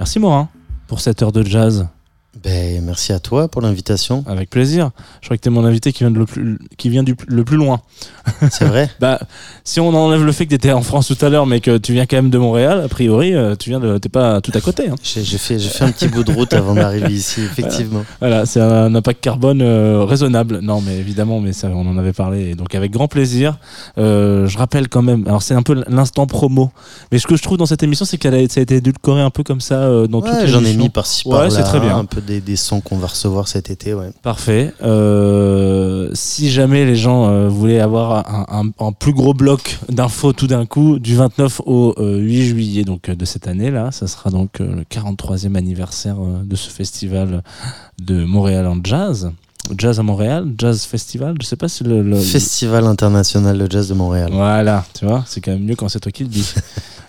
Merci 0.09 0.19
Morin 0.19 0.49
pour 0.87 1.01
cette 1.01 1.21
heure 1.21 1.31
de 1.31 1.43
jazz. 1.43 1.87
Merci 2.89 3.13
à 3.13 3.19
toi 3.19 3.47
pour 3.47 3.61
l'invitation. 3.61 4.23
Avec 4.25 4.49
plaisir. 4.49 4.89
Je 5.21 5.27
crois 5.27 5.37
que 5.37 5.41
t'es 5.43 5.51
mon 5.51 5.63
invité 5.63 5.93
qui 5.93 5.99
vient, 5.99 6.09
de 6.09 6.17
le, 6.17 6.25
plus, 6.25 6.57
qui 6.75 6.89
vient 6.89 7.03
du 7.03 7.15
le 7.27 7.43
plus 7.43 7.55
loin. 7.55 7.81
C'est 8.51 8.65
vrai 8.65 8.89
Bah, 8.99 9.19
si 9.63 9.79
on 9.79 9.93
enlève 9.93 10.25
le 10.25 10.31
fait 10.31 10.45
que 10.45 10.49
t'étais 10.49 10.71
en 10.71 10.81
France 10.81 11.07
tout 11.07 11.23
à 11.23 11.29
l'heure, 11.29 11.45
mais 11.45 11.59
que 11.59 11.77
tu 11.77 11.93
viens 11.93 12.07
quand 12.07 12.15
même 12.15 12.31
de 12.31 12.39
Montréal, 12.39 12.81
a 12.83 12.87
priori, 12.87 13.35
euh, 13.35 13.55
tu 13.55 13.69
viens 13.69 13.79
de, 13.79 13.99
t'es 13.99 14.09
pas 14.09 14.41
tout 14.41 14.51
à 14.55 14.59
côté. 14.61 14.89
Hein. 14.89 14.95
J'ai 15.03 15.23
fait, 15.37 15.59
fait 15.59 15.83
un 15.83 15.91
petit 15.91 16.07
bout 16.07 16.23
de 16.23 16.31
route 16.31 16.51
avant 16.53 16.73
d'arriver 16.73 17.13
ici, 17.13 17.41
effectivement. 17.43 18.03
Voilà, 18.21 18.47
c'est 18.47 18.59
un 18.59 18.95
impact 18.95 19.21
carbone 19.23 19.61
euh, 19.61 20.03
raisonnable. 20.03 20.57
Non, 20.63 20.81
mais 20.81 20.97
évidemment, 20.97 21.39
mais 21.41 21.53
ça, 21.53 21.67
on 21.71 21.87
en 21.87 21.97
avait 21.99 22.13
parlé. 22.13 22.49
Et 22.49 22.55
donc, 22.55 22.73
avec 22.73 22.91
grand 22.91 23.07
plaisir. 23.07 23.59
Euh, 23.99 24.47
je 24.47 24.57
rappelle 24.57 24.89
quand 24.89 25.03
même, 25.03 25.27
alors 25.27 25.43
c'est 25.43 25.53
un 25.53 25.61
peu 25.63 25.83
l'instant 25.87 26.25
promo, 26.25 26.71
mais 27.11 27.19
ce 27.19 27.27
que 27.27 27.35
je 27.35 27.43
trouve 27.43 27.57
dans 27.57 27.65
cette 27.67 27.83
émission, 27.83 28.05
c'est 28.05 28.17
qu'elle 28.17 28.33
a, 28.33 28.47
ça 28.49 28.61
a 28.61 28.63
été 28.63 28.77
édulcoré 28.77 29.21
un 29.21 29.29
peu 29.29 29.43
comme 29.43 29.61
ça 29.61 29.75
euh, 29.75 30.07
dans 30.07 30.21
Ouais, 30.21 30.47
J'en 30.47 30.63
ai 30.65 30.73
mis 30.75 30.89
par-ci 30.89 31.27
Ouais, 31.27 31.33
par-là, 31.35 31.49
c'est 31.49 31.63
très 31.63 31.79
bien. 31.79 31.97
un 31.97 32.05
peu 32.05 32.21
des, 32.21 32.41
des 32.41 32.55
sons 32.55 32.78
qu'on 32.81 32.97
va 32.97 33.07
recevoir 33.07 33.47
cet 33.47 33.69
été, 33.69 33.93
ouais. 33.93 34.11
Parfait. 34.21 34.73
Euh, 34.81 36.09
si 36.13 36.49
jamais 36.49 36.85
les 36.85 36.95
gens 36.95 37.29
euh, 37.29 37.47
voulaient 37.49 37.79
avoir 37.79 38.29
un, 38.29 38.45
un- 38.79 38.85
un 38.85 38.91
plus 38.91 39.13
gros 39.13 39.33
bloc 39.33 39.79
d'infos 39.89 40.33
tout 40.33 40.47
d'un 40.47 40.65
coup, 40.65 40.99
du 40.99 41.15
29 41.15 41.61
au 41.65 41.93
euh, 41.97 42.17
8 42.17 42.45
juillet 42.45 42.83
donc 42.83 43.09
euh, 43.09 43.15
de 43.15 43.25
cette 43.25 43.47
année 43.47 43.71
là, 43.71 43.91
ça 43.91 44.07
sera 44.07 44.29
donc 44.29 44.61
euh, 44.61 44.75
le 44.77 44.83
43e 44.83 45.55
anniversaire 45.55 46.17
euh, 46.19 46.43
de 46.43 46.55
ce 46.55 46.69
festival 46.69 47.43
de 48.01 48.23
Montréal 48.25 48.67
en 48.67 48.77
jazz. 48.83 49.31
Jazz 49.77 49.99
à 49.99 50.03
Montréal, 50.03 50.47
Jazz 50.57 50.83
Festival, 50.85 51.35
je 51.41 51.45
sais 51.45 51.55
pas 51.57 51.67
si 51.67 51.83
le, 51.83 52.01
le- 52.01 52.15
Festival 52.19 52.85
international 52.85 53.57
de 53.57 53.69
jazz 53.69 53.89
de 53.89 53.93
Montréal. 53.93 54.29
voilà, 54.31 54.83
tu 54.97 55.05
vois, 55.05 55.23
c'est 55.27 55.41
quand 55.41 55.51
même 55.51 55.63
mieux 55.63 55.75
quand 55.75 55.89
c'est 55.89 55.99
toi 55.99 56.11
qui 56.11 56.23
le 56.23 56.29
dis. 56.29 56.53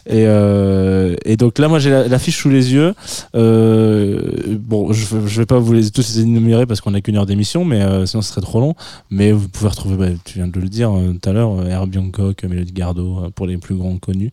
et, 0.07 0.25
euh, 0.27 1.15
et 1.25 1.37
donc 1.37 1.59
là, 1.59 1.69
moi, 1.69 1.79
j'ai 1.79 1.91
la- 1.91 2.09
l'affiche 2.09 2.39
sous 2.39 2.49
les 2.51 2.73
yeux. 2.73 2.95
Euh, 3.35 4.21
bon, 4.59 4.93
je, 4.93 5.05
je 5.27 5.41
vais 5.41 5.47
pas 5.47 5.59
vous 5.59 5.73
les 5.73 5.91
tous 5.91 6.15
les 6.17 6.21
énumérer 6.23 6.67
parce 6.67 6.81
qu'on 6.81 6.95
a 6.95 7.01
qu'une 7.01 7.17
heure 7.17 7.27
d'émission, 7.27 7.65
mais 7.65 7.83
euh, 7.83 8.07
sinon 8.07 8.23
ce 8.23 8.31
serait 8.31 8.41
trop 8.41 8.61
long. 8.61 8.75
Mais 9.11 9.33
vous 9.33 9.49
pouvez 9.49 9.69
retrouver, 9.71 9.97
bah, 9.97 10.15
tu 10.25 10.39
viens 10.39 10.49
de 10.49 10.61
le 10.61 10.69
dire 10.69 10.91
tout 11.21 11.29
à 11.29 11.33
l'heure, 11.33 11.67
Herbie 11.67 11.99
Hancock, 11.99 12.43
Mélodie 12.45 12.73
Gardot, 12.73 13.31
pour 13.35 13.47
les 13.47 13.57
plus 13.59 13.75
grands 13.77 13.99
connus. 13.99 14.33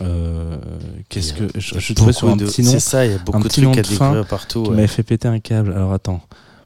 Euh, 0.00 0.56
Qu'est-ce 1.08 1.32
que 1.34 1.44
je, 1.54 1.78
suis 1.78 1.94
tombé 1.94 2.12
sur 2.12 2.28
un 2.28 2.36
de- 2.36 2.44
petit 2.46 2.62
nom, 2.62 2.70
C'est 2.72 2.80
ça, 2.80 3.06
il 3.06 3.12
y 3.12 3.14
a 3.14 3.18
beaucoup 3.18 3.42
de 3.44 3.48
trucs 3.48 3.64
à 3.78 3.82
de 3.82 3.86
fin 3.86 3.92
découvrir 3.92 4.26
partout. 4.26 4.62
qui 4.64 4.70
ouais. 4.70 4.76
m'avait 4.76 4.88
fait 4.88 5.02
péter 5.04 5.28
un 5.28 5.38
câble. 5.38 5.72
Alors 5.72 5.92
attends, 5.92 6.20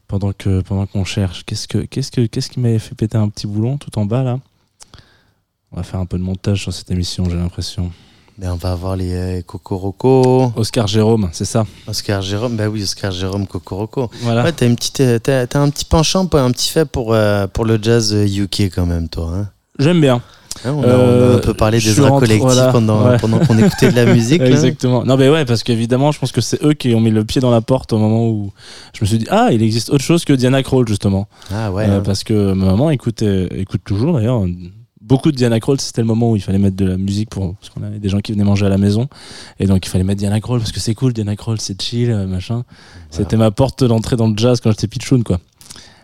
pendant 0.07 0.31
que 0.33 0.61
pendant 0.61 0.87
qu'on 0.87 1.03
cherche, 1.05 1.43
qu'est-ce 1.45 1.67
que 1.67 1.77
qu'est-ce 1.79 2.09
que 2.11 2.25
qu'est-ce 2.25 2.49
qui 2.49 2.59
m'avait 2.59 2.79
fait 2.79 2.95
péter 2.95 3.17
un 3.17 3.29
petit 3.29 3.45
boulon 3.45 3.77
tout 3.77 3.95
en 3.99 4.05
bas 4.05 4.23
là? 4.23 4.39
On 5.71 5.77
va 5.77 5.83
faire 5.83 5.99
un 5.99 6.07
peu 6.07 6.17
de 6.17 6.23
montage 6.23 6.63
sur 6.63 6.73
cette 6.73 6.89
émission, 6.89 7.29
j'ai 7.29 7.35
l'impression. 7.37 7.91
Ben, 8.39 8.53
on 8.53 8.55
va 8.55 8.71
avoir 8.71 8.95
les 8.95 9.13
euh, 9.13 9.41
Cocoroco. 9.41 10.53
Oscar 10.55 10.87
Jérôme, 10.87 11.27
c'est 11.33 11.43
ça? 11.43 11.65
Oscar 11.87 12.21
Jérôme, 12.21 12.55
bah 12.55 12.69
oui, 12.69 12.83
Oscar 12.83 13.11
Jérôme 13.11 13.45
Cocoroco. 13.45 14.09
Voilà. 14.21 14.43
Ouais, 14.45 14.53
t'as 14.53 14.65
une 14.65 14.77
petite, 14.77 15.01
euh, 15.01 15.19
t'as, 15.19 15.45
t'as 15.45 15.59
un 15.59 15.69
petit 15.69 15.83
penchant, 15.83 16.21
un 16.31 16.51
petit 16.51 16.69
fait 16.69 16.85
pour 16.85 17.13
euh, 17.13 17.47
pour 17.47 17.65
le 17.65 17.77
jazz 17.81 18.13
euh, 18.13 18.25
UK 18.25 18.71
quand 18.73 18.85
même, 18.85 19.09
toi. 19.09 19.31
Hein 19.35 19.49
J'aime 19.77 19.99
bien. 19.99 20.21
Hein, 20.63 20.71
on, 20.73 20.83
a, 20.83 20.85
on 20.85 20.89
a 20.89 20.93
Euh, 20.93 21.35
un 21.37 21.39
peu 21.39 21.53
parlé 21.53 21.81
je 21.81 21.91
des 21.93 21.99
rentré- 22.01 22.27
collectifs 22.27 22.41
voilà, 22.53 22.71
pendant 22.71 23.09
ouais. 23.09 23.17
pendant 23.17 23.39
qu'on 23.39 23.57
écoutait 23.57 23.91
de 23.91 23.95
la 23.97 24.05
musique. 24.13 24.39
là. 24.41 24.47
Exactement. 24.49 25.03
Non, 25.03 25.17
mais 25.17 25.27
ouais, 25.29 25.43
parce 25.43 25.61
qu'évidemment, 25.63 26.13
je 26.13 26.19
pense 26.19 26.31
que 26.31 26.39
c'est 26.41 26.63
eux 26.63 26.73
qui 26.73 26.95
ont 26.95 27.01
mis 27.01 27.11
le 27.11 27.25
pied 27.25 27.41
dans 27.41 27.51
la 27.51 27.59
porte 27.61 27.91
au 27.91 27.97
moment 27.97 28.27
où 28.29 28.53
je 28.93 28.99
me 29.03 29.05
suis 29.05 29.17
dit, 29.17 29.27
ah, 29.29 29.49
il 29.51 29.61
existe 29.61 29.89
autre 29.89 30.03
chose 30.03 30.23
que 30.23 30.31
Diana 30.31 30.63
Krall, 30.63 30.87
justement. 30.87 31.27
Ah 31.53 31.71
ouais. 31.73 31.87
Euh, 31.89 31.97
hein. 31.97 32.01
parce 32.05 32.23
que 32.23 32.53
ma 32.53 32.67
maman 32.67 32.89
écoute, 32.89 33.21
euh, 33.21 33.47
écoute 33.51 33.81
toujours 33.83 34.13
d'ailleurs. 34.13 34.43
Beaucoup 35.09 35.31
de 35.31 35.35
Diana 35.35 35.59
Krall, 35.59 35.81
c'était 35.81 36.01
le 36.01 36.07
moment 36.07 36.29
où 36.29 36.35
il 36.35 36.41
fallait 36.41 36.59
mettre 36.59 36.75
de 36.75 36.85
la 36.85 36.95
musique 36.95 37.31
pour 37.31 37.55
parce 37.55 37.69
qu'on 37.71 37.81
avait 37.81 37.97
des 37.97 38.09
gens 38.09 38.19
qui 38.19 38.31
venaient 38.31 38.43
manger 38.43 38.67
à 38.67 38.69
la 38.69 38.77
maison 38.77 39.07
et 39.59 39.65
donc 39.65 39.83
il 39.83 39.89
fallait 39.89 40.03
mettre 40.03 40.19
Diana 40.19 40.39
Krall 40.39 40.59
parce 40.59 40.71
que 40.71 40.79
c'est 40.79 40.93
cool 40.93 41.13
Diana 41.13 41.35
Krall, 41.35 41.59
c'est 41.59 41.81
chill, 41.81 42.11
euh, 42.11 42.27
machin. 42.27 42.63
C'était 43.09 43.35
ma 43.35 43.49
porte 43.49 43.83
d'entrée 43.83 44.17
dans 44.17 44.27
le 44.27 44.37
jazz 44.37 44.61
quand 44.61 44.69
j'étais 44.69 44.85
pitchoun 44.85 45.23
quoi. 45.23 45.39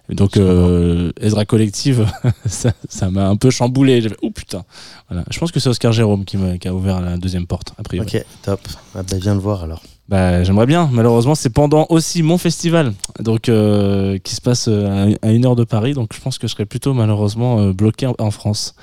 Et 0.10 0.16
donc 0.16 0.38
euh, 0.38 1.12
Ezra 1.22 1.46
Collective, 1.46 2.12
ça 2.48 2.72
ça 2.90 3.12
m'a 3.12 3.28
un 3.28 3.36
peu 3.36 3.52
chamboulé. 3.52 4.02
J'ai 4.02 4.10
fait 4.10 4.18
oh 4.24 4.32
putain. 4.32 4.66
Voilà. 5.08 5.24
Je 5.30 5.38
pense 5.38 5.52
que 5.52 5.60
c'est 5.60 5.70
Oscar 5.70 5.92
Jérôme 5.92 6.26
qui, 6.26 6.40
qui 6.60 6.68
a 6.68 6.74
ouvert 6.74 7.00
la 7.00 7.18
deuxième 7.18 7.46
porte 7.46 7.74
a 7.78 7.84
priori. 7.84 8.08
Ok, 8.08 8.26
top. 8.42 8.60
Ah 8.96 9.04
bah 9.04 9.18
viens 9.22 9.36
le 9.36 9.40
voir 9.40 9.64
alors. 9.64 9.84
Bah, 10.08 10.44
j'aimerais 10.44 10.68
bien. 10.68 10.88
Malheureusement, 10.92 11.34
c'est 11.34 11.50
pendant 11.50 11.88
aussi 11.90 12.22
mon 12.22 12.38
festival, 12.38 12.94
donc 13.20 13.50
euh, 13.50 14.20
qui 14.20 14.36
se 14.36 14.42
passe 14.42 14.68
euh, 14.68 15.16
à 15.24 15.28
à 15.28 15.32
une 15.32 15.46
heure 15.48 15.56
de 15.56 15.64
Paris. 15.64 15.94
Donc, 15.94 16.14
je 16.14 16.22
pense 16.22 16.38
que 16.38 16.48
je 16.48 16.54
serais 16.54 16.66
plutôt 16.68 16.94
malheureusement 16.94 17.60
euh, 17.60 17.74
bloqué 17.74 18.06
en, 18.06 18.16
en 18.20 18.30
France 18.30 18.76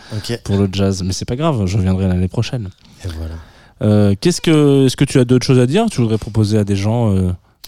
pour 0.45 0.57
le 0.57 0.69
jazz. 0.73 1.03
Mais 1.05 1.13
c'est 1.13 1.25
pas 1.25 1.37
grave, 1.37 1.67
je 1.67 1.77
reviendrai 1.77 2.09
l'année 2.09 2.27
prochaine. 2.27 2.71
Et 3.05 3.09
voilà. 3.17 3.35
Euh, 3.83 4.15
Qu'est-ce 4.21 4.41
que, 4.41 4.87
est-ce 4.87 4.97
que 4.97 5.05
tu 5.05 5.21
as 5.21 5.25
d'autres 5.25 5.47
choses 5.47 5.61
à 5.61 5.67
dire? 5.67 5.87
Tu 5.91 6.01
voudrais 6.01 6.19
proposer 6.19 6.59
à 6.59 6.65
des 6.65 6.75
gens 6.77 7.15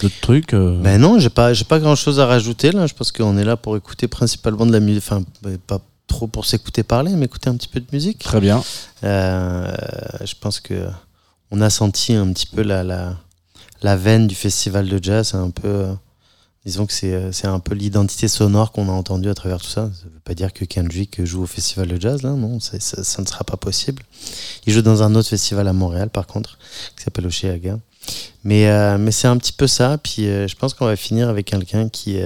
d'autres 0.01 0.21
trucs 0.21 0.53
Ben 0.53 0.99
non, 0.99 1.21
j'ai 1.21 1.31
pas, 1.31 1.53
j'ai 1.55 1.65
pas 1.65 1.79
grand 1.79 1.95
chose 1.95 2.19
à 2.19 2.27
rajouter 2.27 2.73
là. 2.73 2.89
Je 2.89 2.95
pense 2.95 3.13
qu'on 3.13 3.39
est 3.39 3.45
là 3.45 3.57
pour 3.57 3.77
écouter 3.77 4.09
principalement 4.09 4.67
de 4.67 4.73
la 4.73 4.81
musique. 4.81 5.05
Enfin, 5.07 5.23
ben, 5.43 5.59
pas 5.59 5.79
trop 6.09 6.27
pour 6.27 6.45
s'écouter 6.45 6.83
parler, 6.83 7.13
mais 7.15 7.27
écouter 7.27 7.51
un 7.51 7.57
petit 7.57 7.69
peu 7.69 7.79
de 7.79 7.87
musique. 7.93 8.19
Très 8.19 8.41
bien. 8.41 8.63
Je 9.03 10.35
pense 10.41 10.59
que 10.59 10.87
on 11.53 11.61
a 11.61 11.71
senti 11.71 12.15
un 12.15 12.33
petit 12.33 12.47
peu 12.47 12.63
la, 12.63 12.83
la, 12.83 13.15
la 13.85 13.97
veine 13.97 14.27
du 14.27 14.35
festival 14.35 14.89
de 14.89 14.99
jazz. 15.01 15.29
C'est 15.29 15.37
un 15.37 15.51
peu, 15.51 15.69
euh, 15.69 15.93
disons 16.65 16.87
que 16.87 16.93
c'est, 16.93 17.13
euh, 17.13 17.33
c'est 17.33 17.47
un 17.47 17.61
peu 17.61 17.75
l'identité 17.75 18.29
sonore 18.29 18.73
qu'on 18.73 18.89
a 18.89 18.93
entendue 18.93 19.29
à 19.29 19.35
travers 19.35 19.61
tout 19.61 19.69
ça. 19.69 19.91
Ça 19.95 20.05
veut 20.07 20.21
pas 20.25 20.35
dire 20.35 20.55
que 20.55 20.65
Kendrick 20.65 21.23
joue 21.25 21.43
au 21.43 21.47
festival 21.47 21.89
de 21.89 22.01
jazz, 22.01 22.23
non, 22.23 22.59
ça, 22.61 22.79
ne 22.79 23.27
sera 23.27 23.45
pas 23.45 23.59
possible. 23.59 24.03
Il 24.67 24.73
joue 24.73 24.81
dans 24.81 25.03
un 25.03 25.15
autre 25.15 25.29
festival 25.29 25.69
à 25.69 25.75
Montréal, 25.75 26.09
par 26.09 26.27
contre, 26.27 26.59
qui 26.97 27.05
s'appelle 27.05 27.27
Oceaga. 27.27 27.79
Mais, 28.43 28.69
euh, 28.69 28.97
mais 28.97 29.13
c'est 29.13 29.29
un 29.29 29.37
petit 29.37 29.53
peu 29.53 29.67
ça. 29.67 29.99
Puis 29.99 30.25
je 30.25 30.55
pense 30.57 30.73
qu'on 30.73 30.87
va 30.87 30.97
finir 30.97 31.29
avec 31.29 31.47
quelqu'un 31.47 31.91
qui, 31.91 32.21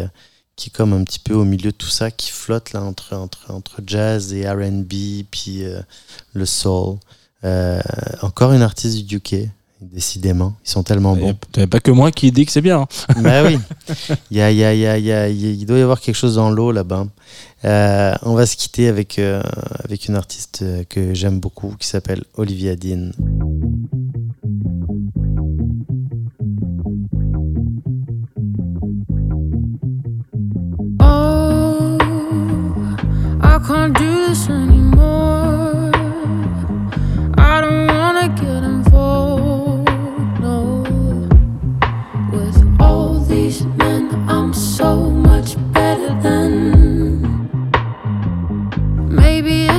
qui 0.54 0.68
est 0.68 0.72
comme 0.72 0.92
un 0.92 1.02
petit 1.02 1.18
peu 1.18 1.34
au 1.34 1.44
milieu 1.44 1.72
de 1.72 1.76
tout 1.76 1.88
ça, 1.88 2.12
qui 2.12 2.30
flotte 2.30 2.72
là 2.72 2.82
entre, 2.82 3.16
entre, 3.16 3.50
entre 3.50 3.80
jazz 3.84 4.32
et 4.32 4.48
RB, 4.48 5.24
puis 5.28 5.64
le 6.34 6.46
soul. 6.46 6.98
Encore 8.22 8.52
une 8.52 8.62
artiste 8.62 9.04
du 9.04 9.16
UK, 9.16 9.50
décidément. 9.80 10.54
Ils 10.64 10.70
sont 10.70 10.82
tellement 10.82 11.14
bons. 11.16 11.34
T'avais 11.52 11.66
pas 11.66 11.80
que 11.80 11.90
moi 11.90 12.10
qui 12.10 12.30
dit 12.32 12.46
que 12.46 12.52
c'est 12.52 12.60
bien. 12.60 12.80
hein. 12.82 13.14
bah 13.22 13.44
oui, 13.44 13.58
il, 14.30 14.36
y 14.36 14.40
a, 14.40 14.50
il, 14.50 14.56
y 14.58 14.64
a, 14.64 14.74
il, 14.74 14.80
y 14.80 14.86
a, 14.86 14.98
il, 14.98 15.04
y 15.06 15.12
a- 15.12 15.28
il 15.28 15.66
doit 15.66 15.78
y 15.78 15.82
avoir 15.82 16.00
quelque 16.00 16.16
chose 16.16 16.34
dans 16.36 16.50
l'eau 16.50 16.72
là-bas. 16.72 17.06
Euh, 17.64 18.14
on 18.22 18.34
va 18.34 18.46
se 18.46 18.56
quitter 18.56 18.88
avec, 18.88 19.18
euh, 19.18 19.42
avec 19.84 20.06
une 20.08 20.16
artiste 20.16 20.64
que 20.88 21.14
j'aime 21.14 21.40
beaucoup 21.40 21.74
qui 21.78 21.86
s'appelle 21.88 22.22
Olivia 22.36 22.76
Dean. 22.76 23.10
Oh, 31.00 31.98
I 33.40 33.58
can't 33.66 33.94
do 33.96 34.26
this 34.26 34.48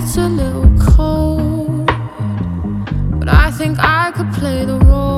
it's 0.02 0.16
a 0.16 0.30
little 0.30 0.72
cold, 0.80 1.86
but 3.20 3.28
I 3.28 3.52
think 3.52 3.78
I 3.80 4.12
could 4.16 4.32
play 4.32 4.64
the 4.64 4.80
role. 4.80 5.09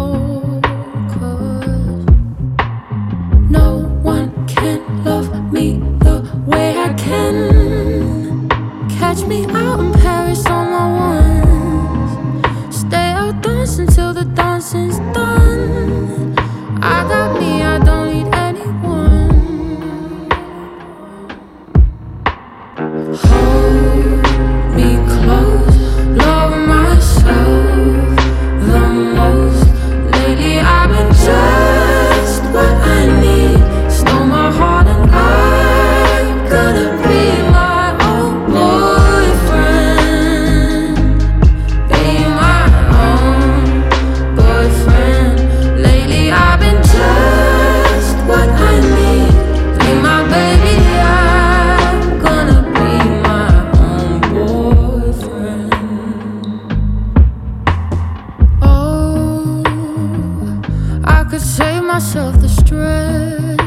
Myself 61.94 62.40
the 62.40 62.48
stress. 62.48 63.60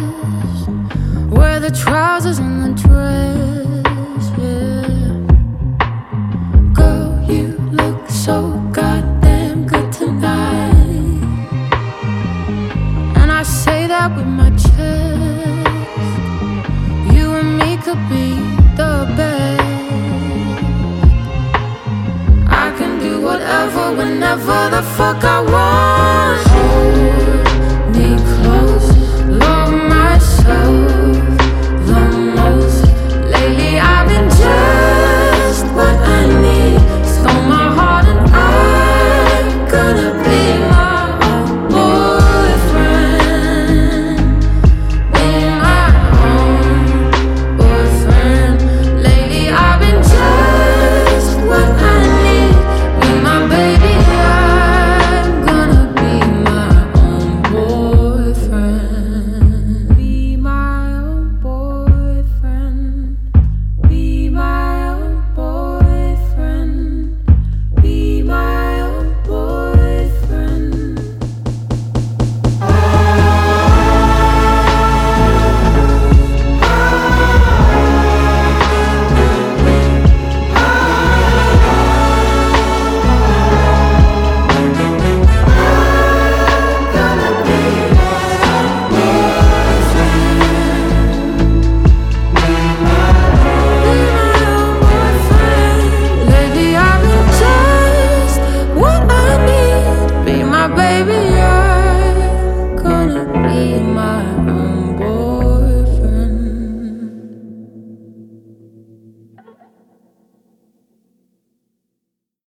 Wear 1.30 1.60
the 1.60 1.70
trousers 1.70 2.38
and 2.38 2.56
the 2.64 2.72
dress. 2.82 4.24
Yeah. 4.42 5.18
Girl, 6.72 7.10
you 7.30 7.48
look 7.80 8.08
so 8.08 8.36
goddamn 8.72 9.66
good 9.66 9.92
tonight. 9.92 11.20
And 13.20 13.30
I 13.30 13.42
say 13.42 13.86
that 13.88 14.16
with 14.16 14.30
my 14.40 14.50
chest. 14.64 15.74
You 17.14 17.26
and 17.40 17.58
me 17.58 17.76
could 17.84 18.02
be 18.08 18.28
the 18.80 18.94
best. 19.18 20.62
I 22.64 22.66
can 22.78 22.92
do 23.00 23.20
whatever, 23.20 23.84
whenever 23.98 24.70
the 24.74 24.82
fuck 24.96 25.22
I 25.22 25.40
want. 25.52 26.53